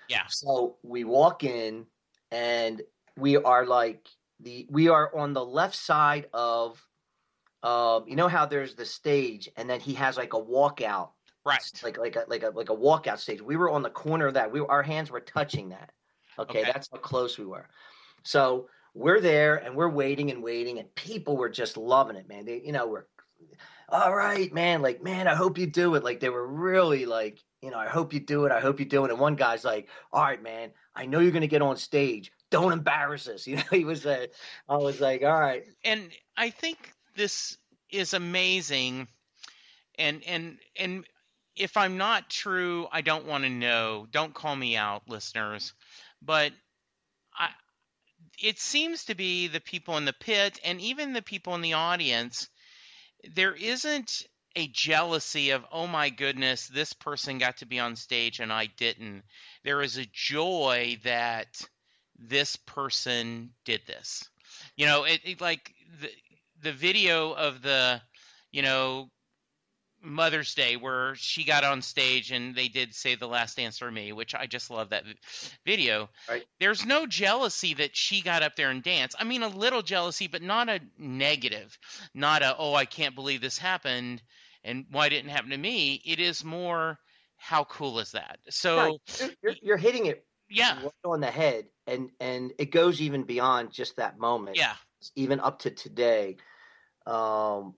Yeah. 0.09 0.25
So 0.29 0.77
we 0.83 1.05
walk 1.05 1.45
in 1.45 1.87
and 2.31 2.83
we 3.17 3.37
are 3.37 3.65
like 3.65 4.07
the 4.41 4.67
we 4.71 4.89
are 4.89 5.15
on 5.17 5.33
the 5.33 5.45
left 5.45 5.77
side 5.77 6.27
of 6.33 6.85
um 7.63 8.05
you 8.07 8.17
know 8.17 8.29
how 8.29 8.45
there's 8.45 8.75
the 8.75 8.85
stage 8.85 9.49
and 9.57 9.71
then 9.71 9.81
he 9.81 9.95
has 9.95 10.17
like 10.17 10.35
a 10.35 10.41
walkout 10.41 11.11
right 11.47 11.61
like 11.83 11.97
like 11.97 12.17
a 12.17 12.25
like 12.29 12.43
a 12.43 12.51
like 12.51 12.71
a 12.71 12.77
walkout 12.77 13.19
stage 13.19 13.41
we 13.41 13.57
were 13.57 13.71
on 13.71 13.83
the 13.83 13.91
corner 13.91 14.27
of 14.27 14.35
that 14.35 14.51
we 14.51 14.61
our 14.61 14.83
hands 14.83 15.11
were 15.11 15.21
touching 15.21 15.69
that 15.69 15.91
okay, 16.39 16.61
okay. 16.61 16.73
that's 16.73 16.89
how 16.91 16.99
close 16.99 17.39
we 17.39 17.47
were 17.47 17.69
so 18.25 18.69
we're 18.95 19.21
there 19.21 19.57
and 19.57 19.75
we're 19.75 19.89
waiting 19.89 20.31
and 20.31 20.43
waiting 20.43 20.79
and 20.79 20.93
people 20.95 21.37
were 21.37 21.49
just 21.49 21.77
loving 21.77 22.17
it 22.17 22.29
man 22.29 22.45
they 22.45 22.61
you 22.65 22.73
know 22.73 22.87
we're 22.87 23.05
all 23.89 24.15
right, 24.15 24.53
man, 24.53 24.83
like, 24.83 25.03
man, 25.03 25.29
I 25.29 25.35
hope 25.35 25.59
you 25.59 25.67
do 25.67 25.95
it. 25.95 26.05
Like, 26.05 26.21
they 26.21 26.31
were 26.31 26.47
really 26.47 27.07
like, 27.07 27.41
you 27.61 27.71
know, 27.71 27.79
I 27.79 27.87
hope 27.87 28.13
you 28.13 28.21
do 28.21 28.45
it. 28.47 28.53
I 28.53 28.61
hope 28.61 28.81
you 28.81 28.87
do 28.87 29.05
it. 29.05 29.11
And 29.11 29.21
one 29.21 29.37
guy's 29.37 29.65
like, 29.65 29.89
all 30.13 30.23
right, 30.23 30.43
man, 30.43 30.71
I 30.95 31.07
know 31.07 31.21
you're 31.21 31.33
going 31.33 31.43
to 31.43 31.49
get 31.49 31.63
on 31.63 31.77
stage. 31.77 32.33
Don't 32.51 32.73
embarrass 32.73 33.29
us. 33.29 33.47
You 33.47 33.57
know, 33.57 33.63
he 33.71 33.85
was, 33.85 34.07
uh, 34.07 34.27
I 34.69 34.77
was 34.77 35.01
like, 35.01 35.23
all 35.23 35.39
right. 35.39 35.65
And 35.85 36.11
I 36.37 36.51
think 36.51 36.93
this 37.17 37.57
is 37.91 38.15
amazing. 38.15 39.09
And, 39.99 40.23
and, 40.25 40.59
and, 40.79 41.05
if 41.57 41.77
I'm 41.77 41.97
not 41.97 42.29
true, 42.29 42.89
I 42.91 43.01
don't 43.01 43.27
want 43.27 43.45
to 43.45 43.51
know. 43.51 44.07
Don't 44.11 44.35
call 44.35 44.57
me 44.57 44.77
out, 44.77 45.09
listeners. 45.09 45.73
But 46.21 46.53
I, 47.33 47.51
it 48.43 48.59
seems 48.59 49.05
to 49.05 49.15
be 49.15 49.49
the 49.49 49.61
people 49.61 49.97
in 49.97 50.05
the 50.05 50.13
pit 50.13 50.59
and 50.65 50.81
even 50.81 51.13
the 51.13 51.23
people 51.23 51.55
in 51.55 51.61
the 51.61 51.75
audience 51.75 52.49
there 53.35 53.55
isn't 53.55 54.23
a 54.57 54.69
jealousy 54.69 55.51
of 55.51 55.65
oh 55.73 55.87
my 55.87 56.11
goodness 56.11 56.69
this 56.69 56.93
person 56.93 57.39
got 57.39 57.57
to 57.57 57.67
be 57.67 57.81
on 57.81 57.97
stage 57.97 58.41
and 58.41 58.53
i 58.53 58.67
didn't. 58.77 59.23
There 59.65 59.83
is 59.83 59.97
a 59.97 60.07
joy 60.13 60.99
that 61.05 61.49
this 62.19 62.57
person 62.57 63.51
did 63.65 63.81
this. 63.87 64.29
You 64.77 64.87
know 64.87 65.05
it, 65.05 65.21
it 65.25 65.41
like 65.41 65.75
the 66.01 66.11
the 66.63 66.73
video 66.73 67.33
of 67.33 67.63
the 67.63 68.01
you 68.53 68.63
know 68.63 69.11
Mother's 70.05 70.55
Day 70.55 70.77
where 70.77 71.15
she 71.17 71.45
got 71.45 71.65
on 71.65 71.83
stage 71.83 72.31
and 72.31 72.55
they 72.55 72.69
did 72.69 72.95
say 72.95 73.15
the 73.15 73.27
last 73.27 73.57
dance 73.57 73.79
for 73.79 73.91
me, 73.91 74.13
which 74.13 74.35
I 74.35 74.47
just 74.47 74.71
love 74.71 74.91
that 74.91 75.05
video. 75.65 76.09
Right. 76.29 76.45
There's 76.61 76.85
no 76.85 77.07
jealousy 77.07 77.75
that 77.75 77.97
she 77.97 78.21
got 78.21 78.43
up 78.43 78.57
there 78.57 78.71
and 78.71 78.83
danced. 78.83 79.17
I 79.19 79.25
mean, 79.25 79.43
a 79.43 79.49
little 79.49 79.83
jealousy, 79.83 80.27
but 80.27 80.43
not 80.43 80.69
a 80.69 80.81
negative, 80.99 81.79
not 82.15 82.43
a 82.43 82.57
oh 82.59 82.75
I 82.75 82.85
can't 82.85 83.15
believe 83.15 83.41
this 83.41 83.59
happened 83.59 84.23
and 84.65 84.87
why 84.91 85.09
didn't 85.09 85.31
it 85.31 85.33
happen 85.33 85.51
to 85.51 85.59
me. 85.59 86.01
It 86.05 86.21
is 86.21 86.45
more 86.45 86.99
how 87.37 87.65
cool 87.65 87.99
is 87.99 88.13
that? 88.13 88.39
So 88.49 88.77
right. 88.77 89.37
you're, 89.43 89.55
you're, 89.63 89.77
hitting 89.77 90.07
it 90.07 90.25
yeah 90.49 90.83
right 90.83 90.93
on 91.05 91.21
the 91.21 91.31
head, 91.31 91.67
and 91.87 92.11
and 92.21 92.53
it 92.59 92.71
goes 92.71 93.01
even 93.01 93.25
beyond 93.25 93.73
just 93.73 93.97
that 93.97 94.19
moment. 94.19 94.57
Yeah, 94.57 94.75
even 95.15 95.41
up 95.41 95.61
to 95.61 95.71
today. 95.71 96.37
Um, 97.07 97.75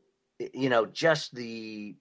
you 0.54 0.68
know, 0.68 0.86
just 0.86 1.34
the 1.34 1.96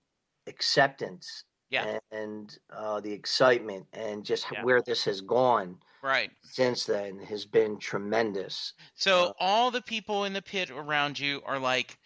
acceptance 0.47 1.43
yeah. 1.69 1.99
and 2.11 2.57
uh, 2.71 2.99
the 2.99 3.11
excitement 3.11 3.85
and 3.93 4.23
just 4.23 4.45
yeah. 4.51 4.63
where 4.63 4.81
this 4.81 5.03
has 5.05 5.21
gone 5.21 5.77
right 6.03 6.31
since 6.43 6.85
then 6.85 7.19
has 7.19 7.45
been 7.45 7.77
tremendous 7.79 8.73
so 8.95 9.25
uh, 9.25 9.33
all 9.39 9.71
the 9.71 9.81
people 9.81 10.25
in 10.25 10.33
the 10.33 10.41
pit 10.41 10.69
around 10.69 11.19
you 11.19 11.41
are 11.45 11.59
like 11.59 11.97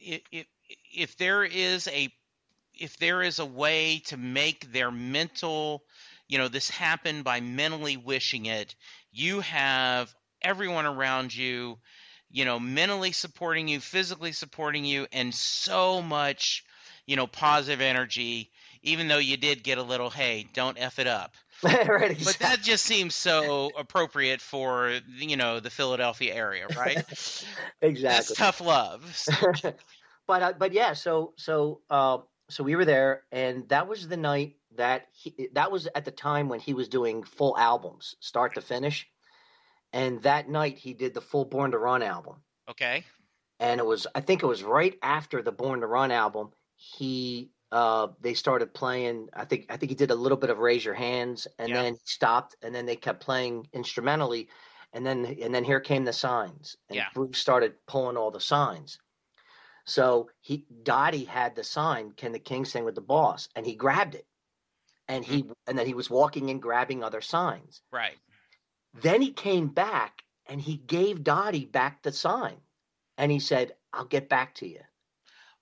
if, 0.00 0.20
if 0.92 1.16
there 1.16 1.44
is 1.44 1.88
a 1.88 2.12
if 2.78 2.96
there 2.98 3.22
is 3.22 3.38
a 3.38 3.46
way 3.46 4.00
to 4.06 4.16
make 4.16 4.72
their 4.72 4.90
mental 4.90 5.84
you 6.28 6.38
know 6.38 6.48
this 6.48 6.68
happen 6.68 7.22
by 7.22 7.40
mentally 7.40 7.96
wishing 7.96 8.46
it 8.46 8.74
you 9.12 9.40
have 9.40 10.12
everyone 10.42 10.86
around 10.86 11.34
you 11.34 11.78
you 12.30 12.44
know 12.44 12.58
mentally 12.58 13.12
supporting 13.12 13.68
you 13.68 13.78
physically 13.78 14.32
supporting 14.32 14.84
you 14.84 15.06
and 15.12 15.32
so 15.32 16.02
much 16.02 16.64
you 17.06 17.16
know, 17.16 17.26
positive 17.26 17.80
energy, 17.80 18.50
even 18.82 19.08
though 19.08 19.18
you 19.18 19.36
did 19.36 19.62
get 19.62 19.78
a 19.78 19.82
little, 19.82 20.10
hey, 20.10 20.46
don't 20.54 20.78
F 20.78 20.98
it 20.98 21.06
up. 21.06 21.34
right, 21.62 22.10
exactly. 22.10 22.24
But 22.24 22.38
that 22.40 22.62
just 22.62 22.84
seems 22.84 23.14
so 23.14 23.70
appropriate 23.78 24.40
for, 24.40 24.98
you 25.16 25.36
know, 25.36 25.60
the 25.60 25.70
Philadelphia 25.70 26.34
area, 26.34 26.66
right? 26.76 26.96
exactly. 27.80 28.02
That's 28.02 28.34
tough 28.34 28.60
love. 28.60 29.26
but, 30.26 30.42
uh, 30.42 30.52
but 30.58 30.72
yeah, 30.72 30.92
so, 30.94 31.32
so, 31.36 31.80
uh, 31.90 32.18
so 32.50 32.64
we 32.64 32.76
were 32.76 32.84
there, 32.84 33.22
and 33.32 33.68
that 33.70 33.88
was 33.88 34.08
the 34.08 34.16
night 34.16 34.56
that 34.76 35.06
he, 35.12 35.48
that 35.52 35.72
was 35.72 35.88
at 35.94 36.04
the 36.04 36.10
time 36.10 36.48
when 36.48 36.60
he 36.60 36.74
was 36.74 36.88
doing 36.88 37.22
full 37.22 37.56
albums, 37.56 38.16
start 38.20 38.54
to 38.54 38.60
finish. 38.60 39.06
And 39.92 40.22
that 40.22 40.48
night 40.48 40.76
he 40.76 40.92
did 40.92 41.14
the 41.14 41.20
full 41.20 41.44
Born 41.44 41.70
to 41.70 41.78
Run 41.78 42.02
album. 42.02 42.42
Okay. 42.68 43.04
And 43.60 43.78
it 43.78 43.86
was, 43.86 44.06
I 44.14 44.20
think 44.20 44.42
it 44.42 44.46
was 44.46 44.64
right 44.64 44.98
after 45.02 45.40
the 45.40 45.52
Born 45.52 45.80
to 45.80 45.86
Run 45.86 46.10
album. 46.10 46.50
He, 46.92 47.50
uh, 47.72 48.08
they 48.20 48.34
started 48.34 48.74
playing. 48.74 49.28
I 49.32 49.44
think, 49.44 49.66
I 49.70 49.76
think 49.76 49.90
he 49.90 49.96
did 49.96 50.10
a 50.10 50.14
little 50.14 50.38
bit 50.38 50.50
of 50.50 50.58
Raise 50.58 50.84
Your 50.84 50.94
Hands, 50.94 51.46
and 51.58 51.70
Yeah. 51.70 51.82
then 51.82 51.96
stopped, 52.04 52.56
and 52.62 52.74
then 52.74 52.86
they 52.86 52.96
kept 52.96 53.20
playing 53.20 53.68
instrumentally, 53.72 54.48
and 54.92 55.04
then, 55.04 55.24
and 55.24 55.54
then 55.54 55.64
here 55.64 55.80
came 55.80 56.04
the 56.04 56.12
signs, 56.12 56.76
and 56.88 56.96
Yeah. 56.98 57.08
Bruce 57.14 57.38
started 57.38 57.84
pulling 57.86 58.16
all 58.16 58.30
the 58.30 58.40
signs. 58.40 58.98
So 59.86 60.30
he 60.40 60.66
Dottie 60.82 61.24
had 61.24 61.54
the 61.56 61.64
sign, 61.64 62.12
"Can 62.12 62.32
the 62.32 62.38
King 62.38 62.64
sing 62.64 62.84
with 62.84 62.94
the 62.94 63.00
boss?" 63.00 63.48
and 63.54 63.66
he 63.66 63.74
grabbed 63.74 64.14
it, 64.14 64.26
and 65.08 65.24
he 65.24 65.44
and 65.66 65.78
then 65.78 65.86
he 65.86 65.94
was 65.94 66.10
walking 66.10 66.48
in 66.48 66.60
grabbing 66.60 67.02
other 67.02 67.20
signs. 67.20 67.82
Right. 67.90 68.18
Then 68.94 69.20
he 69.20 69.32
came 69.32 69.68
back 69.68 70.22
and 70.46 70.60
he 70.60 70.76
gave 70.76 71.24
Dottie 71.24 71.66
back 71.66 72.02
the 72.02 72.12
sign, 72.12 72.60
and 73.18 73.32
he 73.32 73.40
said, 73.40 73.76
"I'll 73.92 74.04
get 74.06 74.28
back 74.28 74.54
to 74.56 74.68
you." 74.68 74.80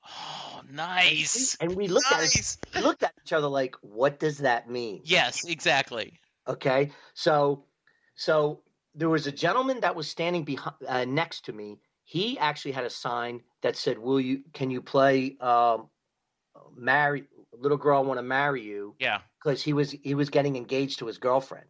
Nice. 0.72 1.56
And 1.60 1.76
we 1.76 1.86
looked 1.86 2.10
at 2.10 2.20
it, 2.20 2.22
Nice. 2.22 2.58
we 2.74 2.80
looked 2.80 3.02
at 3.02 3.12
each 3.24 3.32
other 3.32 3.46
like, 3.46 3.76
"What 3.82 4.18
does 4.18 4.38
that 4.38 4.70
mean?" 4.70 5.02
Yes, 5.04 5.44
exactly. 5.44 6.18
Okay, 6.48 6.90
so 7.14 7.66
so 8.14 8.62
there 8.94 9.10
was 9.10 9.26
a 9.26 9.32
gentleman 9.32 9.80
that 9.80 9.94
was 9.94 10.08
standing 10.08 10.44
behind 10.44 10.76
uh, 10.88 11.04
next 11.04 11.44
to 11.46 11.52
me. 11.52 11.80
He 12.04 12.38
actually 12.38 12.72
had 12.72 12.84
a 12.84 12.90
sign 12.90 13.42
that 13.60 13.76
said, 13.76 13.98
"Will 13.98 14.20
you? 14.20 14.44
Can 14.54 14.70
you 14.70 14.80
play? 14.80 15.36
Um, 15.40 15.90
marry 16.74 17.28
little 17.52 17.78
girl, 17.78 17.98
I 17.98 18.00
want 18.00 18.18
to 18.18 18.22
marry 18.22 18.62
you." 18.62 18.96
Yeah. 18.98 19.20
Because 19.42 19.62
he 19.62 19.74
was 19.74 19.90
he 19.90 20.14
was 20.14 20.30
getting 20.30 20.56
engaged 20.56 21.00
to 21.00 21.06
his 21.06 21.18
girlfriend, 21.18 21.68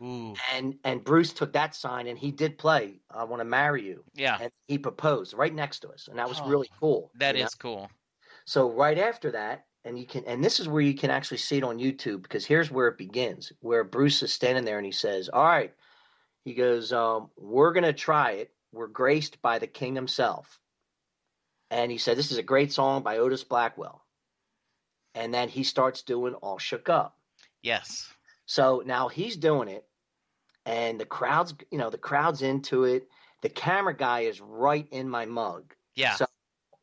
Ooh. 0.00 0.34
and 0.52 0.78
and 0.84 1.04
Bruce 1.04 1.32
took 1.34 1.52
that 1.52 1.74
sign 1.74 2.06
and 2.06 2.18
he 2.18 2.30
did 2.30 2.56
play, 2.56 3.00
"I 3.10 3.24
want 3.24 3.40
to 3.40 3.44
marry 3.44 3.84
you," 3.84 4.04
Yeah. 4.14 4.38
and 4.40 4.50
he 4.66 4.78
proposed 4.78 5.34
right 5.34 5.52
next 5.52 5.80
to 5.80 5.90
us, 5.90 6.08
and 6.08 6.18
that 6.18 6.28
was 6.28 6.40
Oh, 6.40 6.48
really 6.48 6.70
cool. 6.80 7.10
That 7.16 7.36
is 7.36 7.42
know? 7.42 7.48
cool. 7.58 7.90
So 8.48 8.70
right 8.70 8.96
after 8.96 9.32
that, 9.32 9.66
and 9.84 9.98
you 9.98 10.06
can, 10.06 10.24
and 10.24 10.42
this 10.42 10.58
is 10.58 10.70
where 10.70 10.80
you 10.80 10.94
can 10.94 11.10
actually 11.10 11.36
see 11.36 11.58
it 11.58 11.64
on 11.64 11.78
YouTube 11.78 12.22
because 12.22 12.46
here's 12.46 12.70
where 12.70 12.88
it 12.88 12.96
begins, 12.96 13.52
where 13.60 13.84
Bruce 13.84 14.22
is 14.22 14.32
standing 14.32 14.64
there 14.64 14.78
and 14.78 14.86
he 14.86 14.92
says, 14.92 15.28
"All 15.28 15.44
right," 15.44 15.74
he 16.46 16.54
goes, 16.54 16.90
um, 16.90 17.30
"We're 17.36 17.74
gonna 17.74 17.92
try 17.92 18.30
it. 18.32 18.54
We're 18.72 18.86
graced 18.86 19.42
by 19.42 19.58
the 19.58 19.66
King 19.66 19.94
himself," 19.94 20.58
and 21.70 21.92
he 21.92 21.98
said, 21.98 22.16
"This 22.16 22.32
is 22.32 22.38
a 22.38 22.42
great 22.42 22.72
song 22.72 23.02
by 23.02 23.18
Otis 23.18 23.44
Blackwell," 23.44 24.02
and 25.14 25.34
then 25.34 25.50
he 25.50 25.62
starts 25.62 26.00
doing 26.00 26.32
"All 26.32 26.58
Shook 26.58 26.88
Up." 26.88 27.18
Yes. 27.60 28.10
So 28.46 28.82
now 28.86 29.08
he's 29.08 29.36
doing 29.36 29.68
it, 29.68 29.86
and 30.64 30.98
the 30.98 31.04
crowd's, 31.04 31.54
you 31.70 31.76
know, 31.76 31.90
the 31.90 31.98
crowd's 31.98 32.40
into 32.40 32.84
it. 32.84 33.10
The 33.42 33.50
camera 33.50 33.94
guy 33.94 34.20
is 34.20 34.40
right 34.40 34.88
in 34.90 35.06
my 35.06 35.26
mug. 35.26 35.74
Yeah. 35.96 36.14
So 36.14 36.26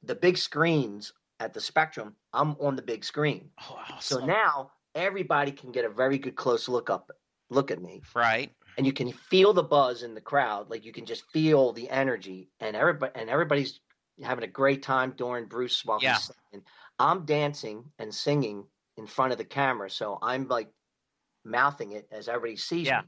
the 0.04 0.14
big 0.14 0.38
screens 0.38 1.12
at 1.40 1.54
the 1.54 1.62
Spectrum, 1.62 2.16
I'm 2.34 2.52
on 2.60 2.76
the 2.76 2.82
big 2.82 3.04
screen. 3.04 3.50
oh, 3.70 3.78
So 4.00 4.20
now 4.26 4.72
everybody 4.94 5.52
can 5.52 5.72
get 5.72 5.86
a 5.86 5.90
very 5.90 6.18
good 6.18 6.36
close 6.36 6.68
look 6.68 6.90
up, 6.90 7.12
look 7.50 7.72
at 7.72 7.82
me, 7.82 8.02
right. 8.14 8.52
and 8.78 8.86
you 8.86 8.94
can 8.94 9.12
feel 9.12 9.54
the 9.54 9.64
buzz 9.64 10.04
in 10.04 10.16
the 10.16 10.22
crowd. 10.22 10.70
Like 10.70 10.86
you 10.86 10.92
can 10.94 11.06
just 11.06 11.30
feel 11.32 11.74
the 11.74 11.90
energy, 11.90 12.50
and 12.60 12.76
everybody 12.76 13.12
and 13.16 13.30
everybody's 13.30 13.80
having 14.24 14.44
a 14.46 14.48
great 14.48 14.82
time 14.82 15.14
during 15.18 15.46
Bruce 15.46 15.84
while 15.84 16.00
Yeah. 16.02 16.14
he's 16.14 16.32
singing. 16.52 16.66
I'm 17.00 17.26
dancing 17.26 17.92
and 18.00 18.14
singing 18.14 18.66
in 18.98 19.06
front 19.08 19.34
of 19.34 19.38
the 19.38 19.46
camera, 19.46 19.90
so 19.90 20.18
I'm 20.22 20.48
like 20.48 20.72
mouthing 21.44 21.92
it 21.92 22.08
as 22.12 22.30
everybody 22.30 22.56
sees 22.56 22.88
Yeah. 22.88 23.02
me. 23.02 23.08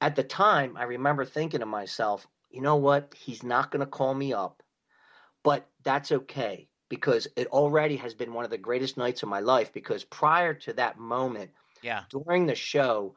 At 0.00 0.14
the 0.16 0.22
time, 0.22 0.76
I 0.76 0.84
remember 0.84 1.24
thinking 1.24 1.60
to 1.60 1.66
myself, 1.66 2.26
you 2.50 2.60
know 2.60 2.76
what? 2.76 3.14
He's 3.16 3.42
not 3.42 3.70
going 3.70 3.80
to 3.80 3.86
call 3.86 4.14
me 4.14 4.32
up, 4.32 4.62
but 5.42 5.68
that's 5.82 6.12
okay 6.12 6.68
because 6.88 7.26
it 7.36 7.46
already 7.48 7.96
has 7.96 8.14
been 8.14 8.32
one 8.32 8.44
of 8.44 8.50
the 8.50 8.58
greatest 8.58 8.96
nights 8.96 9.22
of 9.22 9.28
my 9.28 9.40
life. 9.40 9.72
Because 9.72 10.04
prior 10.04 10.54
to 10.54 10.72
that 10.74 10.98
moment, 10.98 11.50
Yeah. 11.82 12.04
during 12.10 12.46
the 12.46 12.54
show, 12.54 13.16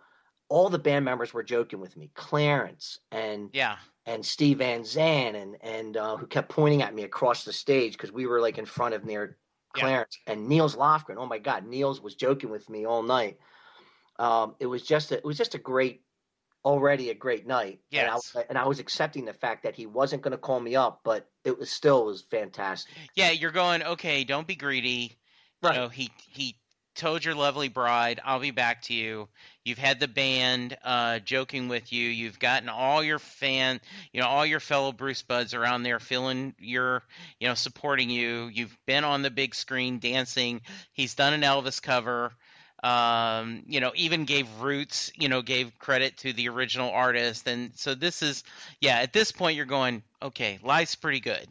all 0.49 0.69
the 0.69 0.79
band 0.79 1.03
members 1.05 1.33
were 1.33 1.43
joking 1.43 1.79
with 1.79 1.97
me, 1.97 2.09
Clarence 2.13 2.99
and 3.11 3.49
Yeah. 3.53 3.77
and 4.05 4.25
Steve 4.25 4.59
Van 4.59 4.85
Zandt 4.85 5.35
and 5.35 5.57
and 5.61 5.97
uh, 5.97 6.15
who 6.15 6.25
kept 6.27 6.49
pointing 6.49 6.81
at 6.81 6.95
me 6.95 7.03
across 7.03 7.43
the 7.43 7.51
stage 7.51 7.93
because 7.93 8.11
we 8.11 8.25
were 8.25 8.39
like 8.39 8.57
in 8.57 8.65
front 8.65 8.93
of 8.95 9.03
near 9.03 9.37
Yeah. 9.75 9.81
Clarence 9.81 10.17
and 10.27 10.47
Nils 10.47 10.75
Lofgren. 10.75 11.17
Oh 11.17 11.25
my 11.25 11.39
God, 11.39 11.65
Nils 11.65 11.99
was 12.01 12.15
joking 12.15 12.49
with 12.49 12.69
me 12.69 12.85
all 12.85 13.03
night. 13.03 13.37
Um, 14.17 14.55
it 14.59 14.65
was 14.65 14.81
just 14.81 15.11
a, 15.11 15.17
it 15.17 15.25
was 15.25 15.37
just 15.37 15.53
a 15.53 15.59
great, 15.59 16.03
already 16.67 17.09
a 17.09 17.13
great 17.13 17.47
night. 17.47 17.79
And 17.91 18.01
I, 18.09 18.13
Yes. 18.13 18.33
was- 18.35 18.45
and 18.49 18.57
I 18.57 18.67
was 18.67 18.79
accepting 18.79 19.25
the 19.25 19.33
fact 19.33 19.63
that 19.63 19.75
he 19.75 19.85
wasn't 19.85 20.21
going 20.21 20.31
to 20.33 20.37
call 20.37 20.59
me 20.59 20.75
up, 20.75 21.01
but 21.03 21.29
it 21.45 21.57
was 21.57 21.69
still 21.71 22.05
was 22.05 22.21
fantastic. 22.29 22.93
Yeah. 23.15 23.31
You're 23.31 23.51
going. 23.51 23.83
Okay. 23.83 24.23
Don't 24.23 24.47
be 24.47 24.55
greedy. 24.55 25.17
Right. 25.63 25.73
You 25.75 25.79
know, 25.81 25.89
he 25.89 26.11
he 26.29 26.57
told 26.95 27.23
your 27.23 27.35
lovely 27.35 27.69
bride, 27.69 28.19
"I'll 28.23 28.39
be 28.39 28.51
back 28.51 28.81
to 28.83 28.93
you." 28.93 29.29
You've 29.63 29.77
had 29.77 29.99
the 29.99 30.07
band 30.07 30.77
uh, 30.83 31.19
joking 31.19 31.67
with 31.67 31.91
you. 31.93 32.07
You've 32.09 32.39
gotten 32.39 32.69
all 32.69 33.03
your 33.03 33.19
fan, 33.19 33.81
you 34.13 34.21
know, 34.21 34.27
all 34.27 34.45
your 34.45 34.59
fellow 34.59 34.91
Bruce 34.91 35.23
buds 35.23 35.53
around 35.53 35.83
there 35.83 35.99
feeling 35.99 36.55
your, 36.57 37.03
you 37.39 37.47
know, 37.47 37.53
supporting 37.53 38.09
you. 38.09 38.47
You've 38.53 38.75
been 38.85 39.03
on 39.03 39.23
the 39.23 39.29
big 39.31 39.53
screen 39.55 39.99
dancing. 39.99 40.61
He's 40.93 41.15
done 41.15 41.33
an 41.33 41.41
Elvis 41.41 41.81
cover. 41.81 42.31
Um, 42.83 43.63
you 43.67 43.79
know, 43.79 43.91
even 43.95 44.25
gave 44.25 44.47
roots. 44.59 45.11
You 45.15 45.29
know, 45.29 45.41
gave 45.41 45.77
credit 45.79 46.17
to 46.17 46.33
the 46.33 46.49
original 46.49 46.91
artist, 46.91 47.47
and 47.47 47.71
so 47.75 47.95
this 47.95 48.21
is, 48.21 48.43
yeah. 48.81 48.97
At 48.99 49.13
this 49.13 49.31
point, 49.31 49.55
you're 49.55 49.65
going, 49.65 50.03
okay, 50.21 50.59
life's 50.63 50.95
pretty 50.95 51.19
good. 51.19 51.47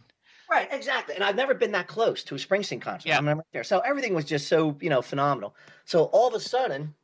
Right, 0.48 0.68
exactly. 0.70 1.14
And 1.14 1.24
I've 1.24 1.34
never 1.34 1.54
been 1.54 1.72
that 1.72 1.88
close 1.88 2.22
to 2.24 2.36
a 2.36 2.38
Springsteen 2.38 2.80
concert. 2.80 3.08
Yeah. 3.08 3.18
I'm 3.18 3.26
right 3.26 3.38
there. 3.52 3.64
So 3.64 3.80
everything 3.80 4.14
was 4.14 4.24
just 4.24 4.46
so, 4.46 4.76
you 4.80 4.90
know, 4.90 5.02
phenomenal. 5.02 5.56
So 5.84 6.04
all 6.04 6.28
of 6.28 6.34
a 6.34 6.40
sudden, 6.40 6.94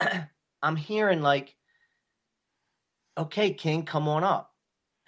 I'm 0.62 0.76
hearing 0.76 1.20
like, 1.20 1.56
okay, 3.18 3.52
King, 3.52 3.84
come 3.84 4.08
on 4.08 4.22
up. 4.22 4.52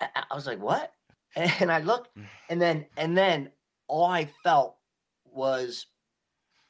I, 0.00 0.08
I 0.30 0.34
was 0.34 0.46
like, 0.46 0.60
what? 0.60 0.92
And 1.36 1.70
I 1.70 1.80
looked, 1.80 2.16
and 2.48 2.60
then 2.60 2.86
and 2.96 3.16
then 3.16 3.50
all 3.86 4.06
I 4.06 4.28
felt 4.42 4.76
was 5.24 5.86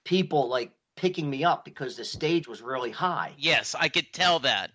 people 0.05 0.49
like 0.49 0.73
picking 0.99 1.31
me 1.31 1.45
up 1.45 1.65
because 1.65 1.97
the 1.97 2.05
stage 2.05 2.49
was 2.49 2.61
really 2.61 2.91
high. 2.91 3.33
Yes, 3.39 3.77
I 3.79 3.89
could 3.89 4.13
tell 4.13 4.41
that. 4.41 4.73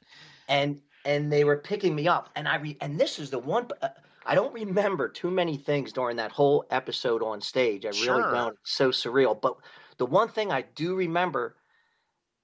and 0.48 0.82
and 1.06 1.30
they 1.30 1.44
were 1.44 1.58
picking 1.58 1.94
me 1.94 2.08
up. 2.08 2.30
And 2.36 2.48
i 2.48 2.56
re, 2.56 2.78
and 2.80 2.98
this 2.98 3.20
is 3.20 3.30
the 3.30 3.40
one 3.40 3.68
uh, 3.82 3.90
i 4.26 4.34
don't 4.34 4.54
remember 4.54 5.10
too 5.10 5.30
many 5.30 5.58
things 5.58 5.92
during 5.92 6.16
that 6.18 6.32
whole 6.32 6.66
episode 6.70 7.22
on 7.22 7.42
stage. 7.42 7.86
I 7.86 7.90
really 7.90 8.24
don't 8.24 8.58
it's 8.62 8.72
so 8.72 8.90
surreal. 8.90 9.40
But 9.40 9.58
the 9.98 10.06
one 10.06 10.30
thing 10.30 10.52
i 10.52 10.62
do 10.62 10.96
remember 10.96 11.56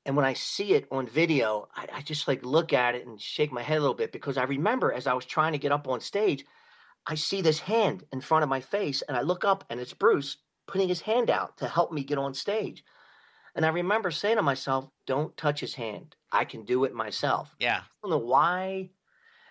and 0.06 0.16
when 0.16 0.26
i 0.26 0.34
see 0.34 0.74
it 0.74 0.86
on 0.92 1.08
video 1.08 1.68
I, 1.76 1.88
I 1.96 2.02
just 2.02 2.28
like 2.28 2.44
look 2.44 2.74
at 2.74 2.96
it 2.96 3.08
and 3.08 3.20
shake 3.20 3.52
my 3.52 3.64
head 3.64 3.78
a 3.78 3.82
little 3.82 3.96
bit 3.96 4.12
because 4.12 4.38
i 4.38 4.44
remember 4.44 4.92
as 4.94 5.08
i 5.08 5.14
was 5.14 5.26
trying 5.26 5.54
to 5.54 5.58
get 5.58 5.72
up 5.72 5.88
on 5.88 6.00
stage 6.00 6.46
i 7.08 7.16
see 7.16 7.42
this 7.42 7.60
hand 7.60 8.04
in 8.12 8.22
front 8.22 8.44
of 8.44 8.50
my 8.50 8.62
face 8.62 9.02
and 9.08 9.18
i 9.18 9.22
look 9.22 9.44
up 9.44 9.64
and 9.70 9.80
it's 9.80 9.94
bruce 9.94 10.38
putting 10.68 10.88
his 10.88 11.02
hand 11.02 11.30
out 11.30 11.58
to 11.58 11.68
help 11.68 11.92
me 11.92 12.04
get 12.04 12.18
on 12.18 12.34
stage 12.34 12.84
and 13.60 13.66
i 13.66 13.70
remember 13.70 14.10
saying 14.10 14.38
to 14.38 14.42
myself 14.42 14.90
don't 15.06 15.36
touch 15.36 15.60
his 15.60 15.76
hand 15.76 16.16
i 16.32 16.46
can 16.46 16.64
do 16.64 16.86
it 16.86 16.94
myself 16.94 17.54
Yeah. 17.60 17.80
I 17.82 18.08
don't 18.08 18.12
know 18.12 18.26
why. 18.26 18.92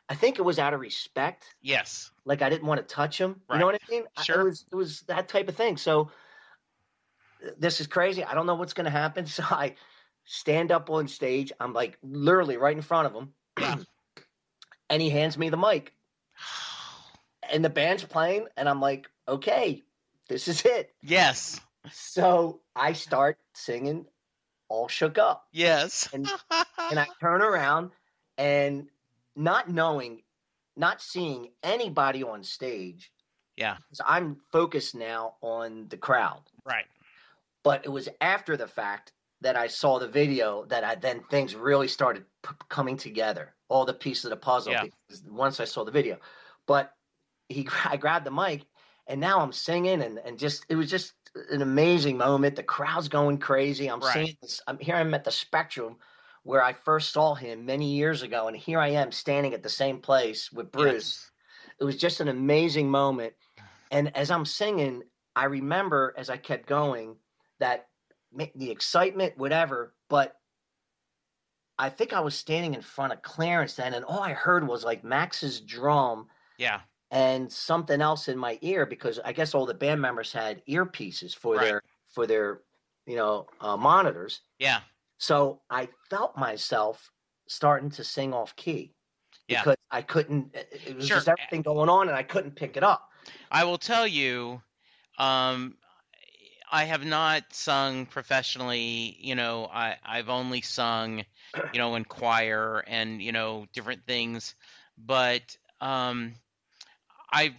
I 0.08 0.14
think 0.14 0.38
it 0.38 0.42
was 0.42 0.58
out 0.58 0.72
of 0.72 0.80
respect. 0.80 1.44
Yes. 1.60 2.10
Like 2.24 2.40
I 2.40 2.48
didn't 2.48 2.66
want 2.66 2.80
to 2.80 2.94
touch 2.94 3.20
him. 3.20 3.42
You 3.52 3.58
know 3.58 3.66
what 3.66 3.74
I 3.74 3.90
mean? 3.92 4.04
I- 4.16 4.22
Sure. 4.22 4.40
It 4.40 4.44
was 4.44 4.64
it 4.72 4.74
was 4.74 5.00
that 5.02 5.28
type 5.28 5.48
of 5.50 5.54
thing. 5.56 5.76
So 5.76 6.10
this 7.58 7.78
is 7.82 7.86
crazy. 7.86 8.24
I 8.24 8.32
don't 8.34 8.46
know 8.46 8.54
what's 8.54 8.72
going 8.72 8.86
to 8.86 8.90
happen. 8.90 9.26
So 9.36 9.42
I 9.42 9.74
stand 10.24 10.72
up 10.72 10.88
on 10.88 11.08
stage. 11.08 11.52
I'm 11.60 11.74
like 11.74 11.98
literally 12.02 12.56
right 12.56 12.74
in 12.74 12.80
front 12.82 13.06
of 13.06 13.12
him. 13.12 13.34
Yeah. 13.60 13.76
and 14.90 15.02
he 15.02 15.10
hands 15.10 15.36
me 15.36 15.50
the 15.50 15.58
mic. 15.58 15.92
And 17.52 17.62
the 17.64 17.70
band's 17.70 18.04
playing 18.04 18.46
and 18.58 18.68
I'm 18.68 18.80
like, 18.80 19.08
"Okay, 19.26 19.82
this 20.28 20.48
is 20.48 20.62
it." 20.66 20.94
yes. 21.02 21.60
So 21.92 22.60
I 22.76 22.92
start 22.92 23.38
singing 23.54 24.06
all 24.68 24.88
shook 24.88 25.18
up. 25.18 25.46
Yes. 25.52 26.08
And- 26.12 26.26
and 26.90 26.98
I 26.98 27.06
turn 27.20 27.42
around 27.42 27.90
and 28.36 28.88
not 29.34 29.68
knowing, 29.70 30.22
not 30.76 31.00
seeing 31.00 31.50
anybody 31.62 32.22
on 32.22 32.42
stage. 32.44 33.12
Yeah. 33.56 33.76
'cause 33.88 34.00
I'm 34.06 34.40
focused 34.52 34.94
now 34.94 35.36
on 35.40 35.88
the 35.88 35.96
crowd. 35.96 36.42
right. 36.64 36.86
But 37.64 37.84
it 37.84 37.88
was 37.88 38.08
after 38.20 38.56
the 38.56 38.68
fact 38.68 39.12
that 39.40 39.56
I 39.56 39.66
saw 39.66 39.98
the 39.98 40.08
video 40.08 40.64
that 40.66 40.84
I 40.84 40.94
then 40.94 41.22
things 41.24 41.54
really 41.54 41.88
started 41.88 42.24
p- 42.42 42.54
coming 42.68 42.96
together, 42.96 43.54
all 43.68 43.84
the 43.84 43.94
pieces 43.94 44.24
of 44.26 44.30
the 44.30 44.36
puzzle. 44.36 44.72
Yeah. 44.72 44.84
Once 45.26 45.60
I 45.60 45.64
saw 45.64 45.84
the 45.84 45.90
video, 45.90 46.18
but 46.66 46.94
he, 47.48 47.66
I 47.84 47.96
grabbed 47.96 48.26
the 48.26 48.30
mic, 48.30 48.62
and 49.06 49.20
now 49.20 49.40
I'm 49.40 49.52
singing, 49.52 50.02
and 50.02 50.18
and 50.18 50.38
just 50.38 50.64
it 50.68 50.76
was 50.76 50.88
just 50.90 51.12
an 51.50 51.62
amazing 51.62 52.16
moment. 52.16 52.56
The 52.56 52.62
crowd's 52.62 53.08
going 53.08 53.38
crazy. 53.38 53.88
I'm 53.88 54.00
Right. 54.00 54.12
seeing 54.12 54.36
this. 54.42 54.60
I'm 54.66 54.78
here. 54.78 54.94
I'm 54.96 55.14
at 55.14 55.24
the 55.24 55.30
Spectrum 55.30 55.98
where 56.42 56.62
I 56.62 56.72
first 56.72 57.12
saw 57.12 57.34
him 57.34 57.66
many 57.66 57.92
years 57.92 58.22
ago, 58.22 58.48
and 58.48 58.56
here 58.56 58.78
I 58.80 58.88
am 58.88 59.12
standing 59.12 59.54
at 59.54 59.62
the 59.62 59.68
same 59.68 60.00
place 60.00 60.50
with 60.52 60.72
Bruce. 60.72 60.94
Yes. 60.94 61.30
It 61.80 61.84
was 61.84 61.96
just 61.96 62.20
an 62.20 62.28
amazing 62.28 62.90
moment. 62.90 63.34
And 63.90 64.14
as 64.14 64.30
I'm 64.30 64.44
singing, 64.44 65.02
I 65.34 65.44
remember 65.44 66.12
as 66.18 66.28
I 66.28 66.36
kept 66.36 66.66
going 66.66 67.16
that 67.58 67.88
the 68.32 68.70
excitement, 68.70 69.38
whatever, 69.38 69.94
but 70.10 70.38
I 71.78 71.88
think 71.88 72.12
I 72.12 72.20
was 72.20 72.34
standing 72.34 72.74
in 72.74 72.82
front 72.82 73.14
of 73.14 73.22
Clarence 73.22 73.74
then, 73.74 73.94
and 73.94 74.04
all 74.04 74.20
I 74.20 74.32
heard 74.34 74.66
was 74.68 74.84
like 74.84 75.04
Max's 75.04 75.60
drum 75.60 76.28
Yeah. 76.58 76.80
And 77.10 77.50
something 77.52 78.00
else 78.00 78.28
in 78.28 78.38
my 78.38 78.58
ear 78.62 78.86
because 78.86 79.18
I 79.24 79.32
guess 79.32 79.54
all 79.54 79.66
the 79.66 79.74
band 79.74 80.00
members 80.00 80.32
had 80.32 80.64
earpieces 80.66 81.34
for 81.34 81.56
Right. 81.56 81.66
their 81.68 81.82
for 82.08 82.26
their 82.26 82.62
you 83.06 83.16
know 83.16 83.48
uh, 83.60 83.76
monitors. 83.76 84.40
Yeah. 84.58 84.80
So 85.18 85.62
I 85.70 85.88
felt 86.10 86.36
myself 86.36 87.12
starting 87.48 87.90
to 87.90 88.04
sing 88.04 88.32
off 88.34 88.54
key 88.56 88.94
Yeah. 89.48 89.60
because 89.60 89.76
I 89.90 90.02
couldn't. 90.02 90.54
It 90.54 90.82
it 90.88 90.96
was 90.96 91.06
Sure. 91.06 91.16
just 91.16 91.28
everything 91.28 91.62
going 91.62 91.88
on, 91.88 92.08
and 92.08 92.16
I 92.16 92.22
couldn't 92.22 92.56
pick 92.56 92.76
it 92.76 92.82
up. 92.82 93.08
I 93.50 93.64
will 93.64 93.78
tell 93.78 94.06
you, 94.06 94.62
um, 95.18 95.76
I 96.70 96.84
have 96.84 97.04
not 97.04 97.52
sung 97.52 98.06
professionally. 98.06 99.16
You 99.20 99.34
know, 99.34 99.66
I, 99.66 99.96
I've 100.04 100.28
only 100.28 100.60
sung, 100.60 101.24
you 101.72 101.78
know, 101.78 101.94
in 101.94 102.04
choir 102.04 102.84
and 102.86 103.22
you 103.22 103.32
know 103.32 103.66
different 103.72 104.06
things. 104.06 104.54
But 104.98 105.56
um, 105.80 106.34
I've 107.32 107.54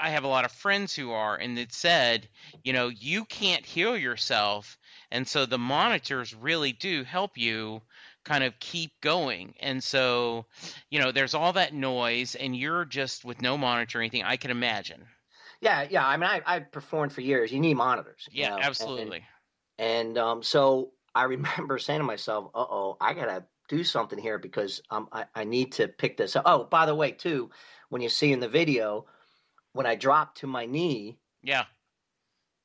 I 0.00 0.10
have 0.10 0.24
a 0.24 0.28
lot 0.28 0.44
of 0.44 0.52
friends 0.52 0.94
who 0.94 1.10
are, 1.10 1.36
and 1.36 1.58
it 1.58 1.72
said, 1.72 2.28
you 2.62 2.72
know, 2.72 2.88
you 2.88 3.24
can't 3.24 3.66
heal 3.66 3.96
yourself, 3.96 4.78
and 5.10 5.26
so 5.26 5.46
the 5.46 5.58
monitors 5.58 6.34
really 6.34 6.72
do 6.72 7.02
help 7.04 7.36
you 7.36 7.82
kind 8.24 8.44
of 8.44 8.58
keep 8.60 8.92
going. 9.00 9.54
And 9.60 9.82
so, 9.82 10.46
you 10.90 11.00
know, 11.00 11.10
there's 11.10 11.34
all 11.34 11.52
that 11.54 11.74
noise, 11.74 12.34
and 12.36 12.56
you're 12.56 12.84
just 12.84 13.24
with 13.24 13.42
no 13.42 13.58
monitor 13.58 13.98
or 13.98 14.02
anything. 14.02 14.22
I 14.22 14.36
can 14.36 14.50
imagine. 14.50 15.06
Yeah, 15.60 15.86
yeah. 15.90 16.06
I 16.06 16.16
mean, 16.16 16.30
I 16.30 16.42
I 16.46 16.60
performed 16.60 17.12
for 17.12 17.20
years. 17.20 17.52
You 17.52 17.60
need 17.60 17.74
monitors. 17.74 18.28
you 18.32 18.42
Yeah, 18.42 18.50
know, 18.50 18.56
and- 18.56 18.64
absolutely. 18.64 19.24
And 19.78 20.18
um, 20.18 20.42
so 20.42 20.92
I 21.14 21.24
remember 21.34 21.78
saying 21.78 22.00
to 22.00 22.04
myself, 22.04 22.50
"Uh 22.54 22.64
oh, 22.68 22.96
I 23.00 23.14
gotta 23.14 23.44
do 23.70 23.82
something 23.84 24.18
here 24.18 24.38
because 24.38 24.82
um, 24.90 25.08
I 25.12 25.24
I 25.34 25.44
need 25.44 25.72
to 25.72 25.88
pick 25.88 26.18
this 26.18 26.36
up." 26.36 26.42
Oh, 26.44 26.64
by 26.64 26.84
the 26.84 26.94
way, 26.94 27.12
too, 27.12 27.50
when 27.88 28.02
you 28.02 28.10
see 28.10 28.32
in 28.32 28.40
the 28.40 28.48
video, 28.48 29.06
when 29.72 29.86
I 29.86 29.94
dropped 29.94 30.38
to 30.38 30.46
my 30.46 30.66
knee, 30.66 31.18
Yeah, 31.42 31.64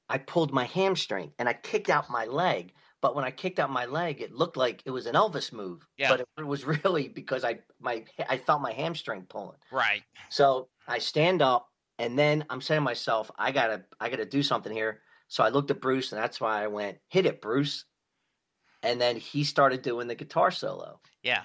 I 0.09 0.17
pulled 0.17 0.53
my 0.53 0.65
hamstring 0.65 1.31
and 1.39 1.49
I 1.49 1.53
kicked 1.53 1.89
out 1.89 2.09
my 2.09 2.25
leg. 2.25 2.73
But 3.01 3.15
when 3.15 3.25
I 3.25 3.31
kicked 3.31 3.59
out 3.59 3.69
my 3.69 3.85
leg, 3.85 4.21
it 4.21 4.33
looked 4.33 4.57
like 4.57 4.81
it 4.85 4.91
was 4.91 5.05
an 5.05 5.13
Elvis 5.13 5.53
move. 5.53 5.85
Yeah. 5.97 6.09
But 6.09 6.25
it 6.37 6.43
was 6.43 6.65
really 6.83 7.07
because 7.07 7.43
I 7.43 7.59
my 7.79 8.03
I 8.29 8.37
felt 8.37 8.61
my 8.61 8.71
hamstring 8.71 9.25
pulling. 9.29 9.59
right. 9.71 10.03
So 10.29 10.69
I 10.87 10.99
stand 10.99 11.41
up 11.41 11.69
and 11.99 12.17
then 12.17 12.45
I'm 12.49 12.61
saying 12.61 12.81
to 12.81 12.83
myself, 12.83 13.29
I 13.37 13.51
gotta 13.51 13.85
I 13.99 14.09
gotta 14.09 14.25
do 14.25 14.43
something 14.43 14.73
here. 14.73 15.01
So 15.27 15.43
I 15.43 15.49
looked 15.49 15.71
at 15.71 15.81
Bruce 15.81 16.11
and 16.11 16.21
that's 16.21 16.39
why 16.39 16.63
I 16.63 16.67
went, 16.67 16.97
hit 17.09 17.25
it, 17.25 17.41
Bruce. 17.41 17.85
And 18.85 19.01
then 19.01 19.17
he 19.17 19.43
started 19.43 19.81
doing 19.81 20.07
the 20.07 20.15
guitar 20.15 20.51
solo. 20.51 20.99
Yeah, 21.23 21.43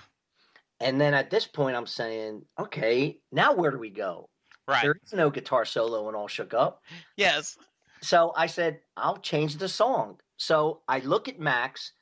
And 0.78 1.00
then 1.00 1.14
at 1.14 1.30
this 1.30 1.46
point 1.46 1.76
I'm 1.76 1.86
saying, 1.86 2.42
okay, 2.58 3.18
now 3.32 3.54
where 3.54 3.70
do 3.70 3.78
we 3.78 3.90
go? 3.90 4.28
right. 4.68 4.82
There 4.82 4.96
is 5.04 5.12
no 5.12 5.30
guitar 5.30 5.64
solo 5.64 6.06
and 6.08 6.16
all 6.16 6.28
shook 6.28 6.54
up. 6.54 6.82
Yes. 7.16 7.58
So 8.02 8.32
I 8.36 8.46
said, 8.46 8.80
I'll 8.96 9.18
change 9.18 9.56
the 9.56 9.68
song. 9.68 10.20
So 10.36 10.82
I 10.88 11.00
look 11.00 11.28
at 11.28 11.38
Max, 11.38 11.92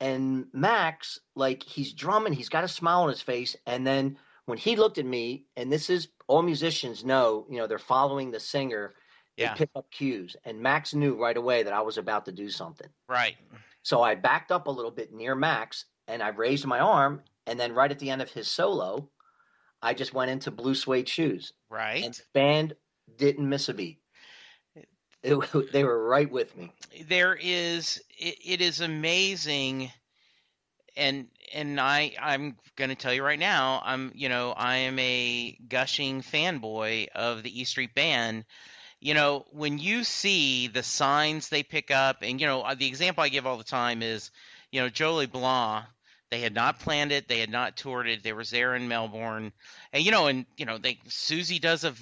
and 0.00 0.46
Max, 0.52 1.18
like 1.34 1.62
he's 1.62 1.92
drumming, 1.92 2.32
he's 2.32 2.48
got 2.48 2.64
a 2.64 2.68
smile 2.68 3.02
on 3.02 3.08
his 3.08 3.22
face. 3.22 3.56
And 3.66 3.86
then 3.86 4.16
when 4.46 4.58
he 4.58 4.76
looked 4.76 4.98
at 4.98 5.04
me, 5.06 5.44
and 5.56 5.70
this 5.70 5.90
is 5.90 6.08
all 6.26 6.42
musicians 6.42 7.04
know, 7.04 7.46
you 7.50 7.58
know, 7.58 7.66
they're 7.66 7.78
following 7.78 8.30
the 8.30 8.40
singer, 8.40 8.94
they 9.36 9.48
pick 9.56 9.70
up 9.74 9.90
cues. 9.90 10.36
And 10.44 10.60
Max 10.60 10.94
knew 10.94 11.20
right 11.20 11.36
away 11.36 11.64
that 11.64 11.72
I 11.72 11.82
was 11.82 11.98
about 11.98 12.24
to 12.26 12.32
do 12.32 12.48
something. 12.48 12.88
right. 13.08 13.36
So 13.82 14.02
I 14.02 14.14
backed 14.14 14.52
up 14.52 14.66
a 14.66 14.70
little 14.70 14.90
bit 14.90 15.12
near 15.12 15.34
Max 15.34 15.86
and 16.08 16.22
I 16.22 16.28
raised 16.28 16.66
my 16.66 16.80
arm. 16.80 17.22
And 17.46 17.58
then 17.58 17.72
right 17.72 17.90
at 17.90 17.98
the 17.98 18.10
end 18.10 18.22
of 18.22 18.30
his 18.30 18.48
solo, 18.48 19.08
I 19.82 19.94
just 19.94 20.12
went 20.12 20.30
into 20.30 20.50
blue 20.50 20.74
suede 20.74 21.08
shoes. 21.08 21.52
Right. 21.68 22.04
And 22.04 22.14
the 22.14 22.22
band 22.34 22.74
didn't 23.16 23.48
miss 23.48 23.68
a 23.68 23.74
beat. 23.74 23.98
It, 25.22 25.36
they 25.72 25.84
were 25.84 26.06
right 26.06 26.30
with 26.30 26.56
me. 26.56 26.72
there 27.08 27.36
is 27.40 28.02
it, 28.18 28.36
it 28.44 28.60
is 28.60 28.80
amazing 28.80 29.90
and 30.96 31.28
and 31.52 31.78
i 31.78 32.12
i'm 32.20 32.56
going 32.76 32.88
to 32.88 32.96
tell 32.96 33.12
you 33.12 33.22
right 33.22 33.38
now 33.38 33.82
i'm 33.84 34.12
you 34.14 34.28
know 34.28 34.52
i 34.52 34.76
am 34.76 34.98
a 34.98 35.56
gushing 35.68 36.22
fanboy 36.22 37.06
of 37.14 37.42
the 37.42 37.60
e 37.60 37.64
street 37.64 37.94
band 37.94 38.44
you 39.00 39.14
know 39.14 39.44
when 39.52 39.78
you 39.78 40.04
see 40.04 40.68
the 40.68 40.82
signs 40.82 41.48
they 41.48 41.62
pick 41.62 41.90
up 41.90 42.18
and 42.22 42.40
you 42.40 42.46
know 42.46 42.62
uh, 42.62 42.74
the 42.74 42.86
example 42.86 43.22
i 43.22 43.28
give 43.28 43.46
all 43.46 43.58
the 43.58 43.64
time 43.64 44.02
is 44.02 44.30
you 44.70 44.80
know 44.80 44.88
jole 44.88 45.26
blon 45.26 45.84
they 46.30 46.40
had 46.40 46.54
not 46.54 46.78
planned 46.78 47.10
it 47.10 47.28
they 47.28 47.40
had 47.40 47.50
not 47.50 47.76
toured 47.76 48.08
it 48.08 48.22
they 48.22 48.32
was 48.32 48.50
there 48.50 48.74
in 48.74 48.88
melbourne 48.88 49.52
and 49.92 50.04
you 50.04 50.10
know 50.10 50.26
and 50.26 50.46
you 50.56 50.64
know 50.64 50.78
they 50.78 50.94
soozie 51.08 51.60
does 51.60 51.84
a 51.84 51.94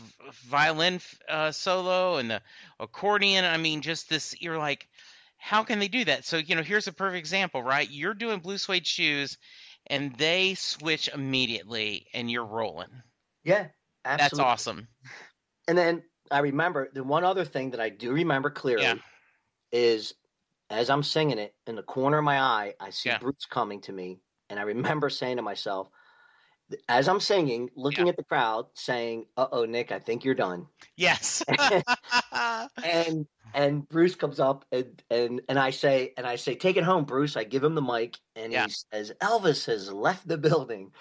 violin 0.49 1.01
uh, 1.28 1.51
solo 1.53 2.16
and 2.16 2.30
the 2.30 2.42
accordion. 2.80 3.44
I 3.44 3.57
mean, 3.57 3.82
just 3.82 4.09
this, 4.09 4.34
you're 4.40 4.59
like, 4.59 4.88
how 5.36 5.62
can 5.62 5.78
they 5.78 5.88
do 5.88 6.05
that? 6.05 6.24
So, 6.24 6.36
you 6.36 6.57
know, 6.57 6.62
here's 6.62 6.86
a 6.86 6.92
perfect 6.92 7.18
example, 7.18 7.62
right? 7.62 7.88
You're 7.88 8.14
doing 8.14 8.40
blue 8.40 8.59
suede 8.59 8.86
shoes 8.86 9.38
and 9.86 10.14
they 10.16 10.55
switch 10.55 11.09
immediately 11.09 12.07
and 12.12 12.30
you're 12.30 12.44
rolling. 12.44 12.88
Yeah, 13.44 13.66
absolutely. 14.05 14.16
That's 14.16 14.38
awesome. 14.38 14.88
And 15.66 15.78
then 15.78 16.03
I 16.30 16.40
remember 16.40 16.88
the 16.92 17.04
one 17.04 17.24
other 17.24 17.44
thing 17.44 17.70
that 17.70 17.80
I 17.80 17.88
do 17.88 18.12
remember 18.12 18.50
clearly 18.50 18.84
Yeah. 18.84 18.94
is 19.72 20.14
as 20.70 20.90
I'm 20.90 21.02
singing 21.02 21.38
it 21.38 21.54
in 21.66 21.76
the 21.76 21.82
corner 21.82 22.18
of 22.18 22.24
my 22.24 22.40
eye, 22.40 22.74
I 22.80 22.90
see 22.90 23.10
Yeah. 23.10 23.18
Bruce 23.18 23.46
coming 23.48 23.80
to 23.82 23.92
me, 23.92 24.18
and 24.50 24.58
I 24.58 24.62
remember 24.62 25.08
saying 25.10 25.36
to 25.36 25.42
myself, 25.42 25.88
as 26.88 27.08
I'm 27.08 27.20
singing, 27.20 27.70
looking 27.74 28.08
at 28.08 28.16
the 28.16 28.24
crowd, 28.24 28.66
saying, 28.74 29.26
"Uh 29.36 29.46
oh, 29.50 29.64
Nick, 29.64 29.90
I 29.92 29.98
think 29.98 30.24
you're 30.24 30.34
done." 30.34 30.66
Yes. 30.96 31.42
and 32.82 33.26
and 33.54 33.88
Bruce 33.88 34.14
comes 34.14 34.38
up 34.38 34.66
and 34.70 35.02
and 35.10 35.40
and 35.48 35.58
I 35.58 35.70
say 35.70 36.12
and 36.16 36.26
I 36.26 36.36
say, 36.36 36.54
"Take 36.56 36.76
it 36.76 36.84
home, 36.84 37.04
Bruce." 37.04 37.36
I 37.36 37.44
give 37.44 37.64
him 37.64 37.74
the 37.74 37.82
mic, 37.82 38.18
and 38.36 38.52
Yeah. 38.52 38.64
he 38.66 38.70
says, 38.70 39.12
"Elvis 39.22 39.66
has 39.66 39.90
left 39.90 40.28
the 40.28 40.38
building." 40.38 40.92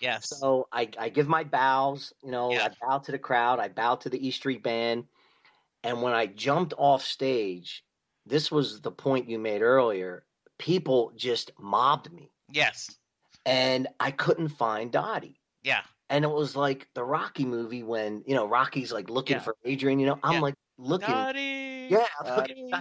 Yes. 0.00 0.28
So 0.28 0.68
I, 0.72 0.88
I 0.98 1.08
give 1.08 1.28
my 1.28 1.44
bows, 1.44 2.12
you 2.22 2.30
know, 2.30 2.52
Yeah. 2.52 2.68
I 2.70 2.86
bow 2.86 2.98
to 2.98 3.12
the 3.12 3.18
crowd, 3.18 3.58
I 3.58 3.68
bow 3.68 3.96
to 3.96 4.08
the 4.08 4.26
E 4.26 4.30
Street 4.30 4.62
Band. 4.62 5.04
And 5.82 6.02
when 6.02 6.12
I 6.14 6.26
jumped 6.26 6.74
off 6.76 7.02
stage, 7.02 7.84
this 8.24 8.50
was 8.50 8.80
the 8.80 8.90
point 8.90 9.28
you 9.28 9.38
made 9.38 9.62
earlier. 9.62 10.24
People 10.58 11.12
just 11.14 11.52
mobbed 11.60 12.12
me 12.12 12.32
yes. 12.50 12.90
and 13.44 13.86
I 14.00 14.10
couldn't 14.10 14.48
find 14.48 14.90
Dottie. 14.90 15.40
Yeah. 15.62 15.82
And 16.08 16.24
it 16.24 16.30
was 16.30 16.56
like 16.56 16.88
the 16.94 17.04
Rocky 17.04 17.44
movie 17.44 17.82
when, 17.82 18.22
you 18.26 18.34
know, 18.34 18.46
Rocky's 18.46 18.92
like 18.92 19.10
looking 19.10 19.36
Yeah. 19.36 19.42
for 19.42 19.56
Adrian, 19.64 19.98
you 19.98 20.06
know, 20.06 20.18
I'm 20.22 20.34
Yeah. 20.34 20.40
like 20.40 20.54
looking. 20.78 21.08
Dottie. 21.14 21.88
Yeah, 21.90 22.06
looking. 22.24 22.72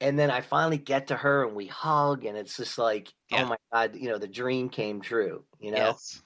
And 0.00 0.18
then 0.18 0.30
I 0.30 0.40
finally 0.42 0.76
get 0.76 1.06
to 1.06 1.16
her 1.16 1.46
and 1.46 1.54
we 1.54 1.66
hug 1.66 2.24
and 2.26 2.36
it's 2.36 2.56
just 2.56 2.76
like, 2.76 3.12
oh 3.32 3.36
Yeah. 3.36 3.44
oh 3.44 3.46
my 3.46 3.56
God, 3.72 3.96
you 3.96 4.08
know, 4.08 4.18
the 4.18 4.28
dream 4.28 4.68
came 4.68 5.00
true, 5.00 5.44
you 5.60 5.70
know? 5.70 5.78
Yes. 5.78 6.20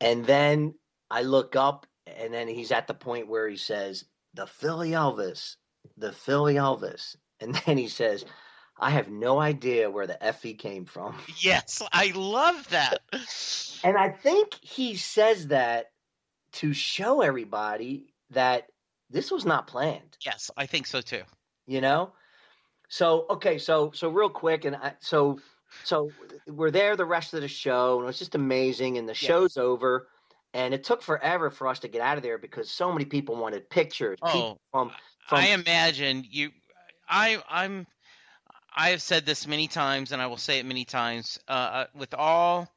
And 0.00 0.24
then 0.24 0.74
I 1.10 1.22
look 1.22 1.56
up, 1.56 1.86
and 2.06 2.32
then 2.32 2.48
he's 2.48 2.72
at 2.72 2.86
the 2.86 2.94
point 2.94 3.28
where 3.28 3.48
he 3.48 3.56
says, 3.56 4.04
The 4.34 4.46
Philly 4.46 4.90
Elvis, 4.90 5.56
the 5.96 6.12
Philly 6.12 6.54
Elvis. 6.54 7.16
And 7.40 7.54
then 7.66 7.78
he 7.78 7.88
says, 7.88 8.24
I 8.78 8.90
have 8.90 9.08
no 9.10 9.38
idea 9.38 9.90
where 9.90 10.06
the 10.06 10.18
FE 10.40 10.54
came 10.54 10.84
from. 10.86 11.16
Yes. 11.40 11.82
I 11.92 12.12
love 12.14 12.68
that. 12.70 13.00
And 13.84 13.96
I 13.96 14.10
think 14.10 14.54
he 14.62 14.96
says 14.96 15.48
that 15.48 15.90
to 16.52 16.72
show 16.72 17.20
everybody 17.20 18.14
that 18.30 18.66
this 19.10 19.30
was 19.30 19.44
not 19.44 19.66
planned, 19.66 20.16
Yes, 20.24 20.50
I 20.56 20.66
think 20.66 20.86
so 20.86 21.00
too. 21.00 21.22
you 21.66 21.80
know? 21.80 22.12
So, 22.88 23.26
okay, 23.30 23.58
so 23.58 23.92
so 23.94 24.08
real 24.08 24.30
quick, 24.30 24.64
and 24.64 24.74
I, 24.76 24.94
so 25.00 25.38
so 25.82 26.12
we're 26.46 26.70
there 26.70 26.96
the 26.96 27.04
rest 27.04 27.34
of 27.34 27.40
the 27.40 27.48
show, 27.48 28.00
and 28.00 28.08
it's 28.08 28.18
just 28.18 28.34
amazing. 28.34 28.98
And 28.98 29.08
the 29.08 29.12
Yeah. 29.12 29.28
show's 29.28 29.56
over, 29.56 30.08
and 30.52 30.74
it 30.74 30.84
took 30.84 31.02
forever 31.02 31.50
for 31.50 31.68
us 31.68 31.80
to 31.80 31.88
get 31.88 32.00
out 32.00 32.16
of 32.16 32.22
there 32.22 32.38
because 32.38 32.70
so 32.70 32.92
many 32.92 33.04
people 33.04 33.36
wanted 33.36 33.68
pictures. 33.70 34.18
Oh, 34.22 34.58
from 34.70 34.92
from 35.26 35.38
I 35.38 35.48
imagine 35.48 36.24
you. 36.28 36.50
I 37.08 37.42
I'm. 37.48 37.86
I 38.74 38.90
have 38.90 39.02
said 39.02 39.26
this 39.26 39.46
many 39.46 39.66
times, 39.66 40.12
and 40.12 40.22
I 40.22 40.26
will 40.28 40.36
say 40.36 40.58
it 40.58 40.66
many 40.66 40.84
times. 40.84 41.40
Uh, 41.48 41.52
uh, 41.52 41.86
with 41.94 42.14
all, 42.14 42.68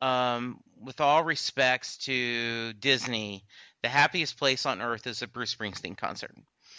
um, 0.00 0.60
with 0.80 1.00
all 1.00 1.24
respects 1.24 1.96
to 1.98 2.72
Disney, 2.74 3.44
the 3.82 3.88
happiest 3.88 4.38
place 4.38 4.64
on 4.64 4.80
earth 4.80 5.08
is 5.08 5.22
a 5.22 5.26
Bruce 5.26 5.54
Springsteen 5.54 5.96
concert. 5.96 6.34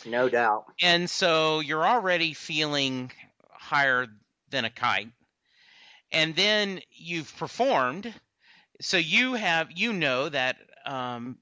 No 0.05 0.29
doubt. 0.29 0.65
And 0.81 1.09
so 1.09 1.59
you're 1.59 1.85
already 1.85 2.33
feeling 2.33 3.11
higher 3.51 4.07
than 4.49 4.65
a 4.65 4.69
kite. 4.69 5.09
And 6.11 6.35
then 6.35 6.81
you've 6.91 7.35
performed. 7.37 8.13
So 8.81 8.97
you 8.97 9.33
have, 9.35 9.71
you 9.75 9.93
know 9.93 10.29
that 10.29 10.57
um, 10.85 11.37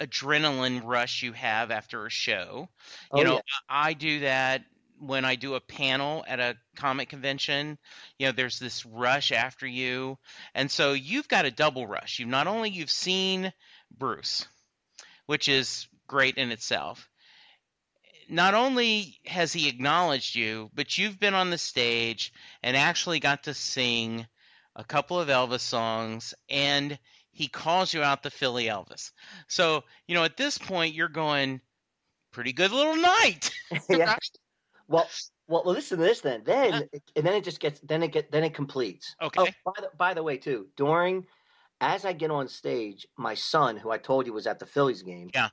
adrenaline 0.00 0.82
rush 0.84 1.22
you 1.22 1.32
have 1.32 1.70
after 1.70 2.06
a 2.06 2.10
show. 2.10 2.68
You 3.14 3.20
Oh, 3.20 3.22
know, 3.24 3.34
yeah. 3.34 3.40
I 3.68 3.94
do 3.94 4.20
that 4.20 4.64
when 4.98 5.24
I 5.24 5.34
do 5.34 5.54
a 5.54 5.60
panel 5.60 6.24
at 6.28 6.40
a 6.40 6.56
comic 6.76 7.08
convention. 7.08 7.78
You 8.18 8.26
know, 8.26 8.32
there's 8.32 8.58
this 8.58 8.86
rush 8.86 9.32
after 9.32 9.66
you. 9.66 10.18
And 10.54 10.70
so 10.70 10.92
you've 10.92 11.28
got 11.28 11.44
a 11.46 11.50
double 11.50 11.86
rush. 11.86 12.18
You've 12.18 12.28
not 12.28 12.46
only 12.46 12.70
you've 12.70 12.90
seen 12.90 13.52
Bruce, 13.96 14.46
which 15.26 15.48
is 15.48 15.88
great 16.06 16.36
in 16.38 16.50
itself. 16.52 17.08
Not 18.28 18.54
only 18.54 19.18
has 19.26 19.52
he 19.52 19.68
acknowledged 19.68 20.34
you, 20.34 20.70
but 20.74 20.96
you've 20.98 21.18
been 21.18 21.34
on 21.34 21.50
the 21.50 21.58
stage 21.58 22.32
and 22.62 22.76
actually 22.76 23.20
got 23.20 23.44
to 23.44 23.54
sing 23.54 24.26
a 24.76 24.84
couple 24.84 25.18
of 25.18 25.28
Elvis 25.28 25.60
songs 25.60 26.34
and 26.48 26.98
he 27.30 27.48
calls 27.48 27.92
you 27.92 28.02
out 28.02 28.22
the 28.22 28.30
Philly 28.30 28.66
Elvis. 28.66 29.12
So, 29.48 29.84
you 30.06 30.14
know, 30.14 30.24
at 30.24 30.36
this 30.36 30.58
point 30.58 30.94
you're 30.94 31.08
going 31.08 31.60
pretty 32.30 32.52
good 32.52 32.72
little 32.72 32.96
night. 32.96 33.50
yeah. 33.90 34.16
Well, 34.88 35.08
well, 35.48 35.62
listen 35.64 35.98
to 35.98 36.04
this 36.04 36.20
then. 36.20 36.42
Then, 36.44 36.88
and 37.16 37.26
then 37.26 37.34
it 37.34 37.44
just 37.44 37.60
gets, 37.60 37.80
then 37.80 38.02
it 38.02 38.12
get, 38.12 38.30
then 38.30 38.44
it 38.44 38.54
completes. 38.54 39.14
Okay. 39.20 39.54
Oh, 39.66 39.72
by 39.72 39.80
the, 39.80 39.90
by 39.96 40.14
the 40.14 40.22
way, 40.22 40.36
too, 40.36 40.68
during, 40.76 41.26
as 41.80 42.04
I 42.04 42.12
get 42.12 42.30
on 42.30 42.48
stage, 42.48 43.06
my 43.16 43.34
son, 43.34 43.76
who 43.76 43.90
I 43.90 43.98
told 43.98 44.26
you 44.26 44.32
was 44.32 44.46
at 44.46 44.58
the 44.58 44.66
Phillies 44.66 45.02
game, 45.02 45.30
Yeah. 45.34 45.48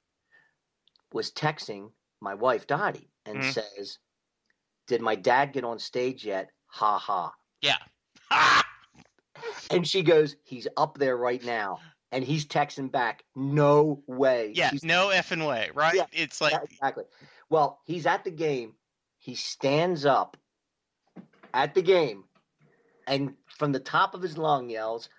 was 1.12 1.32
texting 1.32 1.92
my 2.22 2.34
wife 2.34 2.68
Dottie 2.68 3.10
and 3.26 3.40
Mhm. 3.40 3.54
says, 3.54 4.00
"Did 4.88 5.02
my 5.02 5.16
dad 5.16 5.54
get 5.54 5.64
on 5.64 5.80
stage 5.80 6.26
yet?" 6.26 6.50
Ha 6.68 6.98
ha. 6.98 7.34
Yeah. 7.62 7.78
Ah! 8.32 8.66
And 9.72 9.88
she 9.88 10.02
goes, 10.04 10.36
"He's 10.44 10.68
up 10.78 10.98
there 10.98 11.16
right 11.18 11.44
now." 11.44 11.80
And 12.12 12.24
he's 12.24 12.46
texting 12.46 12.92
back, 12.92 13.24
"No 13.36 14.04
way." 14.08 14.52
Yeah, 14.56 14.72
She's- 14.72 14.84
no 14.84 15.10
effing 15.10 15.48
way, 15.48 15.70
right? 15.74 15.94
Yeah, 15.96 16.08
it's 16.12 16.42
like 16.42 16.54
exactly. 16.64 17.06
Well, 17.50 17.82
he's 17.86 18.06
at 18.06 18.24
the 18.24 18.32
game. 18.32 18.76
He 19.20 19.36
stands 19.36 20.06
up 20.06 20.38
at 21.54 21.74
the 21.74 21.82
game 21.82 22.26
and 23.08 23.36
from 23.58 23.72
the 23.72 23.80
top 23.80 24.14
of 24.14 24.22
his 24.22 24.38
lung 24.38 24.70
yells, 24.70 25.10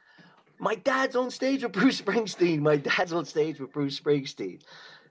My 0.63 0.75
dad's 0.75 1.17
on 1.17 1.31
stage 1.31 1.63
with 1.63 1.73
Bruce 1.73 2.03
Springsteen. 2.03 2.59
My 2.61 2.77
dad's 2.77 3.15
on 3.15 3.25
stage 3.25 3.59
with 3.61 3.73
Bruce 3.73 3.99
Springsteen. 3.99 4.63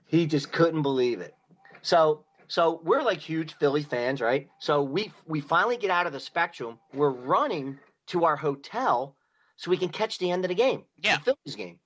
He 0.06 0.26
just 0.26 0.52
couldn't 0.52 0.82
believe 0.82 1.20
it. 1.20 1.34
So 1.82 2.24
so 2.48 2.80
we're 2.82 3.02
like 3.02 3.18
huge 3.18 3.54
Philly 3.54 3.82
fans, 3.82 4.20
right? 4.20 4.48
So 4.58 4.82
we 4.82 5.12
we 5.26 5.40
finally 5.40 5.76
get 5.76 5.90
out 5.90 6.06
of 6.06 6.12
the 6.12 6.20
spectrum. 6.20 6.78
We're 6.92 7.10
running 7.10 7.78
to 8.08 8.24
our 8.24 8.36
hotel 8.36 9.16
so 9.56 9.70
we 9.70 9.76
can 9.76 9.88
catch 9.88 10.18
the 10.18 10.30
end 10.30 10.44
of 10.44 10.48
the 10.48 10.54
game. 10.54 10.84
Yeah. 10.98 11.18
The 11.18 11.22
Phillies 11.22 11.56
game. 11.56 11.78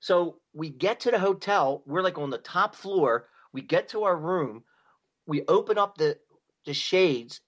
So 0.00 0.36
we 0.54 0.70
get 0.70 1.00
to 1.00 1.10
the 1.10 1.18
hotel. 1.18 1.82
We're 1.86 2.02
like 2.02 2.18
on 2.18 2.30
the 2.30 2.38
top 2.38 2.74
floor. 2.74 3.28
We 3.52 3.62
get 3.62 3.88
to 3.88 4.04
our 4.04 4.16
room. 4.16 4.62
We 5.26 5.42
open 5.48 5.78
up 5.78 5.98
the 5.98 6.18
the 6.66 6.74
shades, 6.74 7.40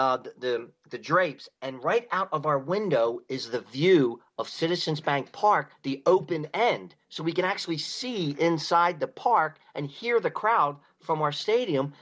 uh, 0.00 0.16
the, 0.16 0.32
the 0.38 0.70
the 0.88 0.98
drapes, 0.98 1.46
and 1.60 1.84
right 1.84 2.08
out 2.10 2.30
of 2.32 2.46
our 2.46 2.58
window 2.58 3.20
is 3.28 3.50
the 3.50 3.60
view 3.60 4.18
of 4.38 4.48
Citizens 4.48 5.00
Bank 5.00 5.30
Park, 5.30 5.72
the 5.82 6.02
open 6.06 6.46
end, 6.54 6.94
so 7.10 7.22
we 7.22 7.32
can 7.34 7.44
actually 7.44 7.76
see 7.78 8.34
inside 8.38 8.98
the 8.98 9.06
park 9.06 9.58
and 9.74 9.86
hear 9.86 10.18
the 10.18 10.30
crowd 10.30 10.76
from 11.00 11.20
our 11.20 11.32
stadium. 11.32 11.92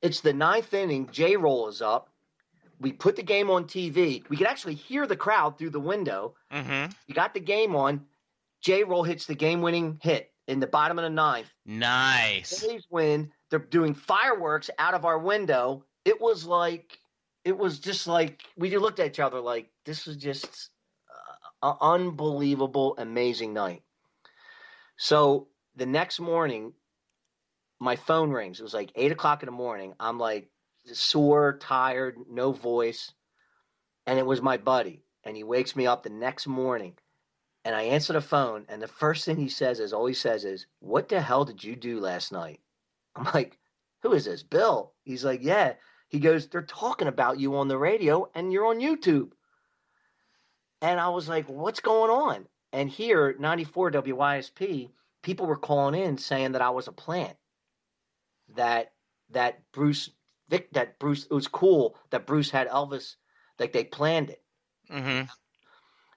It's 0.00 0.20
the 0.20 0.32
ninth 0.32 0.72
inning. 0.72 1.10
J 1.12 1.36
roll 1.36 1.68
is 1.68 1.82
up. 1.82 2.08
We 2.80 2.92
put 2.92 3.16
the 3.16 3.22
game 3.22 3.50
on 3.50 3.64
TV. 3.64 4.28
We 4.30 4.36
can 4.38 4.46
actually 4.46 4.74
hear 4.74 5.06
the 5.06 5.16
crowd 5.16 5.58
through 5.58 5.70
the 5.70 5.86
window. 5.92 6.34
hmm 6.50 6.86
You 7.06 7.14
got 7.14 7.34
the 7.34 7.40
game 7.40 7.76
on. 7.76 8.06
J 8.62 8.82
roll 8.84 9.04
hits 9.04 9.26
the 9.26 9.34
game 9.34 9.60
winning 9.60 9.98
hit 10.02 10.32
in 10.48 10.58
the 10.58 10.66
bottom 10.66 10.98
of 10.98 11.02
the 11.02 11.10
ninth. 11.10 11.52
nice. 11.66 12.60
Phillies 12.60 12.86
win. 12.90 13.30
They're 13.50 13.58
doing 13.58 13.94
fireworks 13.94 14.70
out 14.78 14.94
of 14.94 15.04
our 15.04 15.18
window. 15.18 15.84
It 16.04 16.18
was 16.20 16.46
like, 16.46 16.98
it 17.44 17.56
was 17.56 17.78
just 17.78 18.06
like 18.06 18.42
we 18.56 18.70
just 18.70 18.82
looked 18.82 19.00
at 19.00 19.06
each 19.06 19.20
other 19.20 19.40
like 19.40 19.70
this 19.84 20.06
was 20.06 20.16
just 20.16 20.70
uh, 21.62 21.70
an 21.70 21.76
unbelievable, 21.80 22.94
amazing 22.98 23.52
night. 23.52 23.82
So 24.96 25.48
the 25.74 25.86
next 25.86 26.20
morning, 26.20 26.72
my 27.80 27.96
phone 27.96 28.30
rings. 28.30 28.60
It 28.60 28.62
was 28.62 28.74
like 28.74 28.92
eight 28.94 29.12
o'clock 29.12 29.42
in 29.42 29.46
the 29.46 29.52
morning. 29.52 29.94
I'm 29.98 30.18
like 30.18 30.48
sore, 30.92 31.58
tired, 31.58 32.16
no 32.30 32.52
voice, 32.52 33.12
and 34.06 34.18
it 34.18 34.26
was 34.26 34.40
my 34.40 34.56
buddy. 34.56 35.04
And 35.24 35.36
he 35.36 35.44
wakes 35.44 35.76
me 35.76 35.86
up 35.86 36.02
the 36.02 36.10
next 36.10 36.46
morning, 36.46 36.94
and 37.64 37.74
I 37.74 37.82
answer 37.82 38.12
the 38.12 38.20
phone, 38.20 38.66
and 38.68 38.82
the 38.82 38.88
first 38.88 39.24
thing 39.24 39.36
he 39.36 39.48
says 39.48 39.78
is, 39.78 39.92
all 39.92 40.06
he 40.06 40.14
says 40.14 40.44
is, 40.44 40.66
"What 40.80 41.08
the 41.08 41.20
hell 41.20 41.44
did 41.44 41.62
you 41.62 41.76
do 41.76 42.00
last 42.00 42.32
night?" 42.32 42.60
I'm 43.16 43.24
like, 43.34 43.58
"Who 44.02 44.12
is 44.12 44.24
this, 44.24 44.42
Bill?" 44.42 44.94
He's 45.04 45.24
like, 45.24 45.42
"Yeah." 45.42 45.74
He 46.12 46.20
goes, 46.20 46.46
"They're 46.46 46.62
talking 46.62 47.08
about 47.08 47.40
you 47.40 47.56
on 47.56 47.66
the 47.68 47.78
radio, 47.78 48.30
and 48.34 48.52
you're 48.52 48.66
on 48.66 48.78
YouTube." 48.80 49.32
And 50.82 51.00
I 51.00 51.08
was 51.08 51.30
like, 51.30 51.48
"What's 51.48 51.80
going 51.80 52.10
on?" 52.10 52.46
And 52.72 52.90
here, 52.90 53.34
94 53.38 53.90
WYSP, 53.90 54.92
people 55.22 55.46
were 55.46 55.56
calling 55.56 55.98
in 55.98 56.18
saying 56.18 56.52
that 56.52 56.60
I 56.62 56.68
was 56.68 56.88
a 56.88 56.92
plant. 56.92 57.38
That 58.50 58.92
that 59.30 59.72
Bruce 59.72 60.10
Vic 60.48 60.70
that 60.72 60.98
Bruce 60.98 61.24
it 61.24 61.32
was 61.32 61.48
cool 61.48 61.96
that 62.10 62.26
Bruce 62.26 62.50
had 62.50 62.68
Elvis 62.68 63.16
like 63.58 63.72
they 63.72 63.84
planned 63.84 64.30
it. 64.30 64.44
hmm 64.90 65.22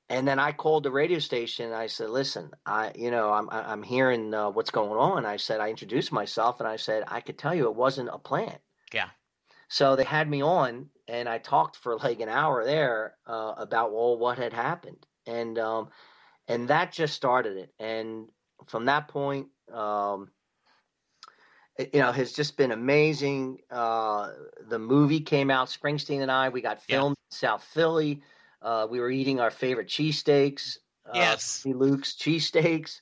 And 0.10 0.28
then 0.28 0.40
I 0.40 0.52
called 0.52 0.84
the 0.84 0.92
radio 0.92 1.20
station. 1.20 1.68
And 1.68 1.76
I 1.76 1.88
said, 1.88 2.10
"Listen, 2.10 2.52
I, 2.66 2.92
you 2.96 3.12
know, 3.12 3.32
I'm 3.32 3.50
I'm 3.50 3.84
hearing 3.84 4.34
uh, 4.34 4.50
what's 4.50 4.72
going 4.72 4.98
on." 5.00 5.26
I 5.26 5.38
said, 5.38 5.62
I 5.62 5.70
introduced 5.70 6.12
myself, 6.12 6.60
and 6.60 6.68
I 6.68 6.76
said, 6.76 7.04
I 7.08 7.22
could 7.22 7.38
tell 7.38 7.56
you 7.56 7.66
it 7.68 7.76
wasn't 7.76 8.10
a 8.12 8.18
plant. 8.20 8.62
Yeah. 8.94 9.10
So 9.68 9.96
they 9.96 10.04
had 10.04 10.30
me 10.30 10.42
on, 10.42 10.90
and 11.08 11.28
I 11.28 11.38
talked 11.38 11.78
for 11.78 11.98
like 11.98 12.20
an 12.20 12.30
hour 12.30 12.64
there 12.64 13.16
uh, 13.26 13.54
about 13.58 13.92
well 13.94 14.18
what 14.18 14.38
had 14.38 14.54
happened, 14.54 15.06
and 15.26 15.58
um, 15.58 15.90
and 16.48 16.68
that 16.68 16.92
just 16.92 17.16
started 17.16 17.58
it. 17.58 17.74
And 17.80 18.28
from 18.68 18.86
that 18.86 19.08
point, 19.08 19.48
um, 19.74 20.30
it, 21.78 21.92
you 21.94 22.00
know, 22.00 22.12
has 22.12 22.32
just 22.32 22.58
been 22.58 22.72
amazing. 22.72 23.60
Uh, 23.70 24.32
the 24.68 24.80
movie 24.80 25.20
came 25.20 25.50
out. 25.52 25.68
Springsteen 25.68 26.22
and 26.22 26.32
I, 26.32 26.50
we 26.50 26.62
got 26.62 26.82
Yeah. 26.88 26.98
filmed 26.98 27.16
in 27.32 27.36
South 27.36 27.64
Philly. 27.64 28.22
Uh, 28.62 28.88
we 28.90 29.00
were 29.00 29.10
eating 29.12 29.40
our 29.40 29.52
favorite 29.52 29.88
cheesesteaks. 29.88 30.78
Uh, 31.06 31.16
Yes. 31.16 31.64
Luke's 31.66 32.16
cheesesteaks. 32.16 33.02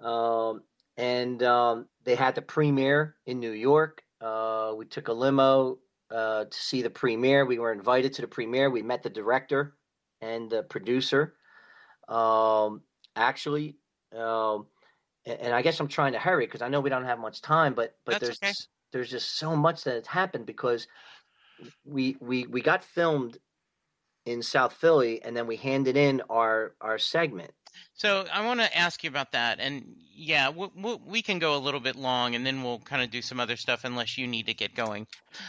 Um, 0.00 0.62
and 0.96 1.42
um, 1.42 1.86
they 2.04 2.14
had 2.14 2.34
the 2.34 2.42
premiere 2.42 3.16
in 3.26 3.40
New 3.40 3.50
York. 3.50 4.02
Uh, 4.20 4.72
we 4.76 4.86
took 4.86 5.08
a 5.08 5.12
limo 5.12 5.78
uh, 6.10 6.44
to 6.44 6.56
see 6.56 6.82
the 6.82 6.90
premiere. 6.90 7.44
We 7.44 7.58
were 7.58 7.72
invited 7.72 8.12
to 8.14 8.22
the 8.22 8.28
premiere. 8.28 8.70
We 8.70 8.82
met 8.82 9.02
the 9.02 9.10
director 9.10 9.76
and 10.20 10.50
the 10.50 10.62
producer. 10.62 11.34
Um, 12.08 12.82
actually, 13.16 13.76
um, 14.16 14.66
and 15.26 15.52
I 15.52 15.62
guess 15.62 15.80
I'm 15.80 15.88
trying 15.88 16.12
to 16.12 16.18
hurry 16.18 16.46
because 16.46 16.62
I 16.62 16.68
know 16.68 16.80
we 16.80 16.90
don't 16.90 17.04
have 17.04 17.18
much 17.18 17.42
time, 17.42 17.74
but 17.74 17.96
but 18.04 18.12
That's 18.12 18.24
there's 18.24 18.38
okay. 18.42 18.52
there's 18.92 19.10
just 19.10 19.38
so 19.38 19.56
much 19.56 19.84
that 19.84 19.94
has 19.94 20.06
happened 20.06 20.46
because 20.46 20.86
we 21.84 22.16
we 22.20 22.46
we 22.46 22.60
got 22.60 22.84
filmed 22.84 23.38
in 24.24 24.42
South 24.42 24.72
Philly 24.74 25.22
and 25.22 25.36
then 25.36 25.46
we 25.46 25.56
handed 25.56 25.96
in 25.96 26.22
our 26.30 26.74
our 26.80 26.98
segment. 26.98 27.50
So 27.94 28.26
I 28.32 28.44
want 28.44 28.60
to 28.60 28.76
ask 28.76 29.02
you 29.04 29.10
about 29.10 29.32
that, 29.32 29.58
and 29.60 29.96
yeah, 30.14 30.50
we, 30.50 30.68
we, 30.76 30.94
we 31.06 31.22
can 31.22 31.38
go 31.38 31.56
a 31.56 31.58
little 31.58 31.80
bit 31.80 31.96
long, 31.96 32.34
and 32.34 32.44
then 32.44 32.62
we'll 32.62 32.78
kind 32.78 33.02
of 33.02 33.10
do 33.10 33.22
some 33.22 33.40
other 33.40 33.56
stuff 33.56 33.84
unless 33.84 34.18
you 34.18 34.26
need 34.26 34.46
to 34.46 34.54
get 34.54 34.74
going. 34.74 35.06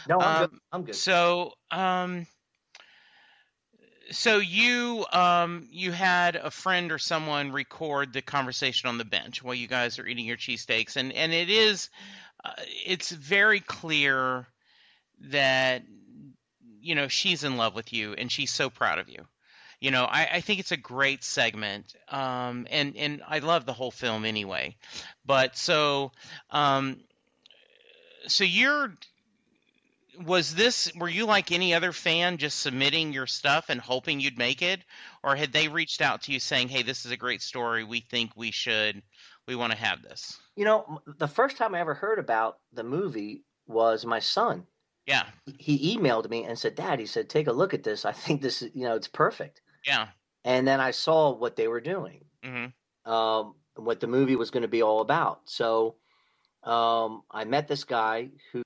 No, 0.08 0.20
I'm 0.20 0.40
good. 0.40 0.50
Um, 0.52 0.60
I'm 0.72 0.82
good. 0.84 0.94
So, 0.94 1.52
um, 1.70 2.26
so 4.10 4.38
you 4.38 5.04
um 5.12 5.68
you 5.70 5.92
had 5.92 6.36
a 6.36 6.50
friend 6.50 6.92
or 6.92 6.98
someone 6.98 7.52
record 7.52 8.12
the 8.12 8.22
conversation 8.22 8.88
on 8.88 8.98
the 8.98 9.04
bench 9.04 9.42
while 9.42 9.54
you 9.54 9.68
guys 9.68 9.98
are 9.98 10.06
eating 10.06 10.24
your 10.24 10.36
cheesesteaks, 10.36 10.96
and 10.96 11.12
and 11.12 11.32
it 11.32 11.50
is, 11.50 11.90
uh, 12.44 12.52
it's 12.86 13.10
very 13.10 13.60
clear 13.60 14.46
that 15.20 15.82
you 16.80 16.94
know 16.94 17.08
she's 17.08 17.44
in 17.44 17.56
love 17.56 17.74
with 17.74 17.92
you 17.92 18.14
and 18.14 18.30
she's 18.30 18.50
so 18.50 18.70
proud 18.70 18.98
of 18.98 19.08
you. 19.08 19.26
You 19.80 19.90
know, 19.92 20.04
I, 20.04 20.28
I 20.34 20.40
think 20.40 20.60
it's 20.60 20.72
a 20.72 20.76
great 20.76 21.22
segment, 21.22 21.94
um, 22.08 22.66
and 22.70 22.96
and 22.96 23.22
I 23.26 23.38
love 23.38 23.64
the 23.64 23.72
whole 23.72 23.92
film 23.92 24.24
anyway. 24.24 24.76
But 25.24 25.56
so, 25.56 26.10
um, 26.50 26.98
so 28.26 28.44
you're 28.44 28.92
was 30.24 30.52
this 30.54 30.92
were 30.96 31.08
you 31.08 31.26
like 31.26 31.52
any 31.52 31.74
other 31.74 31.92
fan 31.92 32.38
just 32.38 32.58
submitting 32.58 33.12
your 33.12 33.26
stuff 33.26 33.66
and 33.68 33.80
hoping 33.80 34.18
you'd 34.18 34.36
make 34.36 34.62
it 34.62 34.80
or 35.22 35.36
had 35.36 35.52
they 35.52 35.68
reached 35.68 36.00
out 36.00 36.22
to 36.22 36.32
you 36.32 36.40
saying 36.40 36.68
hey 36.68 36.82
this 36.82 37.06
is 37.06 37.12
a 37.12 37.16
great 37.16 37.40
story 37.40 37.84
we 37.84 38.00
think 38.00 38.32
we 38.34 38.50
should 38.50 39.00
we 39.46 39.54
want 39.54 39.70
to 39.70 39.78
have 39.78 40.02
this 40.02 40.36
You 40.56 40.64
know, 40.64 41.00
the 41.06 41.28
first 41.28 41.56
time 41.56 41.76
I 41.76 41.78
ever 41.78 41.94
heard 41.94 42.18
about 42.18 42.58
the 42.72 42.82
movie 42.82 43.44
was 43.68 44.04
my 44.04 44.18
son. 44.18 44.66
Yeah. 45.06 45.24
He 45.56 45.96
emailed 45.96 46.28
me 46.28 46.44
and 46.44 46.58
said, 46.58 46.74
"Dad," 46.74 46.98
he 46.98 47.06
said, 47.06 47.30
"take 47.30 47.46
a 47.46 47.52
look 47.52 47.74
at 47.74 47.84
this. 47.84 48.04
I 48.04 48.10
think 48.10 48.42
this 48.42 48.62
is, 48.62 48.70
you 48.74 48.82
know, 48.82 48.96
it's 48.96 49.06
perfect." 49.06 49.60
Yeah. 49.88 50.08
And 50.44 50.68
then 50.68 50.80
I 50.80 50.92
saw 50.92 51.32
what 51.34 51.56
they 51.56 51.66
were 51.68 51.80
doing, 51.80 52.24
hmm 52.44 52.66
um, 53.04 53.54
what 53.74 54.00
the 54.00 54.06
movie 54.06 54.36
was 54.36 54.50
going 54.50 54.62
to 54.62 54.68
be 54.68 54.82
all 54.82 55.00
about. 55.00 55.40
So 55.48 55.96
um, 56.62 57.22
I 57.30 57.44
met 57.44 57.68
this 57.68 57.84
guy 57.84 58.30
who 58.52 58.62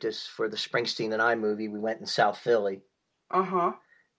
just 0.00 0.30
for 0.30 0.48
the 0.48 0.56
Springsteen 0.56 1.12
and 1.12 1.22
I 1.22 1.34
movie. 1.34 1.68
We 1.68 1.78
went 1.78 2.00
in 2.00 2.06
South 2.06 2.38
Philly, 2.38 2.80
Uh 3.30 3.42
huh. 3.42 3.72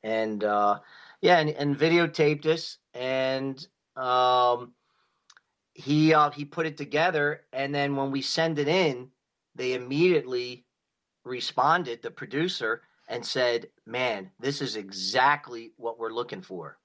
and 0.04 0.44
uh, 0.44 0.80
yeah, 1.22 1.40
and, 1.40 1.50
and 1.50 1.78
videotaped 1.78 2.46
us, 2.46 2.78
and 2.94 3.66
um, 3.98 4.74
he 5.74 6.14
uh, 6.14 6.32
he 6.32 6.46
put 6.46 6.66
it 6.66 6.78
together, 6.78 7.42
and 7.54 7.74
then 7.76 7.96
when 7.96 8.12
we 8.12 8.22
send 8.22 8.60
it 8.60 8.68
in, 8.68 9.10
they 9.56 9.74
immediately 9.74 10.66
responded, 11.24 12.02
the 12.02 12.12
producer, 12.12 12.82
and 13.10 13.26
said, 13.26 13.68
"Man, 13.86 14.32
this 14.40 14.62
is 14.62 14.76
exactly 14.78 15.74
what 15.78 16.00
we're 16.00 16.14
looking 16.14 16.42
for." 16.42 16.78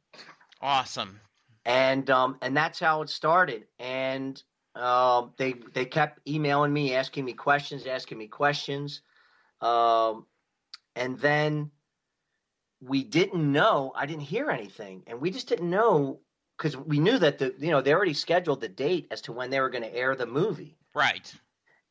Awesome. 0.60 1.20
and 1.64 2.08
um, 2.10 2.38
and 2.42 2.56
that's 2.56 2.80
how 2.80 3.02
it 3.02 3.10
started. 3.10 3.66
And 3.78 4.42
um, 4.74 5.32
they 5.36 5.54
they 5.74 5.84
kept 5.84 6.20
emailing 6.26 6.72
me, 6.72 6.94
asking 6.94 7.24
me 7.24 7.34
questions, 7.34 7.86
asking 7.86 8.18
me 8.18 8.26
questions, 8.26 9.02
um, 9.60 10.26
and 10.96 11.18
then 11.18 11.70
we 12.80 13.04
didn't 13.04 13.50
know. 13.52 13.92
I 13.94 14.06
didn't 14.06 14.22
hear 14.22 14.50
anything, 14.50 15.04
and 15.06 15.20
we 15.20 15.30
just 15.30 15.48
didn't 15.48 15.70
know 15.70 16.20
because 16.56 16.76
we 16.76 16.98
knew 16.98 17.18
that 17.18 17.38
the 17.38 17.54
you 17.58 17.70
know 17.70 17.80
they 17.80 17.94
already 17.94 18.14
scheduled 18.14 18.60
the 18.60 18.68
date 18.68 19.06
as 19.10 19.20
to 19.22 19.32
when 19.32 19.50
they 19.50 19.60
were 19.60 19.70
going 19.70 19.84
to 19.84 19.94
air 19.94 20.14
the 20.16 20.26
movie, 20.26 20.76
Right. 20.94 21.32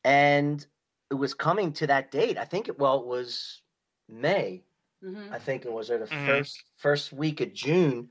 and 0.04 0.64
it 1.10 1.14
was 1.14 1.34
coming 1.34 1.72
to 1.74 1.86
that 1.88 2.10
date. 2.10 2.38
I 2.38 2.44
think 2.44 2.68
it 2.68 2.78
well 2.78 3.00
it 3.00 3.06
was 3.06 3.62
May. 4.08 4.64
hmm 5.02 5.32
I 5.32 5.38
think 5.38 5.64
it 5.64 5.72
was 5.72 5.90
or 5.90 5.98
the 5.98 6.06
Mhm. 6.06 6.26
first 6.26 6.64
first 6.76 7.12
week 7.12 7.40
of 7.40 7.52
June 7.52 8.10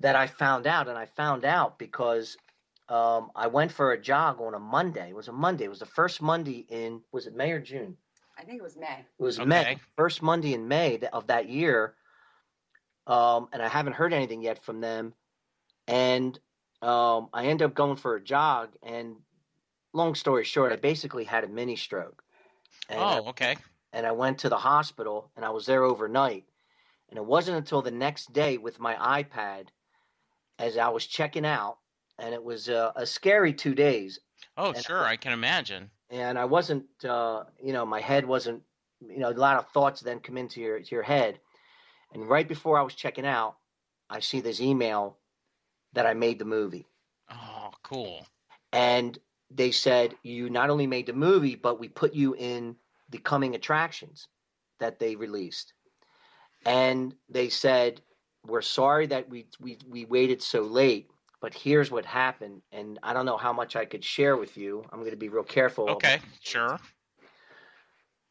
that 0.00 0.16
I 0.16 0.26
found 0.26 0.66
out, 0.66 0.88
and 0.88 0.98
I 0.98 1.06
found 1.06 1.44
out 1.44 1.78
because 1.78 2.36
um, 2.88 3.30
I 3.34 3.46
went 3.46 3.72
for 3.72 3.92
a 3.92 4.00
jog 4.00 4.40
on 4.40 4.54
a 4.54 4.58
Monday. 4.58 5.10
It 5.10 5.16
was 5.16 5.28
a 5.28 5.32
Monday. 5.32 5.64
It 5.64 5.70
was 5.70 5.78
the 5.78 5.86
first 5.86 6.20
Monday 6.20 6.66
in 6.68 7.02
was 7.12 7.26
it 7.26 7.34
May 7.34 7.52
or 7.52 7.60
June? 7.60 7.96
I 8.36 8.44
think 8.44 8.58
it 8.58 8.62
was 8.62 8.76
May. 8.76 9.06
It 9.18 9.22
was 9.22 9.38
Okay. 9.38 9.46
May, 9.48 9.78
first 9.96 10.22
Monday 10.22 10.52
in 10.54 10.68
May 10.68 10.98
of 11.12 11.28
that 11.28 11.48
year. 11.48 11.94
Um, 13.06 13.48
and 13.52 13.62
I 13.62 13.68
haven't 13.68 13.94
heard 13.94 14.12
anything 14.12 14.42
yet 14.42 14.62
from 14.62 14.80
them. 14.80 15.14
And 15.86 16.38
um, 16.82 17.28
I 17.32 17.46
ended 17.46 17.66
up 17.66 17.74
going 17.74 17.96
for 17.96 18.16
a 18.16 18.20
jog. 18.22 18.70
And 18.82 19.16
long 19.92 20.14
story 20.14 20.44
short, 20.44 20.72
I 20.72 20.76
basically 20.76 21.24
had 21.24 21.44
a 21.44 21.48
mini 21.48 21.76
stroke. 21.76 22.22
And 22.88 23.00
Oh, 23.00 23.28
okay. 23.30 23.56
And 23.92 24.06
I 24.06 24.12
went 24.12 24.38
to 24.40 24.48
the 24.48 24.56
hospital 24.56 25.30
and 25.36 25.44
I 25.44 25.50
was 25.50 25.66
there 25.66 25.84
overnight. 25.84 26.44
And 27.10 27.18
it 27.18 27.24
wasn't 27.24 27.58
until 27.58 27.82
the 27.82 27.90
next 27.90 28.32
day 28.32 28.56
with 28.56 28.80
my 28.80 28.94
iPad 29.22 29.66
as 30.58 30.78
I 30.78 30.88
was 30.88 31.06
checking 31.06 31.44
out, 31.44 31.78
and 32.18 32.32
it 32.34 32.42
was 32.42 32.68
uh, 32.68 32.92
a 32.96 33.04
scary 33.04 33.52
two 33.52 33.74
days. 33.74 34.18
Oh, 34.56 34.72
And- 34.72 34.82
sure. 34.84 35.04
I 35.04 35.16
can 35.16 35.32
imagine. 35.32 35.90
And 36.10 36.38
I 36.38 36.44
wasn't, 36.44 36.84
uh, 37.04 37.44
you 37.62 37.72
know, 37.72 37.86
my 37.86 38.00
head 38.00 38.24
wasn't, 38.26 38.62
you 39.00 39.18
know, 39.18 39.30
a 39.30 39.32
lot 39.32 39.56
of 39.56 39.66
thoughts 39.68 40.00
then 40.02 40.20
come 40.20 40.36
into 40.36 40.60
your 40.60 40.78
to 40.80 40.94
your 40.94 41.02
head. 41.02 41.38
And 42.12 42.28
right 42.28 42.46
before 42.46 42.78
I 42.78 42.82
was 42.82 42.94
checking 42.94 43.24
out, 43.26 43.56
I 44.10 44.20
see 44.20 44.40
this 44.40 44.60
email 44.60 45.16
that 45.94 46.04
I 46.06 46.12
made 46.12 46.38
the 46.38 46.44
movie. 46.44 46.86
Oh, 47.30 47.70
cool. 47.82 48.26
and 48.72 49.18
they 49.50 49.70
said 49.70 50.14
you 50.22 50.48
not 50.50 50.70
only 50.70 50.86
made 50.86 51.04
the 51.06 51.12
movie 51.12 51.56
but 51.56 51.78
we 51.78 51.86
put 51.88 52.14
you 52.14 52.34
in 52.34 52.74
the 53.12 53.18
coming 53.18 53.54
attractions 53.54 54.26
that 54.80 54.98
they 54.98 55.14
released 55.14 55.74
and 56.66 57.14
they 57.28 57.48
said 57.48 58.00
we're 58.46 58.62
sorry 58.62 59.06
that 59.06 59.28
we 59.28 59.46
we, 59.60 59.78
we 59.88 60.04
waited 60.06 60.42
so 60.42 60.62
late 60.62 61.08
but 61.40 61.54
here's 61.54 61.90
what 61.90 62.04
happened 62.04 62.60
and 62.72 62.98
i 63.02 63.12
don't 63.12 63.26
know 63.26 63.36
how 63.36 63.52
much 63.52 63.76
i 63.76 63.84
could 63.84 64.02
share 64.02 64.36
with 64.36 64.56
you 64.56 64.84
i'm 64.90 64.98
going 64.98 65.10
to 65.12 65.16
be 65.16 65.28
real 65.28 65.44
careful 65.44 65.88
Okay. 65.90 66.18
Sure. 66.42 66.78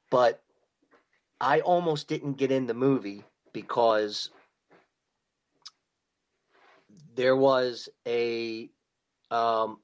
but 0.10 0.42
i 1.40 1.62
almost 1.62 2.08
didn't 2.10 2.34
get 2.34 2.52
in 2.52 2.68
the 2.68 2.74
movie 2.74 3.24
because 3.54 4.30
there 7.16 7.36
was 7.36 7.90
a 8.08 8.70
um, 9.30 9.80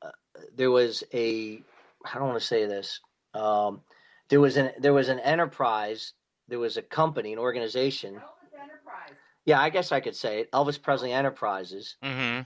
there 0.56 0.72
was 0.72 1.04
a 1.14 1.62
I 2.06 2.20
don't 2.20 2.28
want 2.30 2.40
to 2.40 2.46
say 2.46 2.66
this. 2.66 3.00
Um, 3.34 3.82
there 4.30 4.40
was 4.42 4.58
an 4.58 4.72
there 4.80 4.94
was 4.94 5.10
an 5.10 5.20
enterprise. 5.20 6.14
There 6.48 6.60
was 6.60 6.78
a 6.78 6.82
company, 6.82 7.34
an 7.34 7.40
organization. 7.40 8.16
Elvis 8.16 8.62
Enterprise. 8.62 9.14
Yeah, 9.46 9.62
I 9.62 9.70
guess 9.70 9.92
I 9.92 10.00
could 10.00 10.16
say 10.16 10.42
it. 10.42 10.52
Elvis 10.52 10.82
Presley 10.82 11.12
Enterprises 11.12 11.96
Mm-hmm. 12.04 12.42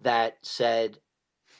that 0.00 0.36
said 0.42 0.98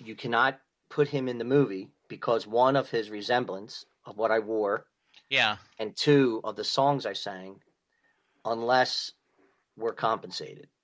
you 0.05 0.14
cannot 0.14 0.61
put 0.91 1.09
him 1.09 1.29
in 1.29 1.39
the 1.39 1.45
movie 1.45 1.91
because 2.09 2.47
one 2.47 2.77
of 2.77 2.91
his 2.91 3.11
resemblance 3.11 3.85
of 4.07 4.16
what 4.16 4.31
I 4.31 4.39
wore, 4.39 4.87
Yeah. 5.29 5.57
and 5.79 5.95
two 5.97 6.41
of 6.45 6.57
the 6.57 6.64
songs 6.64 7.05
I 7.05 7.12
sang, 7.12 7.61
unless 8.45 9.12
we're 9.77 9.93
compensated. 9.95 10.69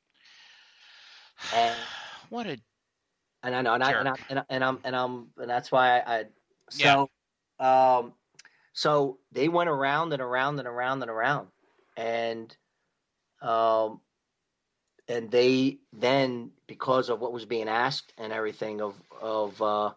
And 1.55 1.77
what 2.31 2.47
a 2.47 2.59
and 3.43 3.55
I 3.55 3.61
know, 3.63 3.75
and 3.75 3.85
I, 3.85 3.93
and, 3.93 4.09
I, 4.09 4.15
and, 4.31 4.39
I, 4.39 4.45
and 4.49 4.65
I'm 4.65 4.79
and 4.85 4.97
I'm 4.97 5.27
and 5.37 5.51
that's 5.51 5.71
why 5.71 5.99
I, 6.01 6.19
I 6.21 6.25
so 6.71 7.11
um 7.61 8.13
so 8.75 9.19
they 9.33 9.49
went 9.49 9.71
around 9.71 10.13
and 10.13 10.21
around 10.21 10.59
and 10.59 10.69
around 10.69 11.01
and 11.01 11.11
around. 11.11 11.49
And 11.97 12.55
um 13.41 14.01
and 15.09 15.31
they 15.31 15.79
then 15.93 16.51
because 16.67 17.09
of 17.09 17.21
what 17.21 17.33
was 17.33 17.45
being 17.45 17.69
asked 17.69 18.13
and 18.19 18.33
everything 18.33 18.81
of 18.83 18.95
of 19.23 19.63
uh 19.63 19.93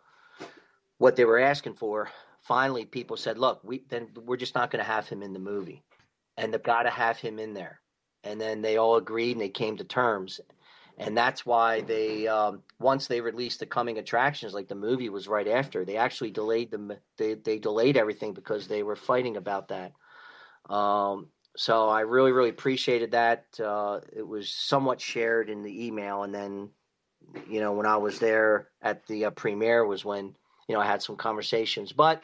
what 1.00 1.16
they 1.16 1.26
were 1.26 1.40
asking 1.40 1.74
for 1.74 2.10
finally 2.42 2.86
people 2.86 3.18
said 3.18 3.38
look 3.38 3.60
we 3.64 3.84
then 3.90 4.10
we're 4.26 4.38
just 4.38 4.56
not 4.56 4.70
going 4.72 4.84
to 4.84 4.90
have 4.90 5.08
him 5.10 5.22
in 5.22 5.34
the 5.34 5.40
movie. 5.40 5.84
And 6.38 6.54
they've 6.54 6.62
got 6.62 6.84
to 6.84 6.92
have 6.92 7.18
him 7.18 7.40
in 7.40 7.56
there. 7.56 7.82
And 8.24 8.40
then 8.40 8.62
they 8.62 8.78
all 8.78 8.98
agreed 8.98 9.32
and 9.32 9.42
they 9.42 9.50
came 9.50 9.76
to 9.78 9.84
terms 9.84 10.40
and 10.98 11.16
that's 11.16 11.46
why 11.46 11.82
they 11.82 12.28
um, 12.28 12.64
once 12.80 13.08
they 13.08 13.22
released 13.22 13.60
the 13.60 13.66
coming 13.66 13.98
attractions 13.98 14.54
like 14.54 14.68
the 14.68 14.76
movie 14.76 15.10
was 15.10 15.28
right 15.28 15.48
after 15.48 15.86
they 15.86 15.98
actually 15.98 16.32
delayed 16.32 16.72
them 16.72 16.92
they, 17.18 17.36
they 17.36 17.60
delayed 17.60 17.98
everything 17.98 18.34
because 18.34 18.68
they 18.68 18.84
were 18.84 18.96
fighting 18.96 19.38
about 19.38 19.68
that. 19.70 19.94
Um, 20.74 21.28
so 21.56 21.90
i 21.90 22.02
really 22.02 22.32
really 22.32 22.50
appreciated 22.50 23.12
that 23.12 23.46
uh, 23.60 24.00
it 24.16 24.26
was 24.28 24.50
somewhat 24.50 25.02
shared 25.02 25.50
in 25.50 25.64
the 25.64 25.86
email 25.88 26.24
and 26.24 26.34
then 26.34 26.70
you 27.50 27.60
know 27.60 27.74
when 27.74 27.86
i 27.86 27.98
was 27.98 28.20
there 28.20 28.70
at 28.82 29.06
the 29.08 29.26
uh, 29.26 29.30
premiere 29.32 29.86
was 29.86 30.06
when 30.06 30.36
you 30.68 30.76
know 30.76 30.80
i 30.80 30.86
had 30.86 31.02
some 31.02 31.16
conversations. 31.16 31.92
But 31.92 32.22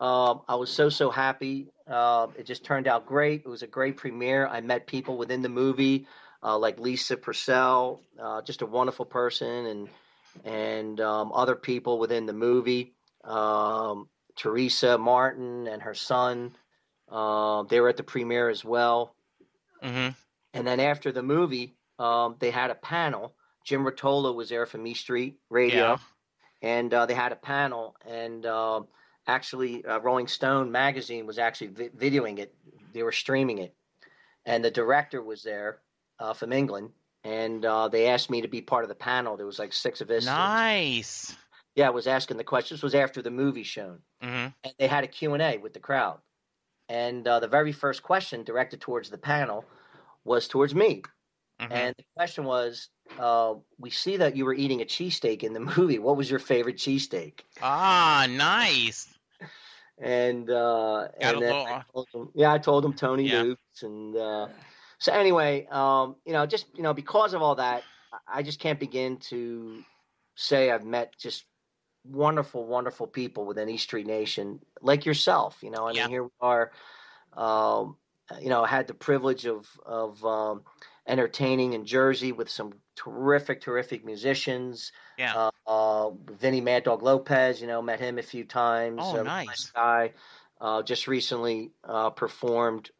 um, 0.00 0.40
i 0.48 0.54
was 0.54 0.70
so 0.70 0.88
so 0.88 1.10
happy. 1.10 1.68
Uh, 1.86 2.28
it 2.38 2.46
just 2.46 2.64
turned 2.64 2.88
out 2.88 3.04
great. 3.04 3.42
It 3.44 3.48
was 3.48 3.62
a 3.62 3.66
great 3.66 3.96
premiere. 3.96 4.46
I 4.46 4.60
met 4.60 4.86
people 4.86 5.18
within 5.18 5.42
the 5.42 5.48
movie 5.48 6.06
uh, 6.42 6.58
like 6.58 6.80
Lisa 6.80 7.16
Purcell, 7.16 8.02
uh, 8.20 8.42
just 8.42 8.62
a 8.62 8.66
wonderful 8.66 9.04
person, 9.04 9.66
and 9.66 9.88
and 10.44 11.00
um, 11.00 11.32
other 11.32 11.54
people 11.54 11.98
within 11.98 12.26
the 12.26 12.32
movie. 12.32 12.94
Um, 13.24 14.08
Teresa 14.36 14.96
Martin 14.98 15.66
and 15.68 15.82
her 15.82 15.94
son, 15.94 16.56
uh, 17.10 17.62
they 17.64 17.80
were 17.80 17.90
at 17.90 17.96
the 17.98 18.02
premiere 18.02 18.48
as 18.48 18.64
well. 18.64 19.14
Mm-hmm. 19.82 20.10
And 20.54 20.66
then 20.66 20.80
after 20.80 21.12
the 21.12 21.22
movie, 21.22 21.74
um, 21.98 22.36
they 22.38 22.50
had 22.50 22.70
a 22.70 22.74
panel. 22.74 23.34
Jim 23.64 23.84
Rotolo 23.84 24.34
was 24.34 24.48
there 24.48 24.66
from 24.66 24.86
E 24.86 24.94
Street 24.94 25.36
Radio, 25.50 25.82
Yeah. 25.82 25.96
and 26.62 26.92
uh, 26.92 27.06
they 27.06 27.14
had 27.14 27.32
a 27.32 27.36
panel. 27.36 27.94
And 28.06 28.44
uh, 28.44 28.82
actually, 29.26 29.84
uh, 29.84 30.00
Rolling 30.00 30.26
Stone 30.26 30.72
magazine 30.72 31.26
was 31.26 31.38
actually 31.38 31.68
vi- 31.68 31.90
videoing 31.90 32.38
it. 32.38 32.54
They 32.92 33.02
were 33.02 33.12
streaming 33.12 33.58
it, 33.58 33.74
and 34.44 34.64
the 34.64 34.70
director 34.70 35.22
was 35.22 35.42
there 35.42 35.78
uh, 36.22 36.32
from 36.32 36.52
England, 36.52 36.90
and 37.24 37.64
uh, 37.64 37.88
they 37.88 38.06
asked 38.06 38.30
me 38.30 38.40
to 38.42 38.48
be 38.48 38.62
part 38.62 38.84
of 38.84 38.88
the 38.88 38.94
panel. 38.94 39.36
There 39.36 39.46
was 39.46 39.58
like 39.58 39.72
six 39.72 40.00
of 40.00 40.10
us. 40.10 40.24
Nice. 40.24 41.36
Yeah, 41.74 41.88
I 41.88 41.90
was 41.90 42.06
asking 42.06 42.36
the 42.36 42.44
questions. 42.44 42.78
This 42.78 42.84
was 42.84 42.94
after 42.94 43.20
the 43.22 43.30
movie 43.30 43.64
shown, 43.64 43.98
Mm-hmm. 44.22 44.48
and 44.64 44.74
they 44.78 44.86
had 44.86 45.04
a 45.04 45.08
Q 45.08 45.34
and 45.34 45.42
A 45.42 45.58
with 45.58 45.72
the 45.74 45.80
crowd. 45.80 46.18
And 46.88 47.26
uh, 47.26 47.40
the 47.40 47.48
very 47.48 47.72
first 47.72 48.02
question 48.02 48.44
directed 48.44 48.80
towards 48.80 49.10
the 49.10 49.18
panel 49.18 49.64
was 50.24 50.48
towards 50.48 50.74
me, 50.74 51.02
Mm-hmm. 51.60 51.72
and 51.72 51.94
the 51.96 52.04
question 52.16 52.44
was, 52.44 52.88
uh, 53.18 53.54
"We 53.78 53.90
see 53.90 54.16
that 54.18 54.36
you 54.36 54.44
were 54.44 54.54
eating 54.54 54.80
a 54.80 54.84
cheesesteak 54.84 55.42
in 55.42 55.52
the 55.52 55.60
movie. 55.76 55.98
What 55.98 56.16
was 56.16 56.30
your 56.30 56.40
favorite 56.40 56.76
cheesesteak?" 56.76 57.40
ah, 57.62 58.26
nice. 58.30 59.08
And 59.98 60.50
uh, 60.50 61.08
and 61.20 61.40
then 61.42 61.54
I 61.54 61.82
them, 62.12 62.30
yeah, 62.34 62.52
I 62.52 62.58
told 62.58 62.84
him 62.84 62.92
Tony 62.94 63.28
Yeah. 63.28 63.42
Luke's, 63.42 63.82
and 63.82 64.16
uh, 64.16 64.48
so 65.02 65.12
anyway, 65.12 65.66
um, 65.70 66.14
you 66.24 66.32
know, 66.32 66.46
just 66.46 66.66
you 66.76 66.82
know, 66.84 66.94
because 66.94 67.34
of 67.34 67.42
all 67.42 67.56
that, 67.56 67.82
I- 68.28 68.42
just 68.44 68.60
can't 68.60 68.78
begin 68.78 69.16
to 69.30 69.82
say 70.36 70.70
I've 70.70 70.84
met 70.84 71.18
just 71.18 71.44
wonderful, 72.04 72.64
wonderful 72.66 73.08
people 73.08 73.44
within 73.44 73.68
East 73.68 73.82
Street 73.84 74.06
Nation, 74.06 74.60
like 74.80 75.04
yourself. 75.04 75.58
You 75.62 75.70
know, 75.70 75.88
I 75.88 75.92
Yeah. 75.92 76.02
mean, 76.04 76.10
here 76.10 76.22
we 76.24 76.30
are. 76.40 76.70
Um, 77.32 77.96
you 78.40 78.48
know, 78.48 78.62
I 78.62 78.68
had 78.68 78.86
the 78.86 78.94
privilege 78.94 79.44
of 79.46 79.68
of 79.84 80.24
um, 80.24 80.64
entertaining 81.06 81.72
in 81.72 81.84
Jersey 81.84 82.30
with 82.30 82.48
some 82.48 82.72
terrific, 82.94 83.60
terrific 83.60 84.04
musicians. 84.04 84.92
Yeah. 85.18 85.34
Uh, 85.34 85.50
uh, 85.66 86.10
Vinny 86.30 86.60
Mad 86.60 86.84
Dog 86.84 87.02
Lopez, 87.02 87.60
you 87.60 87.66
know, 87.66 87.82
met 87.82 87.98
him 87.98 88.18
a 88.18 88.22
few 88.22 88.44
times. 88.44 89.02
Oh, 89.04 89.16
Uh, 89.18 89.22
nice. 89.24 89.70
guy. 89.74 90.14
Uh, 90.60 90.80
just 90.80 91.08
recently 91.08 91.72
uh, 91.82 92.10
performed 92.10 92.92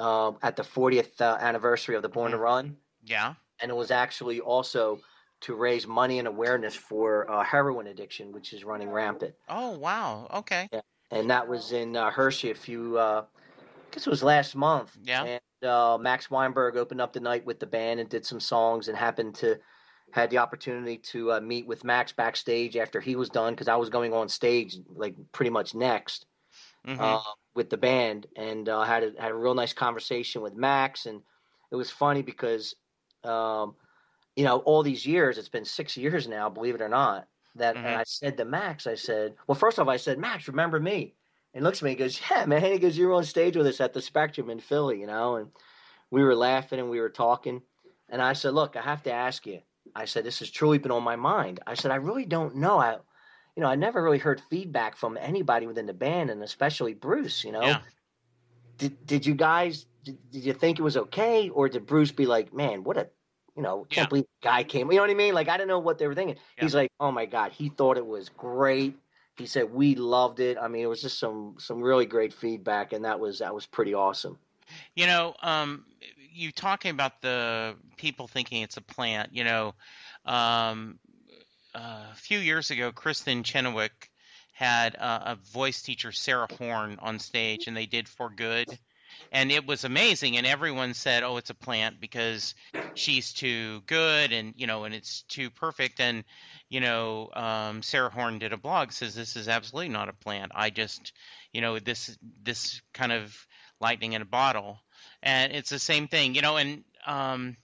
uh, 0.00 0.32
at 0.42 0.56
the 0.56 0.64
40th 0.64 1.20
uh, 1.20 1.38
anniversary 1.40 1.96
of 1.96 2.02
the 2.02 2.08
Born 2.08 2.32
to 2.32 2.38
Mhm. 2.38 2.42
Run, 2.42 2.78
Yeah. 3.04 3.34
and 3.60 3.70
it 3.70 3.74
was 3.74 3.90
actually 3.92 4.40
also 4.40 5.00
to 5.42 5.54
raise 5.56 5.86
money 5.86 6.18
and 6.18 6.28
awareness 6.28 6.76
for 6.76 7.30
uh, 7.30 7.44
heroin 7.44 7.86
addiction, 7.88 8.32
which 8.32 8.52
is 8.52 8.64
running 8.64 8.90
rampant. 8.90 9.36
Oh, 9.48 9.78
wow. 9.78 10.28
Okay. 10.32 10.70
And 11.10 11.30
that 11.30 11.48
was 11.48 11.72
in 11.72 11.96
uh, 11.96 12.10
Hershey 12.10 12.50
a 12.50 12.54
few, 12.54 12.98
uh, 12.98 13.26
I 13.34 13.80
guess 13.90 14.06
it 14.06 14.10
was 14.10 14.22
last 14.22 14.54
month. 14.54 14.96
Yeah. 15.02 15.24
And 15.24 15.68
uh, 15.68 15.98
Max 15.98 16.30
Weinberg 16.30 16.76
opened 16.76 17.00
up 17.00 17.12
the 17.12 17.20
night 17.20 17.44
with 17.44 17.60
the 17.60 17.66
band 17.66 18.00
and 18.00 18.08
did 18.08 18.24
some 18.26 18.40
songs, 18.40 18.88
and 18.88 18.96
happened 18.96 19.34
to 19.36 19.60
had 20.12 20.30
the 20.30 20.38
opportunity 20.38 20.98
to 20.98 21.32
uh, 21.34 21.40
meet 21.40 21.66
with 21.66 21.84
Max 21.84 22.12
backstage 22.12 22.76
after 22.76 23.00
he 23.00 23.16
was 23.16 23.30
done 23.30 23.54
because 23.54 23.68
I 23.68 23.76
was 23.76 23.90
going 23.90 24.12
on 24.12 24.28
stage 24.28 24.76
like 24.88 25.16
pretty 25.32 25.50
much 25.50 25.74
next 25.74 26.26
hmm 26.84 26.96
uh, 26.98 27.22
with 27.54 27.70
the 27.70 27.76
band, 27.76 28.26
and 28.36 28.68
uh, 28.68 28.82
had 28.82 29.02
a, 29.04 29.20
had 29.20 29.32
a 29.32 29.34
real 29.34 29.54
nice 29.54 29.72
conversation 29.72 30.42
with 30.42 30.54
Max, 30.54 31.06
and 31.06 31.22
it 31.70 31.76
was 31.76 31.90
funny 31.90 32.22
because, 32.22 32.74
um, 33.24 33.76
you 34.36 34.44
know, 34.44 34.58
all 34.60 34.82
these 34.82 35.04
years, 35.06 35.38
it's 35.38 35.48
been 35.48 35.64
six 35.64 35.96
years 35.96 36.28
now, 36.28 36.48
believe 36.48 36.74
it 36.74 36.80
or 36.82 36.88
not, 36.88 37.28
that 37.56 37.76
Mhm. 37.76 37.96
I 37.96 38.04
said 38.04 38.36
to 38.36 38.44
Max, 38.44 38.86
I 38.86 38.94
said, 38.94 39.36
well, 39.46 39.56
first 39.56 39.78
off, 39.78 39.88
I 39.88 39.96
said, 39.96 40.18
Max, 40.18 40.48
remember 40.48 40.80
me? 40.80 41.16
And 41.52 41.64
looks 41.64 41.78
at 41.78 41.84
me, 41.84 41.90
and 41.90 41.98
goes, 41.98 42.20
yeah, 42.30 42.44
man. 42.46 42.62
He 42.62 42.78
goes, 42.78 42.96
you 42.96 43.08
were 43.08 43.14
on 43.14 43.24
stage 43.24 43.56
with 43.56 43.66
us 43.66 43.80
at 43.80 43.92
the 43.92 44.02
Spectrum 44.02 44.50
in 44.50 44.60
Philly, 44.60 45.00
you 45.00 45.06
know, 45.06 45.36
and 45.36 45.50
we 46.10 46.22
were 46.22 46.34
laughing 46.36 46.78
and 46.78 46.90
we 46.90 47.00
were 47.00 47.10
talking, 47.10 47.62
and 48.08 48.22
I 48.22 48.34
said, 48.34 48.54
look, 48.54 48.76
I 48.76 48.82
have 48.82 49.02
to 49.04 49.12
ask 49.12 49.46
you. 49.46 49.62
I 49.94 50.04
said, 50.04 50.24
this 50.24 50.38
has 50.40 50.50
truly 50.50 50.78
been 50.78 50.92
on 50.92 51.02
my 51.02 51.16
mind. 51.16 51.60
I 51.66 51.74
said, 51.74 51.90
I 51.90 51.96
really 51.96 52.24
don't 52.26 52.56
know. 52.56 52.78
I, 52.78 52.98
you 53.56 53.62
know, 53.62 53.68
I 53.68 53.74
never 53.74 54.02
really 54.02 54.18
heard 54.18 54.40
feedback 54.50 54.96
from 54.96 55.16
anybody 55.20 55.66
within 55.66 55.86
the 55.86 55.94
band, 55.94 56.30
and 56.30 56.42
especially 56.42 56.94
Bruce. 56.94 57.44
You 57.44 57.52
know, 57.52 57.66
Yeah. 57.66 57.80
did 58.78 59.06
did 59.06 59.26
you 59.26 59.34
guys 59.34 59.86
did, 60.04 60.18
did 60.30 60.44
you 60.44 60.52
think 60.52 60.78
it 60.78 60.82
was 60.82 60.96
okay, 60.96 61.48
or 61.50 61.68
did 61.68 61.86
Bruce 61.86 62.12
be 62.12 62.26
like, 62.26 62.52
man, 62.52 62.84
what 62.84 62.96
a, 62.96 63.08
you 63.56 63.62
know, 63.62 63.86
can't 63.90 64.06
Yeah. 64.06 64.08
believe 64.08 64.24
the 64.42 64.48
guy 64.48 64.64
came. 64.64 64.90
You 64.90 64.96
know 64.96 65.02
what 65.02 65.10
I 65.10 65.14
mean? 65.14 65.34
Like 65.34 65.48
I 65.48 65.56
don't 65.56 65.68
know 65.68 65.78
what 65.78 65.98
they 65.98 66.06
were 66.06 66.14
thinking. 66.14 66.36
Yeah. 66.56 66.64
He's 66.64 66.74
like, 66.74 66.90
oh 67.00 67.10
my 67.12 67.26
god, 67.26 67.52
he 67.52 67.68
thought 67.68 67.96
it 67.96 68.06
was 68.06 68.28
great. 68.28 68.96
He 69.36 69.46
said 69.46 69.72
we 69.72 69.94
loved 69.94 70.40
it. 70.40 70.58
I 70.58 70.68
mean, 70.68 70.82
it 70.82 70.88
was 70.88 71.02
just 71.02 71.18
some 71.18 71.56
some 71.58 71.82
really 71.82 72.06
great 72.06 72.32
feedback, 72.32 72.92
and 72.92 73.04
that 73.04 73.20
was 73.20 73.38
that 73.38 73.54
was 73.54 73.66
pretty 73.66 73.94
awesome. 73.94 74.38
You 74.94 75.06
know, 75.06 75.34
um, 75.42 75.84
you 76.32 76.52
talking 76.52 76.90
about 76.90 77.22
the 77.22 77.74
people 77.96 78.28
thinking 78.28 78.62
it's 78.62 78.76
a 78.76 78.82
plant. 78.82 79.30
You 79.32 79.44
know, 79.44 79.74
um, 80.26 80.98
a 81.74 82.14
few 82.14 82.38
years 82.38 82.70
ago, 82.70 82.92
Kristin 82.92 83.44
Chenoweth 83.44 83.92
had 84.52 84.96
uh, 84.96 85.20
a 85.24 85.36
voice 85.36 85.82
teacher, 85.82 86.12
Sarah 86.12 86.48
Horn, 86.58 86.98
on 87.00 87.18
stage, 87.18 87.66
and 87.66 87.76
they 87.76 87.86
did 87.86 88.08
For 88.08 88.30
Good, 88.30 88.78
and 89.32 89.50
it 89.50 89.66
was 89.66 89.84
amazing. 89.84 90.36
And 90.36 90.46
everyone 90.46 90.94
said, 90.94 91.22
"Oh, 91.22 91.36
it's 91.36 91.50
a 91.50 91.54
plant 91.54 92.00
because 92.00 92.54
she's 92.94 93.32
too 93.32 93.82
good, 93.86 94.32
and 94.32 94.54
you 94.56 94.66
know, 94.66 94.84
and 94.84 94.94
it's 94.94 95.22
too 95.22 95.50
perfect." 95.50 96.00
And 96.00 96.24
you 96.68 96.80
know, 96.80 97.30
um, 97.32 97.82
Sarah 97.82 98.10
Horn 98.10 98.38
did 98.38 98.52
a 98.52 98.56
blog 98.58 98.92
says 98.92 99.14
this 99.14 99.36
is 99.36 99.48
absolutely 99.48 99.88
not 99.90 100.08
a 100.08 100.12
plant. 100.12 100.52
I 100.54 100.70
just, 100.70 101.12
you 101.52 101.60
know, 101.60 101.78
this 101.78 102.16
this 102.42 102.82
kind 102.92 103.12
of 103.12 103.34
lightning 103.80 104.12
in 104.12 104.22
a 104.22 104.26
bottle, 104.26 104.80
and 105.22 105.52
it's 105.52 105.70
the 105.70 105.78
same 105.78 106.08
thing, 106.08 106.34
you 106.34 106.42
know. 106.42 106.56
And 106.56 106.84
um, 107.06 107.56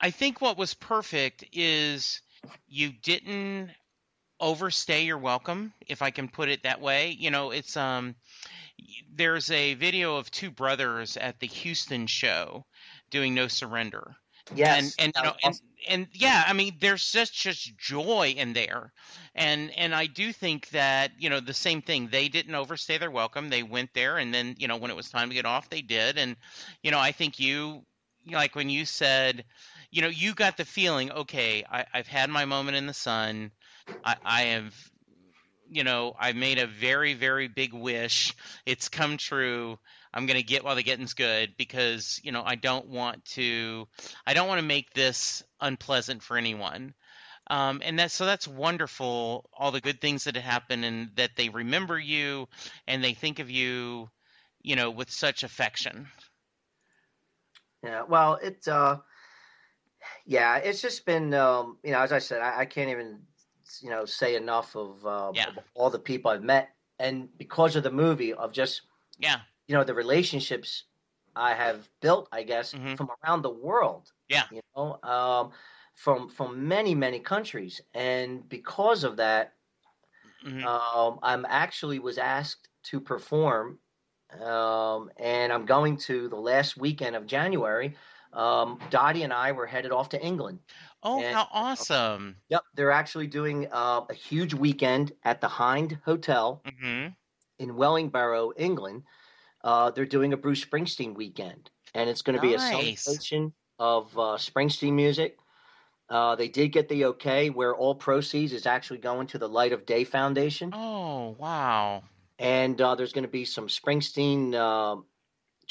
I 0.00 0.10
think 0.10 0.40
what 0.40 0.56
was 0.56 0.74
perfect 0.74 1.44
is 1.52 2.20
you 2.68 2.92
didn't 3.02 3.70
overstay 4.40 5.04
your 5.04 5.18
welcome, 5.18 5.72
if 5.86 6.02
I 6.02 6.10
can 6.10 6.28
put 6.28 6.48
it 6.48 6.62
that 6.62 6.80
way. 6.80 7.10
You 7.10 7.30
know, 7.30 7.50
it's 7.50 7.76
um, 7.76 8.14
there's 9.14 9.50
a 9.50 9.74
video 9.74 10.16
of 10.16 10.30
two 10.30 10.50
brothers 10.50 11.16
at 11.16 11.38
the 11.40 11.46
Houston 11.46 12.06
show 12.06 12.64
doing 13.10 13.34
No 13.34 13.48
Surrender. 13.48 14.16
Yes, 14.54 14.94
and 14.98 15.14
and 15.16 15.16
you 15.16 15.22
know 15.22 15.36
and, 15.44 15.60
and 15.88 16.06
yeah 16.12 16.42
i 16.46 16.52
mean 16.52 16.76
there's 16.80 17.12
just 17.12 17.34
just 17.34 17.76
joy 17.78 18.34
in 18.36 18.52
there. 18.52 18.92
And 19.34 19.70
and 19.78 19.94
i 19.94 20.06
do 20.06 20.32
think 20.32 20.68
that 20.70 21.12
you 21.18 21.30
know 21.30 21.40
the 21.40 21.54
same 21.54 21.82
thing. 21.82 22.08
They 22.08 22.28
didn't 22.28 22.54
overstay 22.54 22.98
their 22.98 23.10
welcome. 23.10 23.48
They 23.48 23.62
went 23.62 23.94
there 23.94 24.18
and 24.18 24.34
then 24.34 24.56
you 24.58 24.66
know 24.66 24.76
when 24.76 24.90
it 24.90 24.96
was 24.96 25.08
time 25.08 25.28
to 25.28 25.34
get 25.34 25.46
off 25.46 25.70
they 25.70 25.82
did. 25.82 26.18
And 26.18 26.36
you 26.82 26.90
know 26.90 26.98
i 26.98 27.12
think 27.12 27.38
you 27.38 27.84
like 28.30 28.54
when 28.54 28.68
you 28.68 28.84
said 28.84 29.44
you 29.90 30.02
know 30.02 30.08
you 30.08 30.34
got 30.34 30.56
the 30.56 30.64
feeling 30.64 31.10
okay 31.10 31.64
I, 31.70 31.84
i've 31.92 32.08
had 32.08 32.30
my 32.30 32.44
moment 32.44 32.76
in 32.76 32.86
the 32.86 32.94
sun 32.94 33.50
i 34.04 34.16
i 34.24 34.42
have 34.42 34.74
you 35.68 35.84
know 35.84 36.14
i 36.18 36.32
made 36.32 36.58
a 36.58 36.66
very 36.66 37.14
very 37.14 37.48
big 37.48 37.72
wish 37.72 38.34
it's 38.66 38.88
come 38.88 39.16
true 39.16 39.78
i'm 40.12 40.26
going 40.26 40.38
to 40.38 40.46
get 40.46 40.64
while 40.64 40.76
the 40.76 40.82
getting's 40.82 41.14
good 41.14 41.54
because 41.56 42.20
you 42.24 42.32
know 42.32 42.42
i 42.44 42.54
don't 42.54 42.88
want 42.88 43.24
to 43.24 43.86
I 44.26 44.34
don't 44.34 44.48
want 44.48 44.60
to 44.60 44.66
make 44.66 44.92
this 44.92 45.42
unpleasant 45.60 46.22
for 46.22 46.36
anyone. 46.36 46.94
Um, 47.48 47.82
and 47.84 47.98
that's 47.98 48.14
so 48.14 48.26
that's 48.26 48.46
wonderful. 48.46 49.50
All 49.52 49.72
the 49.72 49.80
good 49.80 50.00
things 50.00 50.24
that 50.24 50.36
happen, 50.36 50.84
and 50.84 51.10
that 51.16 51.30
they 51.36 51.48
remember 51.48 51.98
you, 51.98 52.48
and 52.86 53.02
they 53.02 53.14
think 53.14 53.40
of 53.40 53.50
you, 53.50 54.08
you 54.62 54.76
know, 54.76 54.90
with 54.90 55.10
such 55.10 55.42
affection. 55.42 56.06
Yeah, 57.82 58.02
well, 58.08 58.38
it's 58.40 58.68
uh, 58.68 58.98
yeah, 60.26 60.56
it's 60.58 60.80
just 60.82 61.04
been 61.06 61.34
um, 61.34 61.78
you 61.84 61.92
know, 61.92 62.00
as 62.00 62.12
I 62.12 62.18
said, 62.18 62.40
I, 62.42 62.60
I 62.60 62.66
can't 62.66 62.90
even 62.90 63.26
you 63.80 63.90
know 63.90 64.04
say 64.04 64.36
enough 64.36 64.74
of, 64.76 65.04
uh, 65.06 65.32
Yeah. 65.32 65.46
of 65.46 65.58
all 65.74 65.90
the 65.90 65.98
people 65.98 66.30
I've 66.30 66.42
met, 66.42 66.70
and 66.98 67.36
because 67.38 67.76
of 67.76 67.82
the 67.82 67.90
movie, 67.92 68.32
of 68.34 68.52
just 68.52 68.82
Yeah, 69.18 69.42
you 69.68 69.74
know 69.76 69.84
the 69.84 69.94
relationships 69.94 70.84
I 71.36 71.54
have 71.54 71.90
built, 72.00 72.28
I 72.32 72.42
guess, 72.44 72.74
Mhm. 72.74 72.96
from 72.96 73.10
around 73.24 73.42
the 73.42 73.50
world. 73.52 74.12
Yeah. 74.28 74.46
you 74.50 74.62
know, 74.76 75.00
um, 75.02 75.52
from 75.94 76.28
from 76.30 76.68
many 76.68 76.94
many 76.94 77.20
countries, 77.20 77.80
and 77.94 78.48
because 78.48 79.04
of 79.04 79.16
that, 79.18 79.54
hmm 80.42 80.66
um, 80.66 81.18
I'm 81.22 81.44
actually 81.46 81.98
was 81.98 82.18
asked 82.18 82.68
to 82.84 83.00
perform, 83.00 83.80
um, 84.38 85.10
and 85.16 85.52
I'm 85.52 85.64
going 85.66 85.96
to 85.98 86.28
the 86.28 86.36
last 86.36 86.76
weekend 86.76 87.16
of 87.16 87.26
January. 87.26 87.96
Um, 88.32 88.78
Dottie 88.90 89.22
and 89.22 89.32
I 89.32 89.52
were 89.52 89.66
headed 89.66 89.92
off 89.92 90.10
to 90.10 90.22
England. 90.24 90.60
Oh, 91.02 91.20
and- 91.20 91.34
how 91.34 91.48
awesome! 91.52 92.36
Yep, 92.48 92.62
they're 92.74 92.90
actually 92.90 93.26
doing 93.28 93.68
uh, 93.70 94.02
a 94.08 94.14
huge 94.14 94.54
weekend 94.54 95.12
at 95.24 95.40
the 95.40 95.48
Hind 95.48 95.98
Hotel 96.04 96.62
hmm 96.78 97.08
in 97.58 97.76
Wellingborough, 97.76 98.52
England. 98.56 99.02
Uh, 99.62 99.90
they're 99.90 100.06
doing 100.06 100.32
a 100.32 100.36
Bruce 100.36 100.64
Springsteen 100.64 101.14
weekend, 101.14 101.70
and 101.94 102.08
it's 102.08 102.22
going 102.22 102.36
to 102.36 102.40
be 102.40 102.54
a 102.54 102.58
celebration 103.04 103.52
of 103.78 104.16
uh, 104.18 104.38
Springsteen 104.38 104.94
music. 104.94 105.36
Uh, 106.08 106.34
they 106.36 106.48
did 106.48 106.68
get 106.72 106.88
the 106.88 107.04
okay 107.04 107.50
where 107.50 107.74
all 107.74 107.94
proceeds 107.94 108.52
is 108.54 108.66
actually 108.66 108.98
going 108.98 109.26
to 109.28 109.38
the 109.38 109.48
Light 109.48 109.72
of 109.72 109.84
Day 109.84 110.04
Foundation. 110.04 110.72
Oh, 110.74 111.36
wow! 111.38 112.02
and 112.38 112.80
uh, 112.80 112.94
there's 112.94 113.12
going 113.12 113.24
to 113.24 113.30
be 113.30 113.44
some 113.44 113.68
Springsteen 113.68 114.54
uh, 114.54 115.00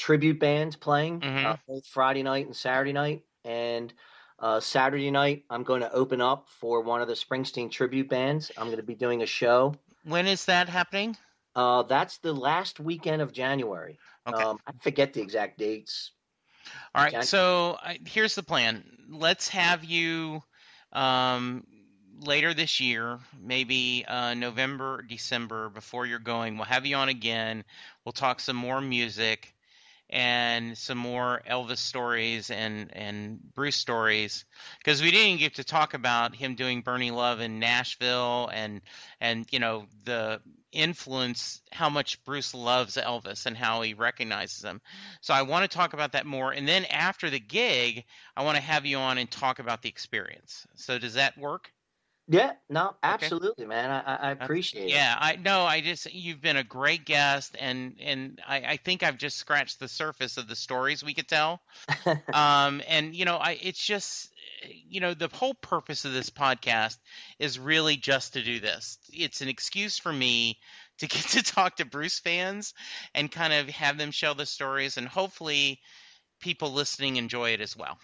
tribute 0.00 0.40
bands 0.40 0.76
playing 0.76 1.22
uh, 1.22 1.56
both 1.68 1.86
Friday 1.86 2.22
night 2.22 2.46
and 2.46 2.56
Saturday 2.56 2.92
night. 2.92 3.22
And 3.44 3.92
uh, 4.38 4.58
Saturday 4.60 5.10
night, 5.10 5.44
I'm 5.50 5.62
going 5.62 5.82
to 5.82 5.92
open 5.92 6.22
up 6.22 6.48
for 6.58 6.80
one 6.80 7.02
of 7.02 7.08
the 7.08 7.14
Springsteen 7.14 7.70
tribute 7.70 8.08
bands. 8.08 8.50
I'm 8.56 8.66
going 8.68 8.78
to 8.78 8.82
be 8.82 8.94
doing 8.94 9.22
a 9.22 9.26
show. 9.26 9.74
When 10.04 10.26
is 10.26 10.46
that 10.46 10.70
happening? 10.70 11.16
Uh, 11.54 11.82
that's 11.82 12.18
the 12.18 12.32
last 12.32 12.80
weekend 12.80 13.20
of 13.20 13.32
January. 13.32 13.98
Okay. 14.26 14.42
Um, 14.42 14.58
I 14.66 14.72
forget 14.80 15.12
the 15.12 15.20
exact 15.20 15.58
dates. 15.58 16.12
All 16.94 17.02
right. 17.02 17.12
Jack- 17.12 17.24
So 17.24 17.76
I 17.82 17.98
here's 18.06 18.34
the 18.34 18.42
plan. 18.42 18.84
Let's 19.10 19.48
have 19.48 19.84
you 19.84 20.42
um, 20.92 21.66
later 22.20 22.54
this 22.54 22.80
year, 22.80 23.18
maybe 23.38 24.04
uh, 24.08 24.32
November, 24.34 25.02
December, 25.02 25.68
before 25.68 26.06
you're 26.06 26.18
going. 26.18 26.56
We'll 26.56 26.64
have 26.66 26.86
you 26.86 26.96
on 26.96 27.10
again. 27.10 27.64
We'll 28.04 28.12
talk 28.12 28.40
some 28.40 28.56
more 28.56 28.80
music 28.80 29.52
and 30.10 30.76
some 30.76 30.98
more 30.98 31.40
Elvis 31.48 31.78
stories 31.78 32.50
and 32.50 32.94
and 32.96 33.40
Bruce 33.54 33.76
stories 33.76 34.44
because 34.78 35.00
we 35.00 35.10
didn't 35.12 35.38
get 35.38 35.54
to 35.54 35.64
talk 35.64 35.94
about 35.94 36.34
him 36.34 36.56
doing 36.56 36.82
Burnin' 36.82 37.14
Love 37.14 37.40
in 37.40 37.60
Nashville 37.60 38.50
and 38.52 38.80
and 39.20 39.46
you 39.52 39.60
know 39.60 39.86
the 40.04 40.40
influence 40.72 41.62
how 41.72 41.88
much 41.88 42.22
Bruce 42.24 42.54
loves 42.54 42.96
Elvis 42.96 43.46
and 43.46 43.56
how 43.56 43.82
he 43.82 43.94
recognizes 43.94 44.64
him. 44.64 44.80
So 45.20 45.32
I 45.32 45.42
want 45.42 45.68
to 45.68 45.76
talk 45.76 45.92
about 45.92 46.12
that 46.12 46.26
more 46.26 46.52
and 46.52 46.66
then 46.66 46.84
after 46.86 47.30
the 47.30 47.40
gig 47.40 48.04
I 48.36 48.44
want 48.44 48.56
to 48.56 48.62
have 48.62 48.86
you 48.86 48.98
on 48.98 49.18
and 49.18 49.30
talk 49.30 49.60
about 49.60 49.82
the 49.82 49.88
experience. 49.88 50.66
So 50.74 50.98
does 50.98 51.14
that 51.14 51.38
work? 51.38 51.70
Yeah, 52.30 52.52
no, 52.68 52.94
absolutely, 53.02 53.66
man. 53.66 53.90
I, 53.90 54.14
I 54.14 54.30
appreciate 54.30 54.84
it. 54.84 54.90
Yeah, 54.90 55.16
I 55.18 55.34
no, 55.34 55.62
I 55.62 55.80
just 55.80 56.14
you've 56.14 56.40
been 56.40 56.56
a 56.56 56.62
great 56.62 57.04
guest, 57.04 57.56
and 57.58 57.96
and 58.00 58.40
I, 58.46 58.58
I 58.58 58.76
think 58.76 59.02
I've 59.02 59.18
just 59.18 59.36
scratched 59.36 59.80
the 59.80 59.88
surface 59.88 60.36
of 60.36 60.46
the 60.46 60.54
stories 60.54 61.02
we 61.02 61.12
could 61.12 61.26
tell. 61.26 61.60
um, 62.32 62.82
and 62.86 63.16
you 63.16 63.24
know, 63.24 63.36
I 63.36 63.58
it's 63.60 63.84
just 63.84 64.32
you 64.64 65.00
know 65.00 65.12
the 65.12 65.28
whole 65.32 65.54
purpose 65.54 66.04
of 66.04 66.12
this 66.12 66.30
podcast 66.30 66.98
is 67.40 67.58
really 67.58 67.96
just 67.96 68.34
to 68.34 68.44
do 68.44 68.60
this. 68.60 68.98
It's 69.12 69.40
an 69.40 69.48
excuse 69.48 69.98
for 69.98 70.12
me 70.12 70.56
to 70.98 71.08
get 71.08 71.22
to 71.30 71.42
talk 71.42 71.78
to 71.78 71.84
Bruce 71.84 72.20
fans 72.20 72.74
and 73.12 73.28
kind 73.32 73.52
of 73.52 73.68
have 73.70 73.98
them 73.98 74.12
share 74.12 74.34
the 74.34 74.46
stories, 74.46 74.98
and 74.98 75.08
hopefully 75.08 75.80
people 76.40 76.70
listening 76.70 77.16
enjoy 77.16 77.50
it 77.50 77.60
as 77.60 77.76
well. 77.76 77.98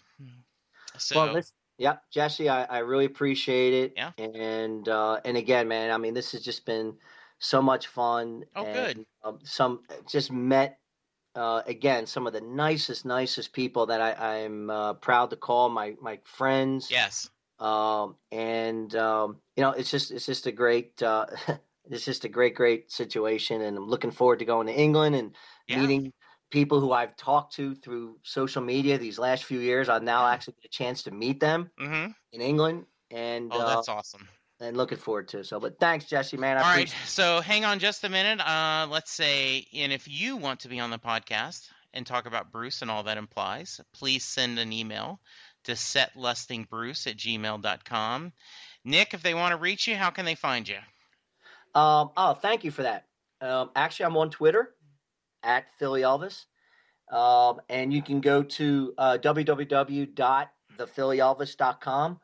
So. 0.98 1.14
Well, 1.14 1.32
let's, 1.34 1.52
yeah, 1.78 1.96
Jesse, 2.10 2.48
I, 2.48 2.64
I 2.64 2.78
really 2.78 3.04
appreciate 3.04 3.74
it. 3.74 3.92
Yeah. 3.96 4.12
And 4.18 4.88
uh, 4.88 5.20
and 5.24 5.36
again, 5.36 5.68
man, 5.68 5.90
I 5.90 5.98
mean, 5.98 6.14
this 6.14 6.32
has 6.32 6.42
just 6.42 6.64
been 6.64 6.96
so 7.38 7.60
much 7.60 7.88
fun. 7.88 8.44
Oh, 8.54 8.64
and, 8.64 8.94
good. 8.96 9.06
Um, 9.22 9.38
some 9.42 9.82
just 10.08 10.32
met 10.32 10.78
uh, 11.34 11.62
again 11.66 12.06
some 12.06 12.26
of 12.26 12.32
the 12.32 12.40
nicest, 12.40 13.04
nicest 13.04 13.52
people 13.52 13.86
that 13.86 14.00
I, 14.00 14.42
I'm 14.42 14.70
uh, 14.70 14.94
proud 14.94 15.30
to 15.30 15.36
call 15.36 15.68
my 15.68 15.94
my 16.00 16.18
friends. 16.24 16.90
Yes. 16.90 17.28
Um, 17.58 18.16
and 18.32 18.94
um, 18.96 19.38
you 19.56 19.62
know, 19.62 19.70
it's 19.70 19.90
just 19.90 20.10
it's 20.10 20.26
just 20.26 20.46
a 20.46 20.52
great 20.52 21.02
uh, 21.02 21.26
it's 21.90 22.04
just 22.04 22.24
a 22.24 22.28
great 22.28 22.54
great 22.54 22.90
situation, 22.90 23.60
and 23.60 23.76
I'm 23.76 23.88
looking 23.88 24.10
forward 24.10 24.38
to 24.38 24.44
going 24.44 24.66
to 24.66 24.74
England 24.74 25.14
and 25.14 25.34
Yeah. 25.68 25.80
meeting 25.80 26.12
people 26.50 26.80
who 26.80 26.92
I've 26.92 27.16
talked 27.16 27.54
to 27.56 27.74
through 27.74 28.18
social 28.22 28.62
media 28.62 28.98
these 28.98 29.18
last 29.18 29.44
few 29.44 29.58
years. 29.60 29.88
I've 29.88 30.02
now 30.02 30.26
actually 30.26 30.54
get 30.62 30.66
a 30.66 30.68
chance 30.68 31.02
to 31.04 31.10
meet 31.10 31.40
them 31.40 31.70
Mm-hmm. 31.80 32.10
in 32.32 32.40
England, 32.40 32.86
and 33.10 33.50
Oh, 33.52 33.60
uh, 33.60 33.74
that's 33.76 33.88
awesome. 33.88 34.28
and 34.60 34.76
looking 34.76 34.98
forward 34.98 35.28
to. 35.28 35.38
it. 35.40 35.46
So, 35.46 35.60
but 35.60 35.78
thanks, 35.78 36.04
Jesse, 36.06 36.36
man. 36.36 36.56
I 36.58 36.60
All 36.62 36.66
right, 36.76 36.94
so 37.06 37.40
hang 37.40 37.64
on 37.64 37.78
just 37.78 38.04
a 38.04 38.08
minute. 38.08 38.40
Uh, 38.40 38.86
let's 38.90 39.10
say, 39.10 39.66
and 39.74 39.92
if 39.92 40.06
you 40.08 40.36
want 40.36 40.60
to 40.60 40.68
be 40.68 40.80
on 40.80 40.90
the 40.90 40.98
podcast 40.98 41.68
and 41.92 42.06
talk 42.06 42.26
about 42.26 42.52
Bruce 42.52 42.82
and 42.82 42.90
all 42.90 43.02
that 43.04 43.18
implies, 43.18 43.80
please 43.92 44.24
send 44.24 44.58
an 44.58 44.72
email 44.72 45.20
to 45.64 45.72
setlistingbruce 45.72 47.06
at 47.06 47.16
gmail.com. 47.16 48.32
Nick, 48.84 49.14
if 49.14 49.22
they 49.22 49.34
want 49.34 49.52
to 49.52 49.56
reach 49.56 49.88
you, 49.88 49.96
how 49.96 50.10
can 50.10 50.24
they 50.24 50.36
find 50.36 50.68
you? 50.68 50.76
Um, 51.74 52.10
oh, 52.16 52.34
thank 52.34 52.64
you 52.64 52.70
for 52.70 52.84
that. 52.84 53.04
Um, 53.40 53.70
actually, 53.76 54.06
I'm 54.06 54.16
on 54.16 54.30
Twitter 54.30 54.74
at 55.46 55.64
Philly 55.78 56.02
Elvis, 56.02 56.44
um, 57.10 57.60
and 57.68 57.92
you 57.92 58.00
can 58.02 58.20
go 58.20 58.42
to 58.42 58.94
uh, 58.98 59.18
www.thephillyelvis.com, 59.22 62.20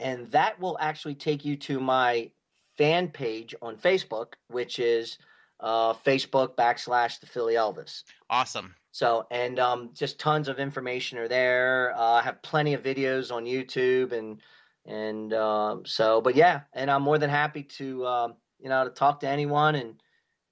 and 0.00 0.30
that 0.32 0.60
will 0.60 0.76
actually 0.80 1.14
take 1.14 1.44
you 1.44 1.54
to 1.56 1.78
my 1.80 2.30
fan 2.76 3.08
page 3.08 3.54
on 3.62 3.76
Facebook, 3.76 4.32
which 4.48 4.78
is 4.78 5.18
uh, 5.60 5.94
Facebook 5.94 6.54
backslash 6.56 7.20
the 7.20 7.26
Philly 7.26 7.54
Elvis. 7.54 8.02
Awesome. 8.28 8.74
So, 8.92 9.26
and 9.30 9.58
um, 9.60 9.90
just 9.94 10.18
tons 10.18 10.48
of 10.48 10.58
information 10.58 11.18
are 11.18 11.28
there. 11.28 11.94
Uh, 11.96 12.14
I 12.14 12.22
have 12.22 12.42
plenty 12.42 12.74
of 12.74 12.82
videos 12.82 13.32
on 13.32 13.44
YouTube, 13.44 14.10
and 14.12 14.40
and 14.86 15.32
um, 15.34 15.86
so, 15.86 16.20
but 16.20 16.34
yeah, 16.34 16.62
and 16.72 16.90
I'm 16.90 17.02
more 17.02 17.18
than 17.18 17.30
happy 17.30 17.62
to 17.62 18.04
um, 18.06 18.34
you 18.58 18.68
know 18.68 18.82
to 18.84 18.90
talk 18.90 19.20
to 19.20 19.28
anyone, 19.28 19.76
and 19.76 20.02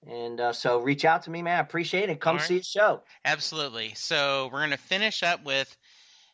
and 0.07 0.40
uh, 0.40 0.52
so 0.52 0.80
reach 0.80 1.04
out 1.04 1.22
to 1.22 1.30
me, 1.30 1.42
man. 1.42 1.59
I 1.59 1.61
appreciate 1.61 2.11
it. 2.11 2.20
Come 2.20 2.36
All 2.36 2.38
right. 2.38 2.46
see 2.46 2.59
the 2.59 2.64
show. 2.64 3.02
Absolutely. 3.24 3.92
So 3.94 4.48
we're 4.52 4.61
going 4.61 4.70
to 4.70 4.76
finish 4.76 5.22
up 5.22 5.44
with 5.44 5.76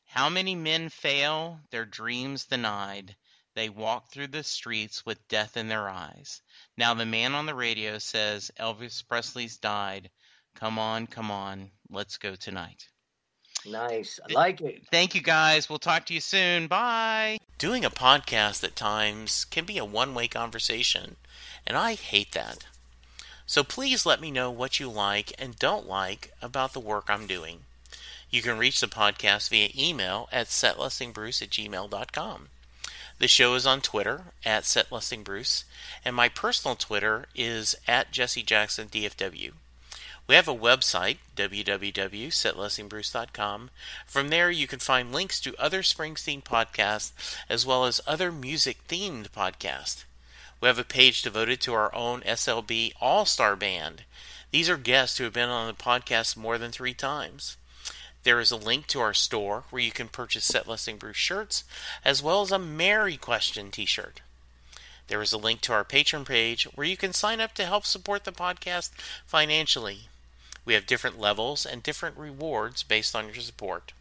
how 0.06 0.28
many 0.28 0.54
men 0.54 0.90
fail, 0.90 1.58
their 1.70 1.86
dreams 1.86 2.44
denied. 2.44 3.16
They 3.54 3.68
walk 3.68 4.10
through 4.10 4.28
the 4.28 4.42
streets 4.42 5.04
with 5.04 5.28
death 5.28 5.56
in 5.56 5.68
their 5.68 5.88
eyes. 5.88 6.42
Now 6.76 6.94
the 6.94 7.06
man 7.06 7.34
on 7.34 7.46
the 7.46 7.54
radio 7.54 7.98
says 7.98 8.50
Elvis 8.58 9.06
Presley's 9.06 9.58
died. 9.58 10.10
Come 10.54 10.78
on, 10.78 11.06
come 11.06 11.30
on, 11.30 11.70
let's 11.90 12.18
go 12.18 12.34
tonight. 12.34 12.88
Nice, 13.64 14.18
I 14.28 14.32
like 14.32 14.60
it. 14.60 14.82
Thank 14.90 15.14
you 15.14 15.20
guys. 15.20 15.68
We'll 15.68 15.78
talk 15.78 16.06
to 16.06 16.14
you 16.14 16.20
soon. 16.20 16.66
Bye. 16.66 17.38
Doing 17.58 17.84
a 17.84 17.90
podcast 17.90 18.64
at 18.64 18.74
times 18.74 19.44
can 19.44 19.64
be 19.64 19.78
a 19.78 19.84
one 19.84 20.14
way 20.14 20.28
conversation, 20.28 21.16
and 21.66 21.76
I 21.76 21.94
hate 21.94 22.32
that. 22.32 22.66
So 23.53 23.62
please 23.62 24.07
let 24.07 24.18
me 24.18 24.30
know 24.30 24.50
what 24.50 24.80
you 24.80 24.88
like 24.88 25.34
and 25.38 25.59
don't 25.59 25.86
like 25.86 26.32
about 26.40 26.72
the 26.72 26.80
work 26.80 27.05
I'm 27.09 27.26
doing. 27.26 27.64
You 28.30 28.40
can 28.40 28.57
reach 28.57 28.80
the 28.80 28.86
podcast 28.86 29.50
via 29.50 29.68
email 29.76 30.26
at 30.32 30.46
setlistingbruce 30.46 31.42
at 31.42 31.50
gmail.com. 31.50 32.48
The 33.18 33.28
show 33.28 33.55
is 33.55 33.66
on 33.66 33.82
Twitter 33.82 34.22
at 34.42 34.62
setlistingbruce, 34.62 35.64
and 36.03 36.16
my 36.16 36.30
personal 36.30 36.76
Twitter 36.76 37.26
is 37.34 37.76
at 37.86 38.11
jessejacksondfw. 38.11 39.53
We 40.26 40.34
have 40.34 40.48
a 40.48 40.55
website, 40.55 41.18
www.setlistingbruce.com. 41.36 43.70
From 44.07 44.28
there, 44.28 44.50
you 44.50 44.66
can 44.66 44.78
find 44.78 45.12
links 45.12 45.38
to 45.42 45.55
other 45.59 45.82
Springsteen 45.82 46.42
podcasts 46.42 47.36
as 47.50 47.66
well 47.66 47.84
as 47.84 48.00
other 48.07 48.32
music 48.32 48.78
themed 48.88 49.28
podcasts. 49.28 50.05
We 50.62 50.68
have 50.68 50.78
a 50.78 50.84
page 50.84 51.22
devoted 51.22 51.60
to 51.62 51.74
our 51.74 51.92
own 51.92 52.20
SLB 52.20 52.92
All 53.00 53.26
Star 53.26 53.56
Band. 53.56 54.04
These 54.52 54.68
are 54.68 54.76
guests 54.76 55.18
who 55.18 55.24
have 55.24 55.32
been 55.32 55.48
on 55.48 55.66
the 55.66 55.72
podcast 55.72 56.36
more 56.36 56.56
than 56.56 56.70
three 56.70 56.94
times. 56.94 57.56
There 58.22 58.38
is 58.38 58.52
a 58.52 58.56
link 58.56 58.86
to 58.86 59.00
our 59.00 59.12
store 59.12 59.64
where 59.70 59.82
you 59.82 59.90
can 59.90 60.06
purchase 60.06 60.44
Set 60.44 60.68
Listing 60.68 60.98
Bruce 60.98 61.16
shirts 61.16 61.64
as 62.04 62.22
well 62.22 62.42
as 62.42 62.52
a 62.52 62.60
Mary 62.60 63.16
Question 63.16 63.72
t 63.72 63.84
shirt. 63.84 64.20
There 65.08 65.20
is 65.20 65.32
a 65.32 65.36
link 65.36 65.62
to 65.62 65.72
our 65.72 65.84
Patreon 65.84 66.26
page 66.26 66.62
where 66.76 66.86
you 66.86 66.96
can 66.96 67.12
sign 67.12 67.40
up 67.40 67.54
to 67.54 67.66
help 67.66 67.84
support 67.84 68.22
the 68.22 68.30
podcast 68.30 68.90
financially. 69.26 70.02
We 70.64 70.74
have 70.74 70.86
different 70.86 71.18
levels 71.18 71.66
and 71.66 71.82
different 71.82 72.16
rewards 72.16 72.84
based 72.84 73.16
on 73.16 73.26
your 73.26 73.34
support. 73.34 73.92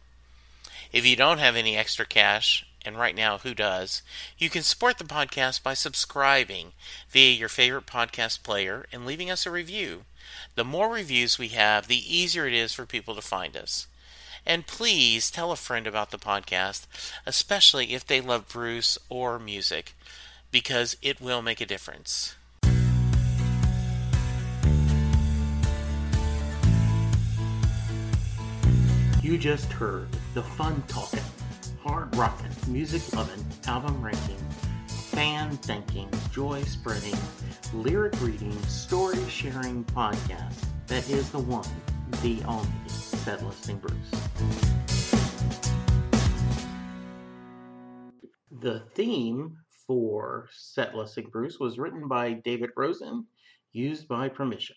If 0.92 1.04
you 1.04 1.16
don't 1.16 1.38
have 1.38 1.56
any 1.56 1.76
extra 1.76 2.06
cash, 2.06 2.64
and 2.84 2.98
right 2.98 3.14
now, 3.14 3.38
who 3.38 3.54
does? 3.54 4.02
You 4.38 4.50
can 4.50 4.62
support 4.62 4.98
the 4.98 5.04
podcast 5.04 5.62
by 5.62 5.74
subscribing 5.74 6.72
via 7.08 7.32
your 7.32 7.48
favorite 7.48 7.86
podcast 7.86 8.42
player 8.42 8.86
and 8.92 9.06
leaving 9.06 9.30
us 9.30 9.46
a 9.46 9.50
review. 9.50 10.04
The 10.54 10.64
more 10.64 10.88
reviews 10.88 11.38
we 11.38 11.48
have, 11.48 11.86
the 11.86 12.16
easier 12.16 12.46
it 12.46 12.54
is 12.54 12.72
for 12.72 12.86
people 12.86 13.14
to 13.14 13.22
find 13.22 13.56
us. 13.56 13.86
And 14.44 14.66
please 14.66 15.30
tell 15.30 15.52
a 15.52 15.56
friend 15.56 15.86
about 15.86 16.10
the 16.10 16.18
podcast, 16.18 16.86
especially 17.26 17.94
if 17.94 18.06
they 18.06 18.20
love 18.20 18.48
Bruce 18.48 18.98
or 19.08 19.38
music, 19.38 19.94
because 20.50 20.96
it 21.00 21.20
will 21.20 21.42
make 21.42 21.60
a 21.60 21.66
difference. 21.66 22.34
You 29.22 29.38
just 29.38 29.72
heard 29.72 30.08
the 30.34 30.42
fun 30.42 30.82
talking, 30.88 31.20
hard 31.84 32.14
rocking, 32.14 32.50
music 32.68 33.02
loving, 33.12 33.44
album 33.66 34.00
ranking, 34.00 34.38
fan 34.86 35.50
thinking, 35.58 36.08
joy 36.30 36.62
spreading, 36.62 37.16
lyric 37.74 38.14
reading, 38.22 38.56
story 38.62 39.18
sharing 39.28 39.82
podcast 39.86 40.64
that 40.86 41.08
is 41.10 41.30
the 41.30 41.40
one, 41.40 41.68
the 42.22 42.40
only, 42.44 42.68
Set 42.86 43.44
Listing 43.44 43.78
Bruce. 43.78 44.10
The 48.60 48.84
theme 48.94 49.56
for 49.84 50.48
Set 50.52 50.94
Listing 50.94 51.30
Bruce 51.32 51.58
was 51.58 51.80
written 51.80 52.06
by 52.06 52.34
David 52.34 52.70
Rosen, 52.76 53.26
used 53.72 54.06
by 54.06 54.28
permission. 54.28 54.76